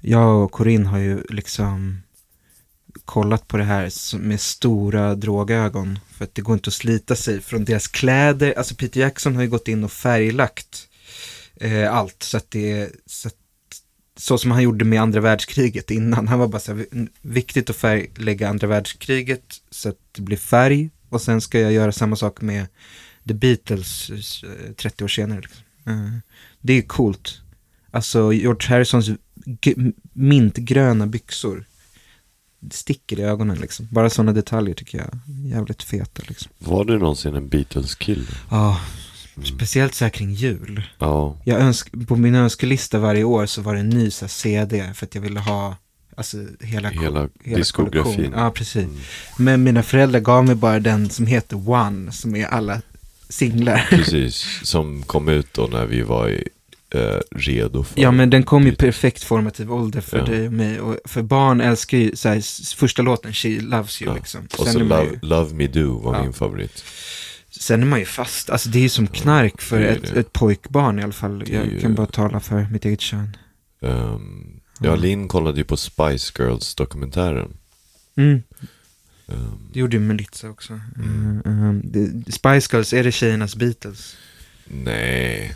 Jag 0.00 0.44
och 0.44 0.52
Corinne 0.52 0.88
har 0.88 0.98
ju 0.98 1.22
liksom 1.28 2.02
kollat 3.04 3.48
på 3.48 3.56
det 3.56 3.64
här 3.64 4.18
med 4.18 4.40
stora 4.40 5.14
drogögon. 5.14 5.98
För 6.10 6.24
att 6.24 6.34
det 6.34 6.42
går 6.42 6.54
inte 6.54 6.68
att 6.68 6.74
slita 6.74 7.16
sig 7.16 7.40
från 7.40 7.64
deras 7.64 7.88
kläder. 7.88 8.54
Alltså 8.58 8.74
Peter 8.74 9.00
Jackson 9.00 9.36
har 9.36 9.42
ju 9.42 9.48
gått 9.48 9.68
in 9.68 9.84
och 9.84 9.92
färglagt 9.92 10.88
eh, 11.56 11.94
allt. 11.94 12.22
Så 12.22 12.36
att 12.36 12.50
det 12.50 12.72
är 12.72 12.90
så, 13.06 13.28
att, 13.28 13.34
så 14.20 14.38
som 14.38 14.50
han 14.50 14.62
gjorde 14.62 14.84
med 14.84 15.00
andra 15.02 15.20
världskriget 15.20 15.90
innan. 15.90 16.28
Han 16.28 16.38
var 16.38 16.48
bara 16.48 16.60
så 16.60 16.72
här, 16.74 16.86
"V- 16.92 17.06
viktigt 17.22 17.70
att 17.70 17.76
färglägga 17.76 18.48
andra 18.48 18.66
världskriget 18.66 19.44
så 19.70 19.88
att 19.88 19.98
det 20.12 20.22
blir 20.22 20.36
färg. 20.36 20.90
Och 21.08 21.20
sen 21.22 21.40
ska 21.40 21.60
jag 21.60 21.72
göra 21.72 21.92
samma 21.92 22.16
sak 22.16 22.40
med 22.40 22.66
The 23.28 23.34
Beatles 23.34 24.10
eh, 24.10 24.72
30 24.72 25.04
år 25.04 25.08
senare. 25.08 25.40
Liksom. 25.40 25.62
Eh, 25.86 26.18
det 26.60 26.72
är 26.72 26.82
coolt. 26.82 27.40
Alltså 27.90 28.32
George 28.32 28.68
Harrisons 28.68 29.10
mintgröna 30.12 31.06
byxor. 31.06 31.64
Sticker 32.70 33.18
i 33.20 33.22
ögonen 33.22 33.58
liksom. 33.58 33.88
Bara 33.90 34.10
sådana 34.10 34.32
detaljer 34.32 34.74
tycker 34.74 34.98
jag 34.98 35.08
jävligt 35.52 35.82
feta 35.82 36.22
liksom. 36.28 36.52
Var 36.58 36.84
du 36.84 36.98
någonsin 36.98 37.34
en 37.34 37.48
Beatles-kille? 37.48 38.26
Ja, 38.50 38.80
speciellt 39.44 39.94
så 39.94 40.04
här 40.04 40.10
kring 40.10 40.30
jul. 40.32 40.82
Ja. 40.98 41.36
Jag 41.44 41.60
önsk, 41.60 41.88
på 42.08 42.16
min 42.16 42.34
önskelista 42.34 42.98
varje 42.98 43.24
år 43.24 43.46
så 43.46 43.62
var 43.62 43.74
det 43.74 43.80
en 43.80 43.88
ny 43.90 44.10
så 44.10 44.24
här, 44.24 44.28
CD 44.30 44.90
för 44.94 45.06
att 45.06 45.14
jag 45.14 45.22
ville 45.22 45.40
ha 45.40 45.76
alltså, 46.16 46.36
hela, 46.60 46.88
Hela 46.88 47.28
hela 47.44 47.58
diskografin. 47.58 48.02
kollektionen. 48.02 48.40
Ja, 48.44 48.50
precis. 48.50 48.76
Mm. 48.84 48.96
Men 49.38 49.62
mina 49.62 49.82
föräldrar 49.82 50.20
gav 50.20 50.44
mig 50.44 50.54
bara 50.54 50.80
den 50.80 51.10
som 51.10 51.26
heter 51.26 51.68
One, 51.70 52.12
som 52.12 52.36
är 52.36 52.46
alla 52.46 52.82
singlar. 53.28 53.86
Precis, 53.90 54.60
som 54.62 55.02
kom 55.02 55.28
ut 55.28 55.54
då 55.54 55.66
när 55.72 55.86
vi 55.86 56.02
var 56.02 56.28
i, 56.28 56.48
eh, 56.94 57.00
redo 57.36 57.82
för 57.84 58.00
Ja, 58.00 58.10
men 58.10 58.30
den 58.30 58.42
kom 58.42 58.66
i 58.66 58.72
perfekt 58.72 59.22
formativ 59.24 59.72
ålder 59.72 60.00
för 60.00 60.18
Ja. 60.18 60.24
dig 60.24 60.46
och 60.46 60.52
mig. 60.52 60.80
Och 60.80 60.96
för 61.04 61.22
barn 61.22 61.60
älskar 61.60 61.98
ju 61.98 62.16
så 62.16 62.28
här, 62.28 62.74
första 62.76 63.02
låten, 63.02 63.32
She 63.32 63.48
Loves 63.60 64.02
You, 64.02 64.10
Ja. 64.12 64.16
liksom. 64.16 64.40
Och 64.58 64.64
Sen 64.64 64.72
så 64.72 64.78
Love, 64.78 65.04
ju, 65.04 65.18
Love 65.22 65.54
Me 65.54 65.66
Do 65.66 65.98
var 65.98 66.14
Ja. 66.16 66.22
min 66.22 66.32
favorit. 66.32 66.84
Sen 67.60 67.82
är 67.82 67.86
man 67.86 67.98
ju 67.98 68.04
fast. 68.04 68.50
Alltså 68.50 68.68
det 68.68 68.78
är 68.78 68.82
ju 68.82 68.88
som 68.88 69.06
knark 69.06 69.60
för 69.60 69.80
ett, 69.80 70.10
ett 70.16 70.32
pojkbarn 70.32 70.98
i 70.98 71.02
alla 71.02 71.12
fall. 71.12 71.44
Jag 71.46 71.66
ju- 71.66 71.80
kan 71.80 71.94
bara 71.94 72.06
tala 72.06 72.40
för 72.40 72.66
mitt 72.72 72.84
eget 72.84 73.00
kön. 73.00 73.36
Ehm, 73.82 74.60
ja. 74.80 74.96
Linn 74.96 75.28
kollade 75.28 75.58
ju 75.58 75.64
på 75.64 75.76
Spice 75.76 76.32
Girls-dokumentären. 76.42 77.52
Mm. 78.16 78.42
Ehm, 79.28 79.58
Det 79.72 79.80
gjorde 79.80 79.96
ju 79.96 80.00
Melitza 80.02 80.50
också. 80.50 80.80
Mm. 81.44 81.80
Det- 81.84 82.32
Spice 82.32 82.68
Girls, 82.76 82.92
är 82.92 83.04
det 83.04 83.12
tjejernas 83.12 83.56
Beatles? 83.56 84.16
nej. 84.64 85.54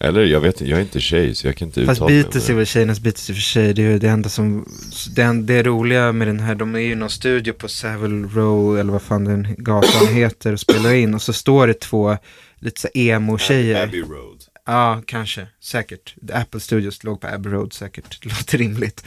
Eller 0.00 0.24
jag 0.24 0.40
vet 0.40 0.60
inte, 0.60 0.70
jag 0.70 0.78
är 0.78 0.82
inte 0.82 1.00
tjej 1.00 1.34
så 1.34 1.46
jag 1.46 1.56
kan 1.56 1.68
inte 1.68 1.86
Fast 1.86 1.98
uttala 1.98 2.10
mig 2.10 2.18
om 2.18 2.22
Beatles 2.22 2.50
är 2.50 2.54
väl 2.54 2.66
tjejernas 2.66 3.00
Beatles 3.00 3.30
i 3.30 3.32
och 3.32 3.36
för 3.36 3.42
sig. 3.42 3.74
Det 3.74 3.82
är 3.82 3.90
ju 3.90 3.98
det 3.98 4.08
enda 4.08 4.28
som... 4.28 4.68
Det, 5.14 5.42
det 5.42 5.62
roliga 5.62 6.12
med 6.12 6.28
den 6.28 6.40
här, 6.40 6.54
de 6.54 6.74
är 6.74 6.78
ju 6.78 6.94
någon 6.94 7.10
studio 7.10 7.52
på 7.52 7.68
Savile 7.68 8.28
Row 8.34 8.78
eller 8.78 8.92
vad 8.92 9.02
fan 9.02 9.24
den 9.24 9.54
gatan 9.58 10.06
heter 10.14 10.52
och 10.52 10.60
spelar 10.60 10.92
in. 10.92 11.14
Och 11.14 11.22
så 11.22 11.32
står 11.32 11.66
det 11.66 11.80
två 11.80 12.16
lite 12.58 12.80
så 12.80 12.88
emo-tjejer. 12.94 13.82
Abbey 13.82 14.00
Road. 14.02 14.44
Ja, 14.66 15.02
kanske. 15.06 15.46
Säkert. 15.60 16.14
Apple 16.32 16.60
Studios 16.60 17.04
låg 17.04 17.20
på 17.20 17.26
Abbey 17.26 17.52
Road 17.52 17.72
säkert. 17.72 18.22
Det 18.22 18.28
låter 18.38 18.58
rimligt. 18.58 19.04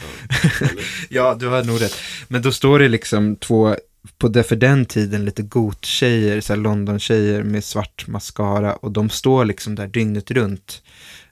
ja, 1.08 1.34
du 1.34 1.46
har 1.46 1.64
nog 1.64 1.80
rätt. 1.80 1.96
Men 2.28 2.42
då 2.42 2.52
står 2.52 2.78
det 2.78 2.88
liksom 2.88 3.36
två, 3.36 3.76
på 4.18 4.28
det 4.28 4.42
för 4.42 4.56
den 4.56 4.86
tiden, 4.86 5.24
lite 5.24 5.42
goth-tjejer, 5.42 6.40
så 6.40 6.52
här 6.52 6.60
London-tjejer 6.60 7.42
med 7.42 7.64
svart 7.64 8.06
mascara. 8.06 8.74
Och 8.74 8.92
de 8.92 9.10
står 9.10 9.44
liksom 9.44 9.74
där 9.74 9.86
dygnet 9.86 10.30
runt. 10.30 10.82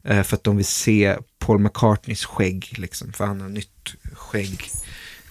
Eh, 0.05 0.23
för 0.23 0.37
att 0.37 0.45
de 0.45 0.57
vill 0.57 0.67
se 0.67 1.17
Paul 1.39 1.59
McCartneys 1.59 2.25
skägg, 2.25 2.75
liksom. 2.77 3.13
För 3.13 3.25
han 3.25 3.41
har 3.41 3.49
nytt 3.49 3.95
skägg. 4.13 4.71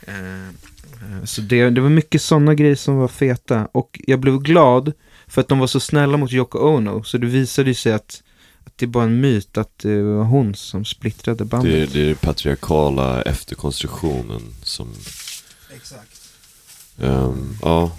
Eh, 0.01 0.47
eh, 0.47 1.23
så 1.25 1.41
det, 1.41 1.69
det 1.69 1.81
var 1.81 1.89
mycket 1.89 2.21
sådana 2.21 2.53
grejer 2.55 2.75
som 2.75 2.95
var 2.95 3.07
feta. 3.07 3.65
Och 3.71 4.01
jag 4.07 4.19
blev 4.19 4.39
glad 4.39 4.93
för 5.27 5.41
att 5.41 5.47
de 5.47 5.59
var 5.59 5.67
så 5.67 5.79
snälla 5.79 6.17
mot 6.17 6.31
Yoko 6.31 6.59
Ono. 6.59 7.03
Så 7.03 7.17
det 7.17 7.27
visade 7.27 7.75
sig 7.75 7.93
att, 7.93 8.23
att 8.63 8.77
det 8.77 8.85
är 8.85 8.87
bara 8.87 9.03
en 9.03 9.21
myt 9.21 9.57
att 9.57 9.79
det 9.79 10.01
var 10.01 10.23
hon 10.23 10.55
som 10.55 10.85
splittrade 10.85 11.45
bandet. 11.45 11.71
Det 11.71 11.81
är, 11.81 11.87
det 11.87 12.01
är 12.01 12.05
den 12.05 12.15
patriarkala 12.15 13.21
efterkonstruktionen 13.21 14.41
som, 14.63 14.93
Exakt. 15.75 16.18
Ehm, 17.01 17.57
ja, 17.61 17.91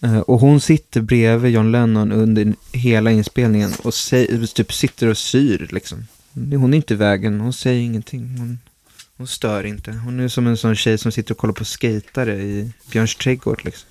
Eh, 0.00 0.18
och 0.18 0.40
hon 0.40 0.60
sitter 0.60 1.00
bredvid 1.00 1.52
John 1.52 1.72
Lennon 1.72 2.12
under 2.12 2.54
hela 2.72 3.10
inspelningen 3.10 3.72
och 3.82 3.94
säger, 3.94 4.46
typ 4.46 4.72
sitter 4.72 5.06
och 5.06 5.18
syr 5.18 5.68
liksom. 5.70 6.06
Hon 6.34 6.74
är 6.74 6.76
inte 6.76 6.94
i 6.94 6.96
vägen, 6.96 7.40
hon 7.40 7.52
säger 7.52 7.80
ingenting. 7.80 8.36
Hon, 8.38 8.58
hon 9.16 9.26
stör 9.26 9.66
inte. 9.66 9.92
Hon 9.92 10.20
är 10.20 10.28
som 10.28 10.46
en 10.46 10.56
sån 10.56 10.76
tjej 10.76 10.98
som 10.98 11.12
sitter 11.12 11.34
och 11.34 11.38
kollar 11.38 11.54
på 11.54 11.64
skatare 11.64 12.34
i 12.34 12.72
Björns 12.90 13.16
trädgård 13.16 13.64
liksom. 13.64 13.88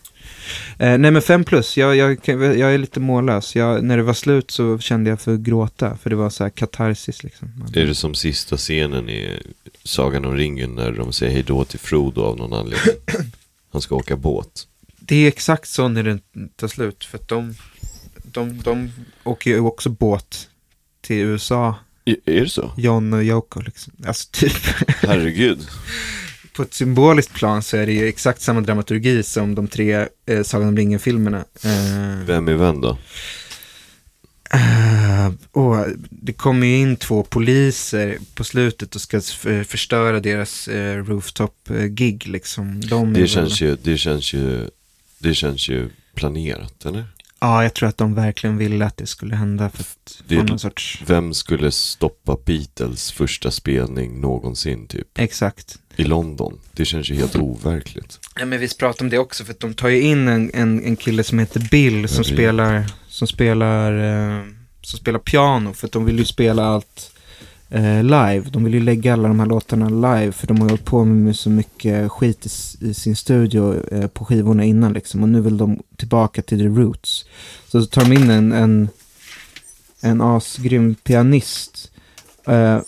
Eh, 0.80 0.98
nej 0.98 1.12
men 1.12 1.22
fem 1.22 1.44
plus, 1.44 1.78
jag, 1.78 1.96
jag, 1.96 2.20
jag 2.26 2.74
är 2.74 2.78
lite 2.78 3.00
mållös. 3.00 3.56
Jag, 3.56 3.84
när 3.84 3.98
det 3.98 4.04
var 4.04 4.14
slut 4.14 4.52
så 4.52 4.80
kände 4.80 5.10
jag 5.10 5.22
för 5.22 5.34
att 5.34 5.40
gråta. 5.40 5.98
För 5.98 6.10
det 6.10 6.16
var 6.16 6.30
så 6.30 6.44
här 6.44 6.50
katarsis 6.50 7.24
liksom. 7.24 7.66
Är 7.74 7.86
det 7.86 7.96
som 7.96 8.16
sista 8.16 8.58
scenen 8.58 9.10
i 9.10 9.40
Sagan 9.84 10.26
om 10.26 10.36
ringen 10.36 10.76
när 10.76 10.92
de 10.92 11.14
säger 11.14 11.34
hej 11.34 11.44
då 11.44 11.66
till 11.66 11.80
Frodo 11.80 12.22
av 12.22 12.38
någon 12.38 12.54
anledning? 12.54 12.96
Han 13.72 13.82
ska 13.82 13.96
åka 13.96 14.16
båt. 14.16 14.68
Det 15.00 15.16
är 15.16 15.28
exakt 15.28 15.70
så 15.70 15.88
när 15.88 16.04
det 16.04 16.20
tar 16.56 16.68
slut. 16.68 17.06
För 17.06 17.18
att 17.18 17.28
de, 17.28 17.56
de, 18.24 18.62
de 18.62 18.92
åker 19.24 19.52
ju 19.52 19.60
också 19.60 19.90
båt 19.90 20.50
till 21.02 21.16
USA. 21.18 21.76
I, 22.06 22.18
är 22.26 22.42
det 22.42 22.50
så? 22.50 22.72
John 22.78 23.14
och 23.14 23.24
Yoko 23.24 23.62
liksom. 23.62 23.94
Alltså 24.08 24.30
typ. 24.32 24.54
Herregud. 24.88 25.68
På 26.56 26.64
ett 26.64 26.74
symboliskt 26.74 27.34
plan 27.34 27.64
så 27.64 27.78
är 27.78 27.86
det 27.86 27.94
ju 27.94 28.08
exakt 28.08 28.42
samma 28.42 28.62
dramaturgi 28.62 29.24
som 29.24 29.56
de 29.56 29.68
tre 29.68 30.08
eh, 30.26 30.44
Sagan 30.44 30.68
om 30.68 30.78
ringen-filmerna. 30.78 31.38
Eh, 31.38 32.26
Vem 32.26 32.48
är 32.48 32.54
vem 32.54 32.82
då? 32.82 32.98
Eh, 34.54 35.32
och 35.52 35.86
det 36.10 36.34
kommer 36.34 36.68
ju 36.68 36.78
in 36.78 36.96
två 36.96 37.24
poliser 37.24 38.18
på 38.36 38.44
slutet 38.44 38.96
och 38.96 39.02
ska 39.02 39.22
förstöra 39.68 40.20
deras 40.20 40.68
eh, 40.68 41.04
rooftop-gig 41.04 42.28
liksom. 42.28 42.82
De 42.82 43.14
Det 43.14 43.20
väl- 43.20 43.30
känns 43.30 43.62
ju, 43.62 43.78
det 43.84 43.98
känns 43.98 44.34
ju, 44.34 44.70
det 45.20 45.34
känns 45.34 45.70
ju 45.70 45.90
planerat, 46.16 46.86
eller? 46.86 47.06
Ja, 47.40 47.64
jag 47.64 47.74
tror 47.74 47.90
att 47.90 47.98
de 47.98 48.14
verkligen 48.16 48.58
ville 48.58 48.86
att 48.86 48.98
det 48.98 49.08
skulle 49.08 49.36
hända 49.36 49.70
för 49.70 49.82
att 49.82 50.22
Det- 50.28 50.44
någon 50.44 50.60
sorts... 50.60 51.04
Vem 51.08 51.34
skulle 51.34 51.72
stoppa 51.72 52.38
Beatles 52.46 53.12
första 53.12 53.52
spelning 53.52 54.22
någonsin 54.22 54.88
typ? 54.88 55.08
Exakt. 55.20 55.78
I 55.96 56.04
London? 56.04 56.60
Det 56.72 56.86
känns 56.86 57.10
ju 57.10 57.16
helt 57.16 57.36
overkligt. 57.36 58.20
Ja, 58.40 58.46
men 58.46 58.60
vi 58.60 58.68
pratade 58.80 59.04
om 59.04 59.10
det 59.10 59.18
också, 59.18 59.46
för 59.46 59.52
att 59.54 59.60
de 59.60 59.74
tar 59.74 59.88
ju 59.90 60.02
in 60.02 60.28
en, 60.28 60.52
en, 60.54 60.84
en 60.86 60.96
kille 60.96 61.24
som 61.24 61.40
heter 61.40 61.68
Bill 61.72 62.08
som 62.08 62.24
spelar, 62.24 62.86
som 63.18 63.28
spelar, 63.28 63.94
eh, 63.94 64.44
som 64.82 65.00
spelar 65.00 65.20
piano, 65.20 65.74
för 65.74 65.88
att 65.88 65.94
de 65.94 66.06
vill 66.06 66.20
ju 66.20 66.26
spela 66.26 66.66
allt 66.66 67.12
eh, 67.70 68.04
live. 68.04 68.44
De 68.52 68.64
vill 68.64 68.74
ju 68.74 68.80
lägga 68.80 69.14
alla 69.14 69.28
de 69.28 69.40
här 69.40 69.48
låtarna 69.48 69.90
live, 69.90 70.32
för 70.32 70.48
de 70.48 70.58
har 70.58 70.66
ju 70.66 70.70
hållit 70.70 70.86
på 70.86 71.06
med 71.06 71.36
så 71.36 71.50
mycket 71.50 72.12
skit 72.12 72.46
i, 72.46 72.50
i 72.88 72.94
sin 72.94 73.16
studio 73.16 73.90
eh, 73.92 74.08
på 74.08 74.26
skivorna 74.26 74.64
innan 74.64 74.94
liksom, 74.94 75.24
och 75.24 75.30
nu 75.30 75.42
vill 75.42 75.58
de 75.58 75.84
tillbaka 75.96 76.42
till 76.42 76.60
the 76.60 76.82
roots. 76.82 77.26
Så 77.68 77.86
tar 77.86 78.06
de 78.06 78.14
in 78.14 78.30
en, 78.30 78.52
en, 78.52 78.90
en 80.02 80.22
asgrym 80.22 80.96
pianist, 80.96 81.92
eh, 82.48 82.80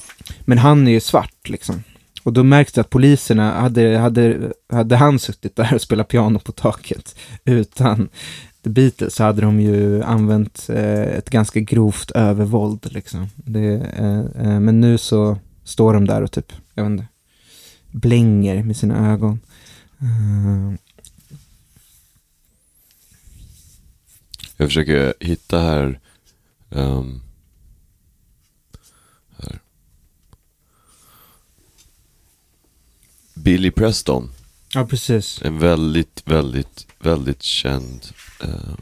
men 0.41 0.57
han 0.57 0.87
är 0.87 0.91
ju 0.91 0.99
svart 0.99 1.49
liksom. 1.49 1.83
Och 2.23 2.33
då 2.33 2.43
märks 2.43 2.73
det 2.73 2.81
att 2.81 2.89
poliserna, 2.89 3.61
hade, 3.61 3.97
hade, 3.97 4.51
hade 4.69 4.95
han 4.95 5.19
suttit 5.19 5.55
där 5.55 5.73
och 5.73 5.81
spelat 5.81 6.07
piano 6.07 6.39
på 6.39 6.51
taket 6.51 7.15
utan 7.45 8.09
The 8.63 8.69
Beatles 8.69 9.15
så 9.15 9.23
hade 9.23 9.41
de 9.41 9.59
ju 9.59 10.03
använt 10.03 10.69
eh, 10.69 11.01
ett 11.01 11.29
ganska 11.29 11.59
grovt 11.59 12.11
övervåld 12.11 12.93
liksom. 12.93 13.27
Det, 13.35 13.75
eh, 13.75 14.19
eh, 14.19 14.59
men 14.59 14.81
nu 14.81 14.97
så 14.97 15.37
står 15.63 15.93
de 15.93 16.05
där 16.05 16.21
och 16.21 16.31
typ, 16.31 16.53
jag 16.73 16.83
vet 16.83 16.91
inte, 16.91 17.07
blänger 17.91 18.63
med 18.63 18.77
sina 18.77 19.11
ögon. 19.11 19.39
Uh. 20.01 20.73
Jag 24.57 24.67
försöker 24.67 25.13
hitta 25.19 25.59
här, 25.59 25.99
um, 26.69 27.21
här. 29.37 29.59
Billy 33.33 33.71
Preston, 33.71 34.31
ja, 34.73 34.85
precis. 34.85 35.41
en 35.41 35.59
väldigt, 35.59 36.21
väldigt, 36.25 36.87
väldigt 36.99 37.41
känd 37.43 38.05
eh, 38.43 38.75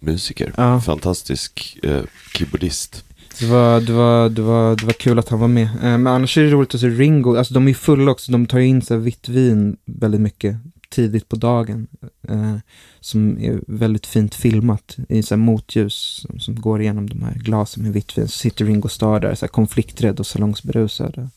musiker. 0.00 0.54
Ja. 0.56 0.80
Fantastisk 0.80 1.78
eh, 1.82 2.02
keyboardist. 2.34 3.04
Det 3.40 3.46
var, 3.46 3.80
det, 3.80 3.92
var, 3.92 4.28
det, 4.28 4.42
var, 4.42 4.76
det 4.76 4.86
var 4.86 4.92
kul 4.92 5.18
att 5.18 5.28
han 5.28 5.40
var 5.40 5.48
med. 5.48 5.64
Eh, 5.64 5.98
men 5.98 6.06
annars 6.06 6.38
är 6.38 6.42
det 6.42 6.50
roligt 6.50 6.74
att 6.74 6.80
se 6.80 6.88
Ringo. 6.88 7.36
Alltså 7.36 7.54
de 7.54 7.68
är 7.68 7.74
fulla 7.74 8.10
också. 8.10 8.32
De 8.32 8.46
tar 8.46 8.58
ju 8.58 8.66
in 8.66 8.82
så 8.82 8.94
här 8.94 9.00
vitt 9.00 9.28
vin 9.28 9.76
väldigt 9.84 10.20
mycket 10.20 10.56
tidigt 10.88 11.28
på 11.28 11.36
dagen. 11.36 11.86
Eh, 12.28 12.56
som 13.00 13.38
är 13.38 13.60
väldigt 13.66 14.06
fint 14.06 14.34
filmat 14.34 14.96
i 15.08 15.22
så 15.22 15.34
här 15.34 15.42
motljus 15.42 15.94
som, 15.94 16.40
som 16.40 16.60
går 16.60 16.80
igenom 16.80 17.08
de 17.08 17.22
här 17.22 17.34
glasen 17.34 17.82
med 17.82 17.92
vitt 17.92 18.18
vin. 18.18 18.28
Så 18.28 18.38
sitter 18.38 18.64
Ringo 18.64 18.88
Starr 18.88 19.20
där, 19.20 19.34
så 19.34 19.46
här 19.46 19.50
konflikträdd 19.50 20.20
och 20.20 20.26
salongsberusad. 20.26 21.28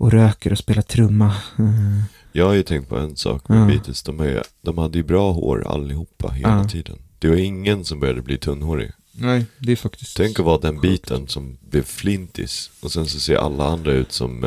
Och, 0.00 0.12
röker 0.12 0.52
och 0.52 0.58
spelar 0.58 0.82
trumma. 0.82 1.26
Eh, 1.58 2.02
Jag 2.32 2.46
har 2.46 2.52
ju 2.54 2.62
tänkt 2.62 2.88
på 2.88 2.96
en 2.98 3.16
sak 3.16 3.48
med 3.48 3.58
Ja. 3.62 3.66
Beatles. 3.66 4.02
De, 4.02 4.20
är, 4.20 4.42
de 4.62 4.78
hade 4.78 4.98
ju 4.98 5.04
bra 5.04 5.32
hår 5.32 5.66
allihopa 5.66 6.28
hela 6.28 6.48
Ja. 6.62 6.68
tiden. 6.68 6.98
Det 7.18 7.28
var 7.28 7.36
ingen 7.36 7.84
som 7.84 8.00
började 8.00 8.22
bli 8.22 8.38
tunnhårig. 8.38 8.90
nej, 9.12 9.46
det 9.58 9.72
är 9.72 9.76
faktiskt... 9.76 10.16
Tänk 10.16 10.38
att 10.38 10.44
vara 10.46 10.58
den 10.58 10.80
biten 10.80 11.28
som 11.28 11.56
blev 11.70 11.82
flintis. 11.82 12.70
Och 12.82 12.92
sen 12.92 13.06
så 13.06 13.20
ser 13.20 13.36
alla 13.36 13.64
andra 13.68 13.92
ut 13.92 14.12
som 14.12 14.44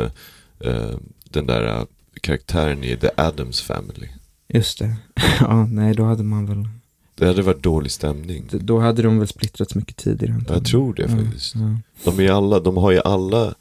eh, 0.60 0.90
den 1.30 1.46
där 1.46 1.78
eh, 1.78 1.84
karaktären 2.20 2.84
i 2.84 2.96
The 2.96 3.08
Addams 3.16 3.60
Family. 3.60 4.08
Just 4.48 4.78
det. 4.78 4.96
ja, 5.40 5.66
nej, 5.66 5.94
då 5.94 6.04
hade 6.04 6.22
man 6.22 6.46
väl... 6.46 6.68
Det 7.14 7.26
hade 7.26 7.42
varit 7.42 7.62
dålig 7.62 7.92
stämning. 7.92 8.44
Då 8.52 8.80
hade 8.80 9.02
de 9.02 9.18
väl 9.18 9.28
splittrats 9.28 9.74
mycket 9.74 9.96
tidigare. 9.96 10.32
antagligen. 10.34 10.62
Jag 10.62 10.66
tror 10.70 10.94
det 10.94 11.02
Ja, 11.02 11.08
faktiskt. 11.24 11.54
ja. 11.54 11.76
De, 12.04 12.20
är 12.20 12.30
alla, 12.32 12.60
de 12.60 12.76
har 12.76 12.90
ju 12.90 13.00
alla 13.04 13.54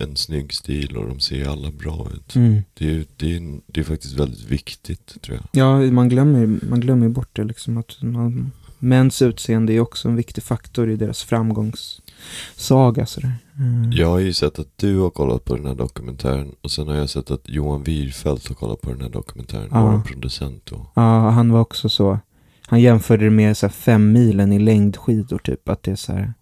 en 0.00 0.16
snygg 0.16 0.54
stil 0.54 0.96
och 0.96 1.08
de 1.08 1.20
ser 1.20 1.48
alla 1.48 1.70
bra 1.70 2.08
ut. 2.14 2.36
Mm. 2.36 2.62
Det, 2.74 2.90
är, 2.90 3.04
det, 3.16 3.36
är, 3.36 3.60
det 3.66 3.80
är 3.80 3.84
faktiskt 3.84 4.14
väldigt 4.14 4.44
viktigt 4.44 5.22
tror 5.22 5.36
jag. 5.36 5.62
Ja, 5.62 5.90
man 5.92 6.08
glömmer, 6.08 6.58
man 6.68 6.80
glömmer 6.80 7.08
bort 7.08 7.28
det 7.32 7.44
liksom. 7.44 7.78
Att 7.78 8.02
man, 8.02 8.50
mäns 8.78 9.22
utseende 9.22 9.72
är 9.72 9.80
också 9.80 10.08
en 10.08 10.16
viktig 10.16 10.44
faktor 10.44 10.90
i 10.90 10.96
deras 10.96 11.22
framgångssaga. 11.22 13.06
Sådär. 13.06 13.32
Mm. 13.58 13.92
Jag 13.92 14.08
har 14.08 14.18
ju 14.18 14.32
sett 14.32 14.58
att 14.58 14.68
du 14.76 14.98
har 14.98 15.10
kollat 15.10 15.44
på 15.44 15.56
den 15.56 15.66
här 15.66 15.74
dokumentären 15.74 16.54
och 16.60 16.70
sen 16.70 16.88
har 16.88 16.94
jag 16.94 17.10
sett 17.10 17.30
att 17.30 17.48
Johan 17.48 17.82
Wirfelt 17.82 18.48
har 18.48 18.54
kollat 18.54 18.80
på 18.80 18.90
den 18.90 19.00
här 19.00 19.08
dokumentären. 19.08 19.68
Ja. 19.70 19.90
Vår 19.90 20.00
producent 20.00 20.62
då. 20.64 20.90
Ja, 20.94 21.30
han 21.30 21.52
var 21.52 21.60
också 21.60 21.88
så. 21.88 22.18
Han 22.66 22.80
jämförde 22.80 23.24
det 23.24 23.30
med 23.30 23.56
så 23.56 23.66
här, 23.66 23.72
fem 23.72 24.12
milen 24.12 24.52
i 24.52 24.58
längdskidor 24.58 25.38
typ. 25.38 25.68
Att 25.68 25.82
det 25.82 25.90
är 25.90 25.96
så 25.96 26.12
här. 26.12 26.34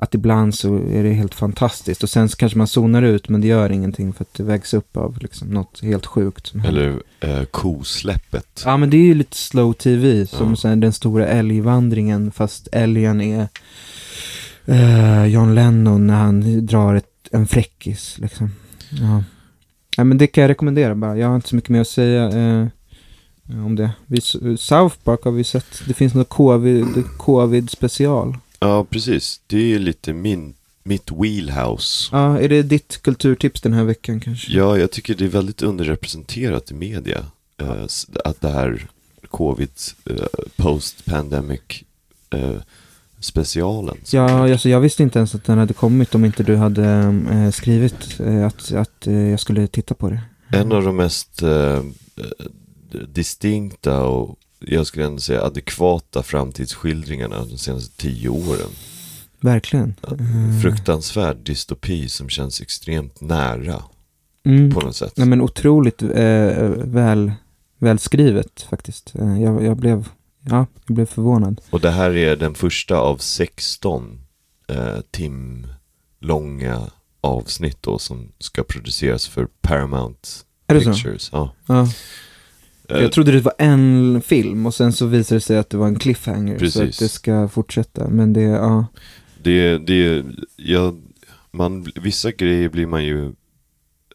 Att 0.00 0.14
ibland 0.14 0.54
så 0.54 0.74
är 0.76 1.02
det 1.02 1.12
helt 1.12 1.34
fantastiskt. 1.34 2.02
Och 2.02 2.10
sen 2.10 2.28
så 2.28 2.36
kanske 2.36 2.58
man 2.58 2.66
zonar 2.66 3.02
ut 3.02 3.28
men 3.28 3.40
det 3.40 3.46
gör 3.46 3.72
ingenting 3.72 4.12
för 4.12 4.24
att 4.24 4.34
det 4.34 4.42
vägs 4.42 4.74
upp 4.74 4.96
av 4.96 5.18
liksom 5.20 5.48
något 5.48 5.80
helt 5.82 6.06
sjukt. 6.06 6.52
Eller 6.64 7.02
eh, 7.20 7.42
kosläppet. 7.44 8.62
Ja 8.64 8.76
men 8.76 8.90
det 8.90 8.96
är 8.96 9.02
ju 9.04 9.14
lite 9.14 9.36
slow 9.36 9.72
tv 9.72 10.26
som 10.26 10.50
Ja. 10.50 10.56
sen 10.56 10.80
den 10.80 10.92
stora 10.92 11.26
älgvandringen 11.26 12.30
fast 12.32 12.68
älgen 12.72 13.20
är 13.20 13.48
eh, 14.66 15.24
John 15.26 15.54
Lennon 15.54 16.06
när 16.06 16.14
han 16.16 16.66
drar 16.66 16.94
ett 16.94 17.04
en 17.30 17.46
fräckis 17.46 18.18
liksom. 18.18 18.50
Ja. 18.90 19.24
ja, 19.96 20.04
men 20.04 20.18
det 20.18 20.26
kan 20.26 20.42
jag 20.42 20.48
rekommendera 20.48 20.94
bara. 20.94 21.16
Jag 21.18 21.28
har 21.28 21.36
inte 21.36 21.48
så 21.48 21.56
mycket 21.56 21.70
mer 21.70 21.80
att 21.80 21.88
säga 21.88 22.24
eh, 22.24 22.66
om 23.66 23.76
det. 23.76 23.90
Vi, 24.06 24.20
South 24.56 24.96
Park 25.04 25.20
har 25.24 25.30
vi 25.32 25.44
sett, 25.44 25.82
det 25.86 25.94
finns 25.94 26.14
något 26.14 26.28
covid, 26.28 26.86
covid 27.16 27.70
special. 27.70 28.36
Ja, 28.60 28.84
precis. 28.84 29.40
Det 29.46 29.56
är 29.56 29.66
ju 29.66 29.78
lite 29.78 30.12
min, 30.12 30.54
mitt 30.82 31.10
wheelhouse. 31.12 32.08
Ja, 32.12 32.38
är 32.40 32.48
det 32.48 32.62
ditt 32.62 33.02
kulturtips 33.02 33.60
den 33.60 33.72
här 33.72 33.84
veckan 33.84 34.20
kanske? 34.20 34.52
Ja, 34.52 34.78
jag 34.78 34.90
tycker 34.90 35.14
det 35.14 35.24
är 35.24 35.28
väldigt 35.28 35.62
underrepresenterat 35.62 36.70
i 36.70 36.74
media. 36.74 37.18
eh, 37.60 37.84
att 38.24 38.40
det 38.40 38.50
här 38.50 38.86
covid 39.30 39.70
eh, 40.10 40.16
post-pandemic 40.56 41.60
eh, 42.30 42.54
specialen. 43.20 43.96
som 44.04 44.18
Ja, 44.18 44.52
alltså 44.52 44.68
jag 44.68 44.80
visste 44.80 45.02
inte 45.02 45.18
ens 45.18 45.34
att 45.34 45.44
den 45.44 45.58
hade 45.58 45.74
kommit 45.74 46.14
om 46.14 46.24
inte 46.24 46.42
du 46.42 46.56
hade 46.56 46.86
eh, 47.30 47.50
skrivit 47.50 48.20
eh, 48.20 48.46
att, 48.46 48.72
att 48.72 49.06
eh, 49.06 49.14
jag 49.14 49.40
skulle 49.40 49.66
titta 49.66 49.94
på 49.94 50.10
det. 50.10 50.20
En 50.52 50.72
av 50.72 50.82
de 50.82 50.96
mest 50.96 51.42
eh, 51.42 51.82
distinkta 53.08 54.04
och 54.04 54.36
jag 54.58 54.86
skulle 54.86 55.06
ändå 55.06 55.20
säga 55.20 55.42
adekvata 55.42 56.22
framtidsskildringarna 56.22 57.44
de 57.44 57.58
senaste 57.58 57.96
tio 57.96 58.28
åren. 58.28 58.70
Verkligen. 59.40 59.94
Eh, 60.02 60.60
Fruktansvärd 60.62 61.36
dystopi 61.36 62.08
som 62.08 62.28
känns 62.28 62.60
extremt 62.60 63.20
nära 63.20 63.82
mm. 64.44 64.70
på 64.70 64.80
något 64.80 64.96
sätt. 64.96 65.12
Nej 65.16 65.28
men 65.28 65.40
otroligt 65.40 66.02
eh, 66.02 66.08
väl, 66.74 67.32
välskrivet 67.78 68.66
faktiskt. 68.70 69.14
Eh, 69.14 69.42
jag, 69.42 69.64
jag, 69.64 69.76
blev, 69.76 70.08
ja, 70.40 70.66
jag 70.86 70.94
blev 70.94 71.06
förvånad. 71.06 71.60
Och 71.70 71.80
det 71.80 71.90
här 71.90 72.16
är 72.16 72.36
den 72.36 72.54
första 72.54 72.96
av 72.96 73.16
16 73.16 74.20
eh, 74.68 75.00
tim 75.10 75.66
långa 76.20 76.82
avsnitt 77.20 77.78
då 77.80 77.98
som 77.98 78.32
ska 78.38 78.62
produceras 78.62 79.28
för 79.28 79.48
Paramount? 79.60 80.28
Pictures. 80.66 81.28
Ja. 81.32 81.54
Ja. 81.66 81.88
Eh, 82.88 83.02
Jag 83.02 83.12
trodde 83.12 83.32
det 83.32 83.40
var 83.40 83.54
en 83.58 84.22
film 84.24 84.66
och 84.66 84.74
sen 84.74 84.92
så 84.92 85.06
visade 85.06 85.36
det 85.36 85.40
sig 85.40 85.58
att 85.58 85.70
det 85.70 85.76
var 85.76 85.86
en 85.86 85.98
cliffhanger. 85.98 86.54
Så 86.54 86.60
Precis. 86.60 86.80
att 86.82 86.98
det 86.98 87.08
ska 87.08 87.48
fortsätta. 87.48 88.08
Men 88.08 88.32
det, 88.32 88.40
ja. 88.42 88.86
Det, 89.42 89.78
det, 89.78 90.24
ja, 90.56 90.94
man, 91.50 91.86
vissa 91.94 92.30
grejer 92.30 92.68
blir 92.68 92.86
man 92.86 93.04
ju, 93.04 93.32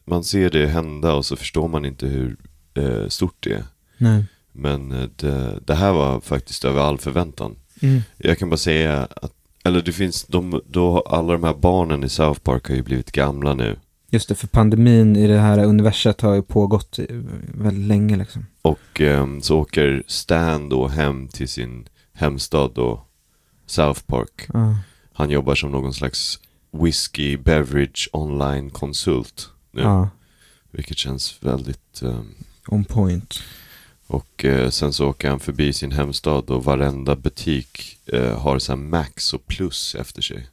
man 0.05 0.23
ser 0.23 0.49
det 0.49 0.67
hända 0.67 1.13
och 1.13 1.25
så 1.25 1.35
förstår 1.35 1.67
man 1.67 1.85
inte 1.85 2.07
hur 2.07 2.37
eh, 2.73 3.07
stort 3.07 3.35
det 3.39 3.53
är. 3.53 3.63
Nej. 3.97 4.25
Men 4.51 4.91
eh, 4.91 5.09
det, 5.15 5.59
det 5.65 5.73
här 5.75 5.93
var 5.93 6.19
faktiskt 6.21 6.65
över 6.65 6.81
all 6.81 6.97
förväntan. 6.97 7.55
Mm. 7.81 8.01
Jag 8.17 8.37
kan 8.37 8.49
bara 8.49 8.57
säga 8.57 9.07
att, 9.15 9.33
eller 9.63 9.81
det 9.81 9.91
finns, 9.91 10.23
de, 10.23 10.61
då, 10.67 10.99
alla 11.01 11.33
de 11.33 11.43
här 11.43 11.53
barnen 11.53 12.03
i 12.03 12.09
South 12.09 12.39
Park 12.39 12.67
har 12.67 12.75
ju 12.75 12.83
blivit 12.83 13.11
gamla 13.11 13.53
nu. 13.53 13.75
Just 14.13 14.29
det, 14.29 14.35
för 14.35 14.47
pandemin 14.47 15.15
i 15.15 15.27
det 15.27 15.39
här 15.39 15.63
universet 15.63 16.21
har 16.21 16.33
ju 16.33 16.41
pågått 16.41 16.99
väldigt 17.53 17.87
länge 17.87 18.15
liksom. 18.15 18.45
Och 18.61 19.01
ehm, 19.01 19.41
så 19.41 19.59
åker 19.59 20.03
Stan 20.07 20.69
då 20.69 20.87
hem 20.87 21.27
till 21.27 21.47
sin 21.47 21.87
hemstad 22.13 22.71
då, 22.75 23.05
South 23.65 24.01
Park. 24.01 24.47
Ja. 24.53 24.77
Han 25.13 25.29
jobbar 25.29 25.55
som 25.55 25.71
någon 25.71 25.93
slags 25.93 26.39
whisky 26.71 27.37
beverage 27.37 28.09
online 28.13 28.69
konsult 28.69 29.49
nu. 29.71 29.81
ja. 29.81 30.09
Vilket 30.71 30.97
känns 30.97 31.37
väldigt... 31.43 32.01
ehm, 32.01 32.33
On 32.67 32.85
point. 32.85 33.39
och 34.07 34.45
eh, 34.45 34.69
sen 34.69 34.93
så 34.93 35.09
åker 35.09 35.29
han 35.29 35.39
förbi 35.39 35.73
sin 35.73 35.91
hemstad 35.91 36.49
och 36.49 36.63
varenda 36.63 37.15
butik 37.15 37.99
eh, 38.05 38.39
har 38.39 38.59
så 38.59 38.71
här 38.71 38.79
Max 38.79 39.33
och 39.33 39.45
Plus 39.47 39.95
efter 39.95 40.21
sig. 40.21 40.47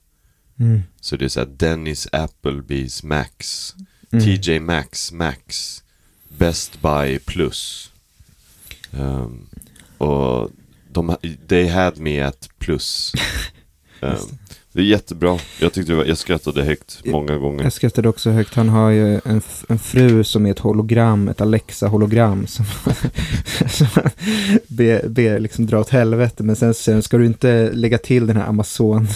Mm. 0.60 0.82
Så 1.00 1.16
det 1.16 1.24
är 1.24 1.28
så 1.28 1.40
här 1.40 1.46
Dennis 1.46 2.08
Applebee's 2.12 3.06
Max, 3.06 3.74
Mm. 4.12 4.24
TJ 4.24 4.60
Maxx 4.60 5.12
Max, 5.12 5.82
Best 6.28 6.82
Buy 6.82 7.18
Plus. 7.18 7.90
Ehm, 8.92 9.46
och 9.98 10.50
de, 10.92 11.16
they 11.48 11.68
had 11.68 11.98
me 11.98 12.20
at 12.20 12.48
Plus. 12.58 13.12
Ehm, 14.00 14.16
det 14.72 14.80
är 14.80 14.84
jättebra. 14.84 15.38
Jag 15.60 15.72
tyckte 15.72 15.94
var, 15.94 16.04
jag 16.04 16.18
skrattade 16.18 16.64
högt 16.64 17.02
många 17.04 17.36
gånger. 17.36 17.62
Jag 17.64 17.72
skrattade 17.72 18.08
också 18.08 18.30
högt. 18.30 18.54
Han 18.54 18.68
har 18.68 18.90
ju 18.90 19.14
en, 19.24 19.42
en 19.68 19.78
fru 19.78 20.24
som 20.24 20.46
är 20.46 20.50
ett 20.50 20.58
hologram, 20.58 21.28
ett 21.28 21.40
Alexa-hologram. 21.40 22.46
Som, 22.46 22.64
som 23.68 23.86
ber, 24.68 25.08
ber 25.08 25.38
liksom 25.38 25.66
dra 25.66 25.80
åt 25.80 25.90
helvete. 25.90 26.42
Men 26.42 26.56
sen 26.56 26.74
han, 26.86 27.02
ska 27.02 27.18
du 27.18 27.26
inte 27.26 27.70
lägga 27.72 27.98
till 27.98 28.26
den 28.26 28.36
här 28.36 28.46
Amazon 28.46 29.08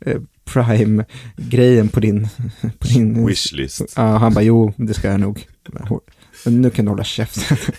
eh, 0.00 0.20
Prime-grejen 0.52 1.88
på 1.88 2.00
din... 2.00 2.28
På 2.78 2.86
din 2.88 3.26
Wishlist. 3.26 3.82
Ja, 3.96 4.02
han 4.16 4.34
bara, 4.34 4.44
jo, 4.44 4.72
det 4.76 4.94
ska 4.94 5.08
jag 5.10 5.20
nog. 5.20 5.46
Men 6.44 6.62
nu 6.62 6.70
kan 6.70 6.84
du 6.84 6.90
hålla 6.90 7.04
käften. 7.04 7.56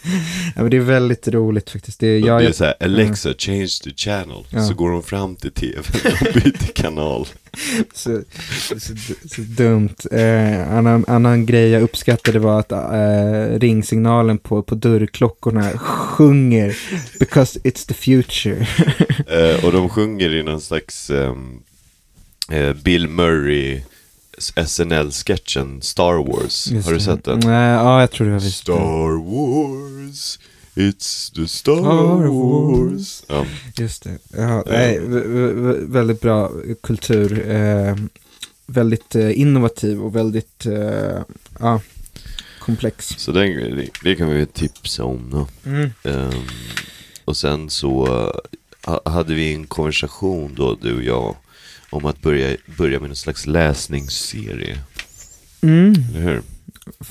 ja, 0.56 0.62
men 0.62 0.70
det 0.72 0.78
är 0.78 0.82
väldigt 0.82 1.28
roligt 1.28 1.70
faktiskt. 1.70 2.00
Det, 2.00 2.08
är- 2.08 2.20
Ja, 2.20 2.26
jag, 2.28 2.42
det 2.42 2.48
är 2.48 2.52
så 2.52 2.64
här, 2.66 2.74
Alexa, 2.80 3.34
change 3.38 3.70
the 3.84 3.90
channel. 3.96 4.44
Ja. 4.50 4.68
Så 4.68 4.74
går 4.74 4.92
de 4.92 5.04
fram 5.04 5.36
till 5.36 5.52
tvn 5.52 5.84
och 6.22 6.34
byter 6.34 6.74
kanal. 6.74 7.28
så, 7.94 8.22
så, 8.60 8.76
så 9.30 9.42
dumt. 9.42 9.96
Eh, 10.12 10.74
annan, 10.78 11.06
annan 11.08 11.46
grej 11.46 11.70
jag 11.70 11.82
uppskattade 11.82 12.40
var 12.40 12.60
att 12.60 12.72
eh, 12.72 13.60
ringsignalen 13.60 14.38
på, 14.38 14.62
på 14.64 14.76
dörrklockorna 14.76 15.70
sjunger 15.78 16.78
because 17.20 17.60
it's 17.60 17.88
the 17.88 17.94
future. 17.94 18.68
Eh, 19.28 19.66
och 19.66 19.72
de 19.72 19.90
sjunger 19.90 20.36
i 20.36 20.44
någon 20.44 20.62
slags 20.62 21.10
eh, 21.10 21.36
Bill 22.84 23.08
Murray 23.08 23.82
SNL-sketchen 24.66 25.82
Star 25.82 26.14
Wars. 26.28 26.68
Just 26.72 26.86
Har 26.88 26.94
du 26.94 27.00
sett 27.00 27.24
den? 27.24 27.40
Nej, 27.40 27.70
ja, 27.72 28.00
jag 28.00 28.12
tror 28.12 28.28
det 28.28 28.34
var 28.34 28.40
visst. 28.40 28.58
Star 28.58 29.24
Wars, 29.24 30.40
it's 30.76 31.34
the 31.36 31.48
Star, 31.48 31.76
Star 31.76 32.28
Wars. 32.28 33.24
Ja, 33.28 33.46
Just 33.78 34.04
det. 34.04 34.18
Ja, 34.38 34.64
nej, 34.68 35.00
vä- 35.00 35.26
vä- 35.28 35.54
vä- 35.54 35.92
väldigt 35.92 36.22
bra 36.22 36.52
kultur. 36.84 37.50
Eh, 37.52 37.96
väldigt 38.66 39.16
eh, 39.16 39.40
innovativ 39.40 40.02
och 40.04 40.16
väldigt 40.16 40.66
eh, 40.66 41.22
ja, 41.60 41.82
komplex. 42.60 43.08
så 43.18 43.32
den, 43.32 43.88
det, 44.04 44.16
kan 44.16 44.30
vi 44.30 44.46
tipsa 44.46 45.04
om 45.04 45.30
då. 45.32 45.48
Mm. 45.70 45.90
Ehm, 46.04 46.44
och 47.26 47.38
sen 47.38 47.70
så 47.70 48.06
eh, 48.08 48.40
ha- 48.92 49.02
hade 49.12 49.34
vi 49.34 49.54
en 49.54 49.68
konversation 49.68 50.54
då, 50.56 50.78
du 50.82 50.96
och 50.96 51.04
jag, 51.04 51.36
om 51.90 52.06
att 52.06 52.22
börja, 52.22 52.58
börja 52.78 53.00
med 53.00 53.10
någon 53.10 53.16
slags 53.16 53.48
läsningsserie. 53.48 54.78
Mm. 55.62 55.94
Eller 56.16 56.22
hur? 56.22 56.42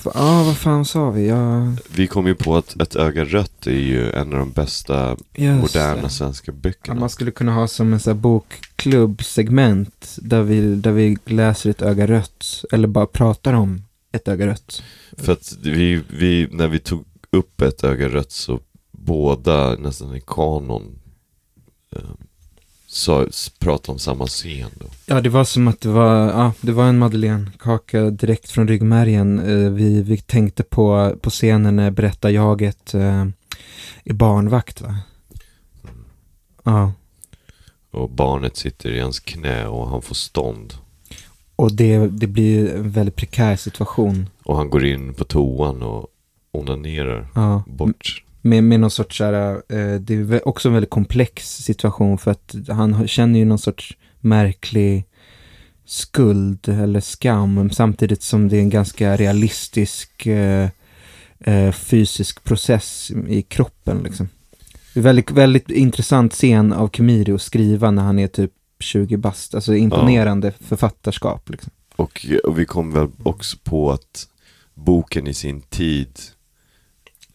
Ja, 0.05 0.43
vad 0.47 0.57
fan 0.57 0.85
sa 0.85 1.11
vi? 1.11 1.29
Ja, 1.29 1.73
Vi 1.95 2.07
kom 2.07 2.27
ju 2.27 2.35
på 2.35 2.57
att 2.57 2.81
Ett 2.83 2.97
öga 2.97 3.25
rött 3.25 3.67
är 3.67 3.71
ju 3.73 4.11
en 4.13 4.33
av 4.33 4.39
de 4.39 4.51
bästa 4.53 5.17
just 5.35 5.75
moderna 5.75 6.09
svenska 6.09 6.53
Ja, 6.53 6.59
böckerna. 6.59 7.01
man 7.01 7.11
skulle 7.11 7.31
kunna 7.31 7.53
ha 7.55 7.69
som 7.69 7.93
en 7.93 8.01
sån 8.01 8.11
här 8.17 8.21
bokklubbsegment 8.21 10.17
där 10.23 10.43
vi, 10.43 10.75
där 10.75 10.93
vi 10.93 11.17
läser 11.25 11.71
ett 11.71 11.83
öga 11.83 12.07
rött 12.07 12.65
eller 12.73 12.89
bara 12.89 13.07
pratar 13.07 13.53
om 13.53 13.83
ett 14.13 14.29
öga 14.29 14.47
rött. 14.47 14.83
För 15.17 15.33
att 15.33 15.57
vi, 15.63 16.03
vi, 16.09 16.49
när 16.53 16.69
vi 16.69 16.79
tog 16.79 17.05
upp 17.31 17.63
Ett 17.63 17.85
öga 17.85 18.09
rött 18.09 18.33
så 18.33 18.61
båda 18.91 19.77
nästan 19.77 20.17
i 20.17 20.23
kanon 20.27 20.99
eh, 21.97 22.03
sa, 22.91 23.27
pratade 23.59 23.93
om 23.93 23.99
samma 23.99 24.27
scen 24.27 24.71
då. 24.75 24.87
Ja, 25.07 25.21
det 25.21 25.29
var 25.29 25.45
som 25.45 25.69
att 25.69 25.81
det 25.81 25.89
var, 25.89 26.17
ja, 26.17 26.53
det 26.61 26.73
var 26.73 26.85
en 26.85 26.99
madeleinekaka 26.99 28.11
direkt 28.11 28.51
från 28.51 28.69
ryggmärgen. 28.69 29.39
Eh, 29.39 29.71
vi, 29.73 30.03
vi 30.03 30.17
tänkte 30.19 30.63
på, 30.63 31.15
på 31.21 31.31
scenen 31.31 31.77
när 31.77 31.91
berättarjaget 31.91 32.95
eh, 32.95 33.27
är 34.05 34.13
barnvakt, 34.15 34.81
va? 34.81 34.99
Ja, 36.65 36.93
Och 37.91 38.11
barnet 38.11 38.57
sitter 38.57 38.91
i 38.91 39.01
hans 39.01 39.21
knä 39.21 39.67
och 39.67 39.89
han 39.89 40.03
får 40.03 40.15
stånd. 40.15 40.75
och 41.57 41.73
det, 41.73 41.99
det 42.09 42.27
blir 42.27 42.75
en 42.75 42.91
väldigt 42.91 43.17
prekär 43.17 43.57
situation. 43.57 44.29
Och 44.45 44.57
han 44.57 44.71
går 44.71 44.85
in 44.87 45.15
på 45.15 45.25
toan 45.25 45.83
och 45.83 46.07
onanerar 46.51 47.29
Ja, 47.35 47.63
bort. 47.67 48.25
Med, 48.41 48.65
med 48.65 48.81
någon 48.81 48.91
sorts, 48.91 49.21
här, 49.21 49.55
eh, 49.55 50.01
det 50.01 50.15
är 50.15 50.49
också 50.49 50.69
en 50.69 50.75
väldigt 50.75 50.91
komplex 50.91 51.49
situation 51.49 52.19
för 52.19 52.31
att 52.31 52.55
han 52.69 53.09
känner 53.09 53.39
ju 53.39 53.45
någon 53.45 53.59
sorts 53.59 53.97
märklig 54.21 55.05
skuld 55.85 56.69
eller 56.69 57.01
skam 57.01 57.71
samtidigt 57.71 58.23
som 58.23 58.49
det 58.49 58.57
är 58.57 58.61
en 58.61 58.71
ganska 58.71 59.17
realistisk 59.17 60.27
eh, 60.27 60.69
eh, 61.41 61.73
fysisk 61.73 62.45
process 62.45 63.13
i 63.29 63.43
kroppen 63.43 64.03
liksom. 64.03 64.29
Det 64.95 65.01
är 65.01 65.05
väldigt, 65.05 65.31
väldigt 65.31 65.71
intressant 65.71 66.33
scen 66.33 66.73
av 66.73 66.89
Kemiri 66.89 67.33
att 67.33 67.43
skriva 67.43 67.91
när 67.91 68.03
han 68.03 68.19
är 68.19 68.27
typ 68.27 68.53
20 68.81 69.17
bast, 69.17 69.55
alltså 69.55 69.75
imponerande 69.75 70.53
författarskap 70.61 71.51
liksom. 71.51 71.71
Och, 71.97 72.27
och 72.45 72.59
vi 72.59 72.67
kom 72.67 72.93
väl 72.93 73.09
också 73.23 73.57
på 73.63 73.93
att 73.93 74.29
boken 74.75 75.27
i 75.27 75.35
sin 75.35 75.61
tid 75.61 76.19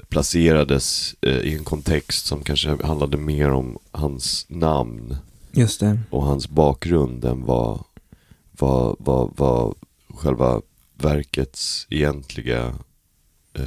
placerades 0.09 1.15
eh, 1.21 1.37
i 1.37 1.55
en 1.55 1.63
kontext 1.63 2.25
som 2.25 2.43
kanske 2.43 2.85
handlade 2.85 3.17
mer 3.17 3.49
om 3.51 3.77
hans 3.91 4.45
namn 4.49 5.17
Just 5.51 5.79
det. 5.79 5.99
och 6.09 6.23
hans 6.23 6.49
bakgrund 6.49 7.25
än 7.25 7.45
vad, 7.45 7.83
vad, 8.51 8.95
vad, 8.99 9.33
vad 9.35 9.75
själva 10.15 10.61
verkets 10.97 11.87
egentliga, 11.89 12.73
eh, 13.53 13.63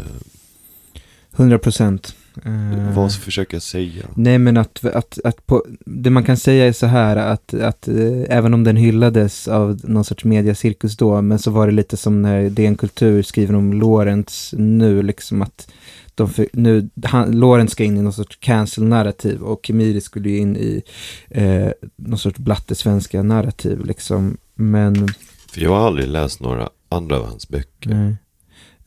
100 1.36 1.58
procent. 1.58 2.14
Eh, 2.44 2.94
vad 2.94 3.14
försöker 3.14 3.54
jag 3.54 3.62
säga? 3.62 4.06
Nej 4.14 4.38
men 4.38 4.56
att, 4.56 4.84
att, 4.84 5.18
att 5.24 5.46
på, 5.46 5.64
det 5.86 6.10
man 6.10 6.24
kan 6.24 6.36
säga 6.36 6.66
är 6.66 6.72
så 6.72 6.86
här 6.86 7.16
att, 7.16 7.54
att 7.54 7.88
eh, 7.88 8.24
även 8.28 8.54
om 8.54 8.64
den 8.64 8.76
hyllades 8.76 9.48
av 9.48 9.80
någon 9.84 10.04
sorts 10.04 10.24
mediacirkus 10.24 10.96
då, 10.96 11.22
men 11.22 11.38
så 11.38 11.50
var 11.50 11.66
det 11.66 11.72
lite 11.72 11.96
som 11.96 12.22
när 12.22 12.50
DN 12.50 12.76
Kultur 12.76 13.22
skriver 13.22 13.54
om 13.54 13.72
Lorentz 13.72 14.54
nu, 14.58 15.02
liksom 15.02 15.42
att 15.42 15.68
de 16.16 16.28
för, 16.28 16.46
nu, 16.52 16.88
han, 17.04 17.30
Lorentz 17.40 17.72
ska 17.72 17.84
in 17.84 17.96
i 17.98 18.02
någon 18.02 18.12
sorts 18.12 18.36
cancel-narrativ 18.40 19.42
och 19.42 19.60
Kemiri 19.66 20.00
skulle 20.00 20.30
ju 20.30 20.38
in 20.38 20.56
i 20.56 20.82
eh, 21.28 21.68
någon 21.96 22.18
sorts 22.18 22.38
blattesvenska 22.38 23.22
narrativ 23.22 23.84
liksom, 23.84 24.36
men 24.54 25.08
För 25.52 25.60
jag 25.60 25.70
har 25.70 25.86
aldrig 25.86 26.08
läst 26.08 26.40
några 26.40 26.68
andra 26.88 27.16
av 27.18 27.26
hans 27.26 27.48
böcker. 27.48 27.90
nej. 27.90 28.16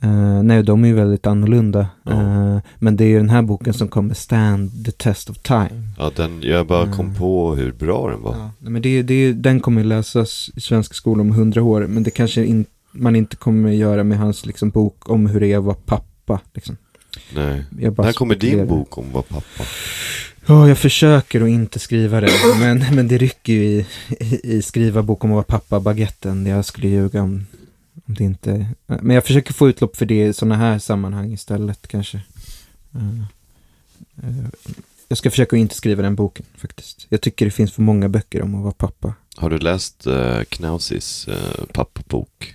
Eh, 0.02 0.44
nej, 0.44 0.64
de 0.64 0.84
är 0.84 0.88
ju 0.88 0.94
väldigt 0.96 1.28
annorlunda. 1.28 1.88
Ja. 2.04 2.12
Eh, 2.12 2.60
men 2.80 2.96
det 2.96 3.04
är 3.04 3.08
ju 3.08 3.18
den 3.18 3.30
här 3.30 3.42
boken 3.42 3.74
som 3.74 3.88
kommer 3.88 4.14
stand 4.14 4.86
the 4.86 4.92
test 4.92 5.30
of 5.30 5.38
time. 5.38 5.84
Ja, 5.98 6.12
den, 6.16 6.42
jag 6.42 6.68
bara 6.68 6.92
kom 6.92 7.06
Mm. 7.06 7.18
på 7.18 7.56
hur 7.56 7.72
bra 7.72 8.10
den 8.10 8.22
var. 8.22 8.36
Ja, 8.38 8.52
men 8.60 8.82
det, 8.82 9.02
det, 9.02 9.34
den 9.34 9.60
kommer 9.60 9.84
läsas 9.84 10.50
i 10.56 10.62
svenska 10.62 10.94
skolor 10.94 11.22
om 11.22 11.32
hundra 11.32 11.64
år, 11.64 11.88
men 11.88 12.04
det 12.04 12.12
kanske 12.12 12.46
in, 12.46 12.66
man 12.92 13.16
inte 13.16 13.36
kommer 13.36 13.70
göra 13.72 14.04
med 14.04 14.18
hans 14.18 14.46
liksom, 14.46 14.70
bok 14.70 15.10
om 15.10 15.26
hur 15.28 15.40
det 15.40 15.48
är 15.54 15.58
att 15.58 15.64
vara 15.64 15.76
pappa. 15.86 16.40
Liksom. 16.54 16.78
Nej. 17.34 17.64
När 17.72 18.14
kommer 18.14 18.36
din 18.36 18.68
bok 18.68 18.98
om 18.98 19.12
vara 19.12 19.24
pappa? 19.24 19.64
Ja, 20.46 20.68
jag 20.68 20.78
försöker 20.78 21.42
att 21.42 21.50
inte 21.50 21.80
skriva 21.80 22.22
det, 22.22 22.32
men, 22.60 22.86
men 22.96 23.08
det 23.08 23.18
rycker 23.18 23.54
ju 23.54 23.64
i, 23.64 23.86
i, 24.20 24.40
i 24.44 24.62
skriva 24.62 25.04
bok 25.04 25.24
om 25.24 25.32
att 25.32 25.36
vara 25.36 25.44
pappa 25.44 25.80
baguetten. 25.80 26.46
Jag 26.46 26.66
skulle 26.66 26.88
ljuga 26.88 27.22
om, 27.22 27.48
om 28.06 28.14
det 28.14 28.24
inte... 28.24 28.68
Men 28.86 29.10
jag 29.16 29.26
försöker 29.26 29.54
få 29.54 29.70
utlopp 29.70 29.96
för 29.96 30.06
det 30.06 30.28
i 30.28 30.34
sådana 30.34 30.56
här 30.56 30.80
sammanhang 30.80 31.34
istället 31.34 31.88
kanske. 31.88 32.18
Eh, 32.96 33.20
eh, 34.24 34.46
jag 35.08 35.18
ska 35.18 35.30
försöka 35.30 35.56
att 35.56 35.60
inte 35.60 35.76
skriva 35.76 36.02
den 36.02 36.16
boken 36.16 36.46
faktiskt. 36.58 37.08
Jag 37.10 37.22
tycker 37.22 37.46
det 37.46 37.52
finns 37.52 37.72
för 37.72 37.82
många 37.82 38.10
böcker 38.10 38.42
om 38.42 38.56
att 38.56 38.62
vara 38.62 38.74
pappa. 38.74 39.14
Har 39.36 39.50
du 39.50 39.58
läst 39.58 40.08
uh, 40.08 40.44
Knausis 40.44 41.28
uh, 41.28 41.66
pappabok? 41.74 42.54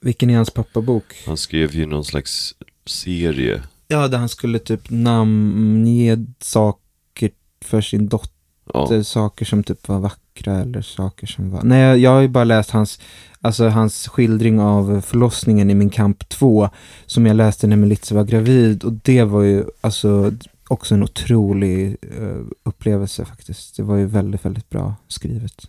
Vilken 0.00 0.30
är 0.30 0.36
hans 0.36 0.50
pappabok? 0.50 1.04
Han 1.26 1.36
skrev 1.36 1.74
ju 1.74 1.86
någon 1.86 2.04
slags 2.04 2.54
serie. 2.86 3.62
Ja, 3.88 4.08
där 4.08 4.18
han 4.18 4.28
skulle 4.28 4.58
typ 4.58 4.90
namnge 4.90 6.26
saker 6.40 7.30
för 7.64 7.80
sin 7.80 8.08
dotter. 8.08 8.30
Ja, 8.74 9.04
Saker 9.04 9.44
som 9.44 9.62
typ 9.64 9.88
var 9.88 9.98
vackra 9.98 10.60
eller 10.60 10.82
saker 10.82 11.26
som 11.26 11.50
var... 11.50 11.62
Nej, 11.62 11.98
jag, 12.00 12.10
har 12.10 12.20
ju 12.20 12.28
bara 12.28 12.44
läst 12.44 12.70
hans, 12.70 13.00
alltså 13.40 13.68
hans 13.68 14.08
skildring 14.08 14.60
av 14.60 15.00
förlossningen 15.00 15.70
i 15.70 15.74
Min 15.74 15.90
kamp 15.90 16.28
2. 16.28 16.68
Som 17.06 17.26
jag 17.26 17.36
läste 17.36 17.66
när 17.66 17.76
Melitza 17.76 18.14
var 18.14 18.24
gravid. 18.24 18.84
Och 18.84 18.92
det 18.92 19.24
var 19.24 19.42
ju 19.42 19.64
alltså 19.80 20.32
också 20.68 20.94
en 20.94 21.02
otrolig 21.02 21.96
eh, 22.20 22.40
upplevelse 22.62 23.24
faktiskt. 23.24 23.76
Det 23.76 23.82
var 23.82 23.96
ju 23.96 24.06
väldigt, 24.06 24.44
väldigt 24.44 24.70
bra 24.70 24.94
skrivet. 25.08 25.68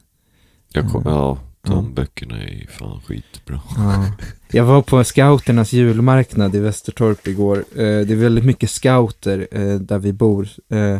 jag 0.74 0.91
kom, 0.91 1.01
Mm. 1.01 1.13
ja 1.13 1.38
de 1.66 1.80
mm. 1.80 1.93
böckerna 1.93 2.43
är 2.43 2.68
fan 2.68 3.01
skitbra. 3.01 3.61
Ja. 3.78 4.05
Jag 4.51 4.63
var 4.63 4.82
på 4.82 5.03
scouternas 5.03 5.74
julmarknad 5.74 6.55
i 6.55 6.59
Västertorp 6.59 7.28
igår. 7.28 7.57
Eh, 7.57 7.76
det 7.76 8.11
är 8.11 8.16
väldigt 8.16 8.45
mycket 8.45 8.70
scouter 8.70 9.47
eh, 9.51 9.76
där 9.76 9.99
vi 9.99 10.13
bor. 10.13 10.47
Eh, 10.70 10.99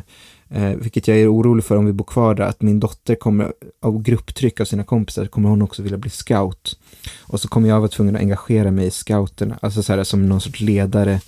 eh, 0.50 0.76
vilket 0.76 1.08
jag 1.08 1.18
är 1.18 1.34
orolig 1.34 1.66
för 1.66 1.78
om 1.78 1.86
vi 1.86 1.94
bor 1.94 2.06
kvar 2.06 2.36
där. 2.36 2.44
Att 2.44 2.62
min 2.62 2.80
dotter 2.80 3.16
kommer, 3.16 3.54
av 3.82 4.02
grupptryck 4.02 4.60
av 4.60 4.66
sina 4.66 4.84
kompisar, 4.84 5.26
kommer 5.26 5.50
hon 5.50 5.62
också 5.62 5.84
vilja 5.84 5.98
bli 5.98 6.10
scout. 6.10 6.80
Och 7.22 7.42
så 7.42 7.48
kommer 7.48 7.70
jag 7.70 7.80
vara 7.80 7.90
tvungen 7.90 8.16
att 8.16 8.22
engagera 8.22 8.72
mig 8.72 8.88
i 8.88 8.92
scouterna. 8.92 9.60
Alltså 9.62 9.84
så 9.84 9.94
här, 9.94 10.04
som 10.04 10.30
någon 10.30 10.42
sorts 10.42 10.62
ledare 10.62 11.20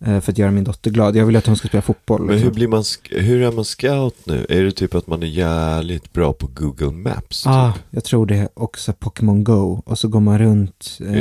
eh, 0.00 0.20
för 0.20 0.32
att 0.32 0.38
göra 0.38 0.50
min 0.50 0.64
dotter 0.64 0.90
glad. 0.90 1.16
Jag 1.16 1.26
vill 1.26 1.36
att 1.36 1.46
hon 1.46 1.56
ska 1.56 1.68
spela 1.68 1.82
fotboll. 1.82 2.20
Men 2.20 2.28
hur, 2.28 2.36
liksom. 2.36 2.54
blir 2.54 2.68
man, 2.68 2.84
hur 3.10 3.42
är 3.42 3.52
man 3.52 3.64
scout 3.64 4.16
nu? 4.24 4.46
Är 4.48 4.62
det 4.62 4.72
typ 4.72 4.94
att 4.94 5.06
man 5.06 5.22
är 5.22 5.26
jävligt 5.26 6.12
bra 6.12 6.32
på 6.32 6.46
Google 6.54 6.90
Maps? 6.90 7.46
ah, 7.46 7.72
Typ? 7.72 7.82
jag 7.90 8.04
tror 8.04 8.26
det. 8.26 8.48
också 8.54 8.92
Pokémon 8.92 9.44
Go. 9.44 9.82
Och 9.86 9.98
så 9.98 10.08
går 10.08 10.20
man 10.20 10.38
runt. 10.38 10.98
Eh, 11.00 11.12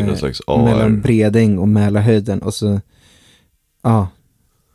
mellan? 0.64 1.02
Bredäng 1.02 1.58
och 1.58 1.68
Mälarhöjden 1.68 2.42
och 2.42 2.54
så, 2.54 2.82
ja, 3.82 4.08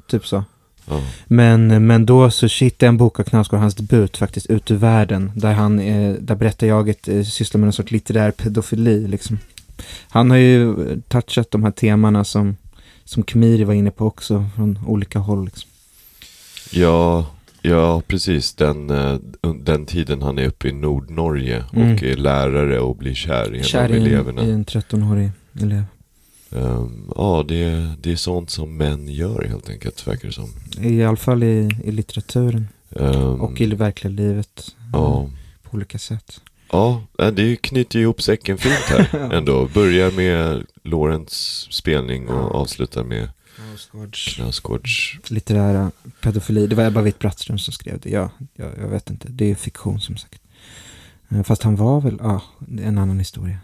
typ 0.07 0.27
så. 0.27 0.45
Ja. 0.87 1.01
Men, 1.27 1.87
men 1.87 2.07
då 2.07 2.31
så 2.31 2.49
jag 2.79 2.89
en 2.89 2.97
bok 2.97 3.21
av 3.21 3.25
Knausgård, 3.25 3.61
hans 3.61 3.75
debut 3.75 4.17
faktiskt, 4.17 4.47
Ut 4.47 4.71
ur 4.71 4.77
världen, 4.77 5.33
där 5.37 5.53
han, 5.53 5.81
eh, 5.81 6.13
där 6.13 6.35
berättarjaget 6.35 7.09
eh, 7.09 7.23
sysslar 7.23 7.59
med 7.59 7.67
någon 7.67 7.73
sorts 7.73 7.91
litterär 7.91 8.31
pedofili 8.31 9.09
liksom. 9.09 9.39
Han 10.09 10.31
har 10.31 10.37
ju 10.37 10.75
touchat 11.09 11.51
de 11.51 11.65
här 11.65 11.71
temana 11.71 12.25
som, 12.25 12.57
som 13.05 13.25
Kemiri 13.25 13.65
var 13.65 13.75
inne 13.75 13.91
på 13.91 14.07
också, 14.07 14.45
från 14.57 14.79
olika 14.87 15.19
håll 15.19 15.45
liksom. 15.45 15.71
Ja, 16.73 17.27
ja, 17.63 18.03
precis. 18.07 18.55
Den, 18.55 18.91
eh, 18.91 19.19
den 19.61 19.87
tiden 19.87 20.23
han 20.23 20.39
är 20.39 20.47
uppe 20.47 20.69
i 20.69 20.73
Nordnorge 20.73 21.65
och 21.69 21.77
Mm. 21.77 21.93
är 22.05 22.17
lärare 22.17 22.81
och 22.81 22.97
blir 22.97 23.15
kär 23.15 23.55
i 23.55 23.59
en 23.59 23.65
Kär 23.65 23.85
av 23.85 23.91
en, 23.91 24.03
eleverna. 24.03 24.43
i 24.45 24.51
en 24.51 24.65
13-årig 24.65 25.31
elev. 25.61 25.85
Ehm, 26.51 27.11
ja, 27.17 27.45
det, 27.49 27.91
det 28.01 28.13
är 28.13 28.17
sånt 28.17 28.51
som 28.51 28.77
män 28.77 29.09
gör 29.09 29.45
helt 29.49 29.71
enkelt, 29.71 30.07
verkar 30.09 30.29
det 30.29 30.35
som. 30.35 30.49
I 30.81 31.05
alla 31.05 31.17
fall 31.17 31.43
i, 31.43 31.71
i 31.85 31.91
litteraturen 31.91 32.69
Ehm, 32.97 33.41
och 33.41 33.61
i 33.61 33.67
det 33.67 33.77
verkliga 33.77 34.11
livet. 34.13 34.75
Ja, 34.93 35.31
På 35.63 35.77
olika 35.77 35.99
sätt. 35.99 36.41
Ja, 36.73 37.03
eh, 37.19 37.29
det 37.29 37.57
knyter 37.57 37.99
ju 37.99 38.03
ihop 38.03 38.23
säcken 38.23 38.59
fint 38.59 38.75
här 38.75 39.33
ändå. 39.33 39.69
Börjar 39.75 40.11
med 40.11 40.67
Lorentz 40.83 41.67
spelning 41.71 42.29
och 42.29 42.55
avslutar 42.55 43.05
med 43.05 43.29
Knausgårds 44.37 45.31
litterära 45.31 45.91
pedofili. 46.21 46.67
Det 46.67 46.77
var 46.77 46.85
Ebba 46.85 47.03
Witt-Brattström 47.03 47.59
som 47.59 47.73
skrev 47.73 48.01
det. 48.01 48.11
Ja, 48.11 48.31
jag, 48.55 48.71
jag 48.81 48.89
vet 48.89 49.11
inte. 49.11 49.29
Det 49.31 49.51
är 49.51 49.55
fiktion 49.55 50.01
som 50.01 50.17
sagt. 50.17 50.43
Eh, 51.29 51.43
Fast 51.43 51.63
han 51.63 51.77
var 51.77 52.01
väl, 52.01 52.19
ja, 52.21 52.43
det 52.59 52.83
är 52.83 52.89
en 52.89 52.99
annan 52.99 53.19
historia. 53.19 53.59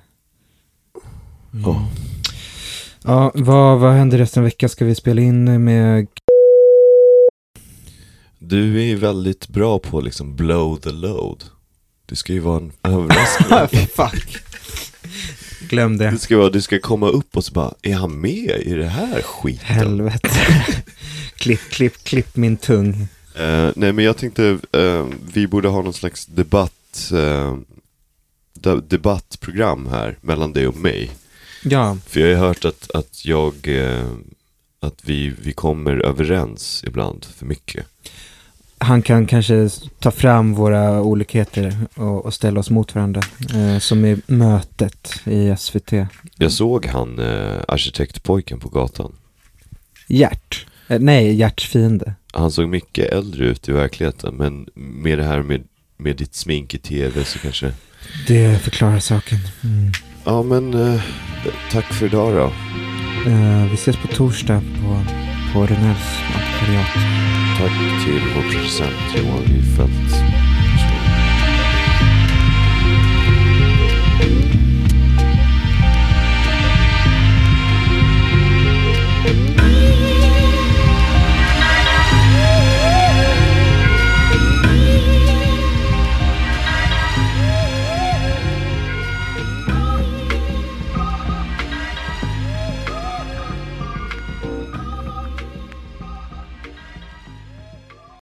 Mm. 1.53 1.65
Ja. 1.65 1.89
Ja, 3.05 3.33
vad, 3.35 3.79
vad 3.79 3.93
händer 3.93 4.19
resten 4.19 4.41
av 4.41 4.45
veckan? 4.45 4.69
Ska 4.69 4.85
vi 4.85 4.95
spela 4.95 5.23
in 5.23 5.65
med... 5.65 6.07
Du 8.39 8.81
är 8.81 8.85
ju 8.85 8.97
väldigt 8.97 9.49
bra 9.49 9.79
på 9.79 10.01
liksom 10.01 10.37
blow 10.37 10.77
the 10.77 10.91
load. 10.91 11.45
Det 12.09 12.17
ska 12.17 12.33
ju 12.33 12.39
vara 12.41 12.57
en 12.57 12.73
överraskning. 12.83 13.87
Fuck. 13.97 14.37
Glöm 15.69 15.97
det. 15.97 16.11
Det 16.11 16.19
ska 16.19 16.37
vara, 16.39 16.51
du 16.51 16.61
ska 16.61 16.79
komma 16.81 17.09
upp 17.09 17.37
och 17.37 17.45
så 17.45 17.53
bara, 17.53 17.75
är 17.83 17.95
han 17.95 18.21
med 18.21 18.63
i 18.65 18.75
det 18.75 18.89
här 18.89 19.23
skiten? 19.23 19.67
Helvete. 19.67 20.31
klipp, 21.37 21.61
klipp, 21.71 22.05
klipp 22.05 22.37
min 22.37 22.57
tung. 22.57 23.09
Eh, 23.35 23.71
nej 23.77 23.93
men 23.93 24.05
jag 24.05 24.17
tänkte, 24.17 24.59
eh, 24.73 25.07
vi 25.33 25.47
borde 25.47 25.69
ha 25.69 25.83
någon 25.83 25.93
slags 25.95 26.27
debatt, 26.27 27.11
eh, 27.15 27.57
de- 28.55 28.83
debattprogram 28.89 29.87
här 29.87 30.17
mellan 30.21 30.53
dig 30.53 30.67
och 30.69 30.77
mig. 30.77 31.11
Ja, 31.65 31.99
För 32.07 32.21
jag 32.21 32.39
har 32.39 32.47
hört 32.47 32.65
att, 32.65 32.91
att 32.91 33.25
jag, 33.25 33.55
att 34.81 35.01
vi, 35.03 35.35
vi 35.43 35.53
kommer 35.53 35.97
överens 35.97 36.85
ibland 36.87 37.25
för 37.37 37.47
mycket. 37.47 37.87
Han 38.79 39.03
kan 39.03 39.27
kanske 39.27 39.69
ta 39.99 40.11
fram 40.11 40.55
våra 40.55 41.03
olikheter 41.03 41.77
och, 41.95 42.25
och 42.25 42.35
ställa 42.35 42.61
oss 42.61 42.71
mot 42.71 42.95
varandra. 42.95 43.23
Eh, 43.55 43.79
som 43.79 44.05
i 44.05 44.17
mötet 44.27 45.21
i 45.25 45.55
SVT. 45.59 45.93
Jag 46.37 46.53
såg 46.53 46.87
han, 46.87 47.19
eh, 47.19 47.61
arkitektpojken 47.69 48.61
på 48.61 48.69
gatan. 48.69 49.13
Gert. 50.07 50.67
Eh, 50.89 51.01
nej, 51.01 51.35
Gerts 51.35 51.67
fiende. 51.67 52.15
Han 52.33 52.51
såg 52.51 52.69
mycket 52.69 53.13
äldre 53.13 53.45
ut 53.45 53.69
i 53.69 53.73
verkligheten, 53.73 54.35
men 54.35 54.69
med 54.75 55.19
det 55.19 55.25
här 55.25 55.43
med, 55.43 55.63
med 55.97 56.17
ditt 56.17 56.35
smink 56.35 56.75
i 56.75 56.79
tv 56.79 57.25
så 57.25 57.39
kanske... 57.39 57.73
Det 58.27 58.63
förklarar 58.63 58.99
saken. 58.99 59.39
Mm. 59.65 59.93
Ja 60.25 60.43
men, 60.43 60.75
eh, 60.75 61.03
tack 61.73 61.85
för 61.93 62.07
idag 62.07 62.35
då. 62.35 62.53
Eh, 63.31 63.71
vi 63.71 63.75
ses 63.75 63.97
på 63.97 64.09
torsdag 64.09 64.61
på, 64.61 65.05
på 65.53 65.67
Renells 65.67 66.23
antikvariat. 66.35 66.95
Tack 67.59 68.05
till 68.05 68.23
vår 68.35 68.43
producent 68.43 69.17
Johan 69.17 69.43
Rifelt. 69.43 70.11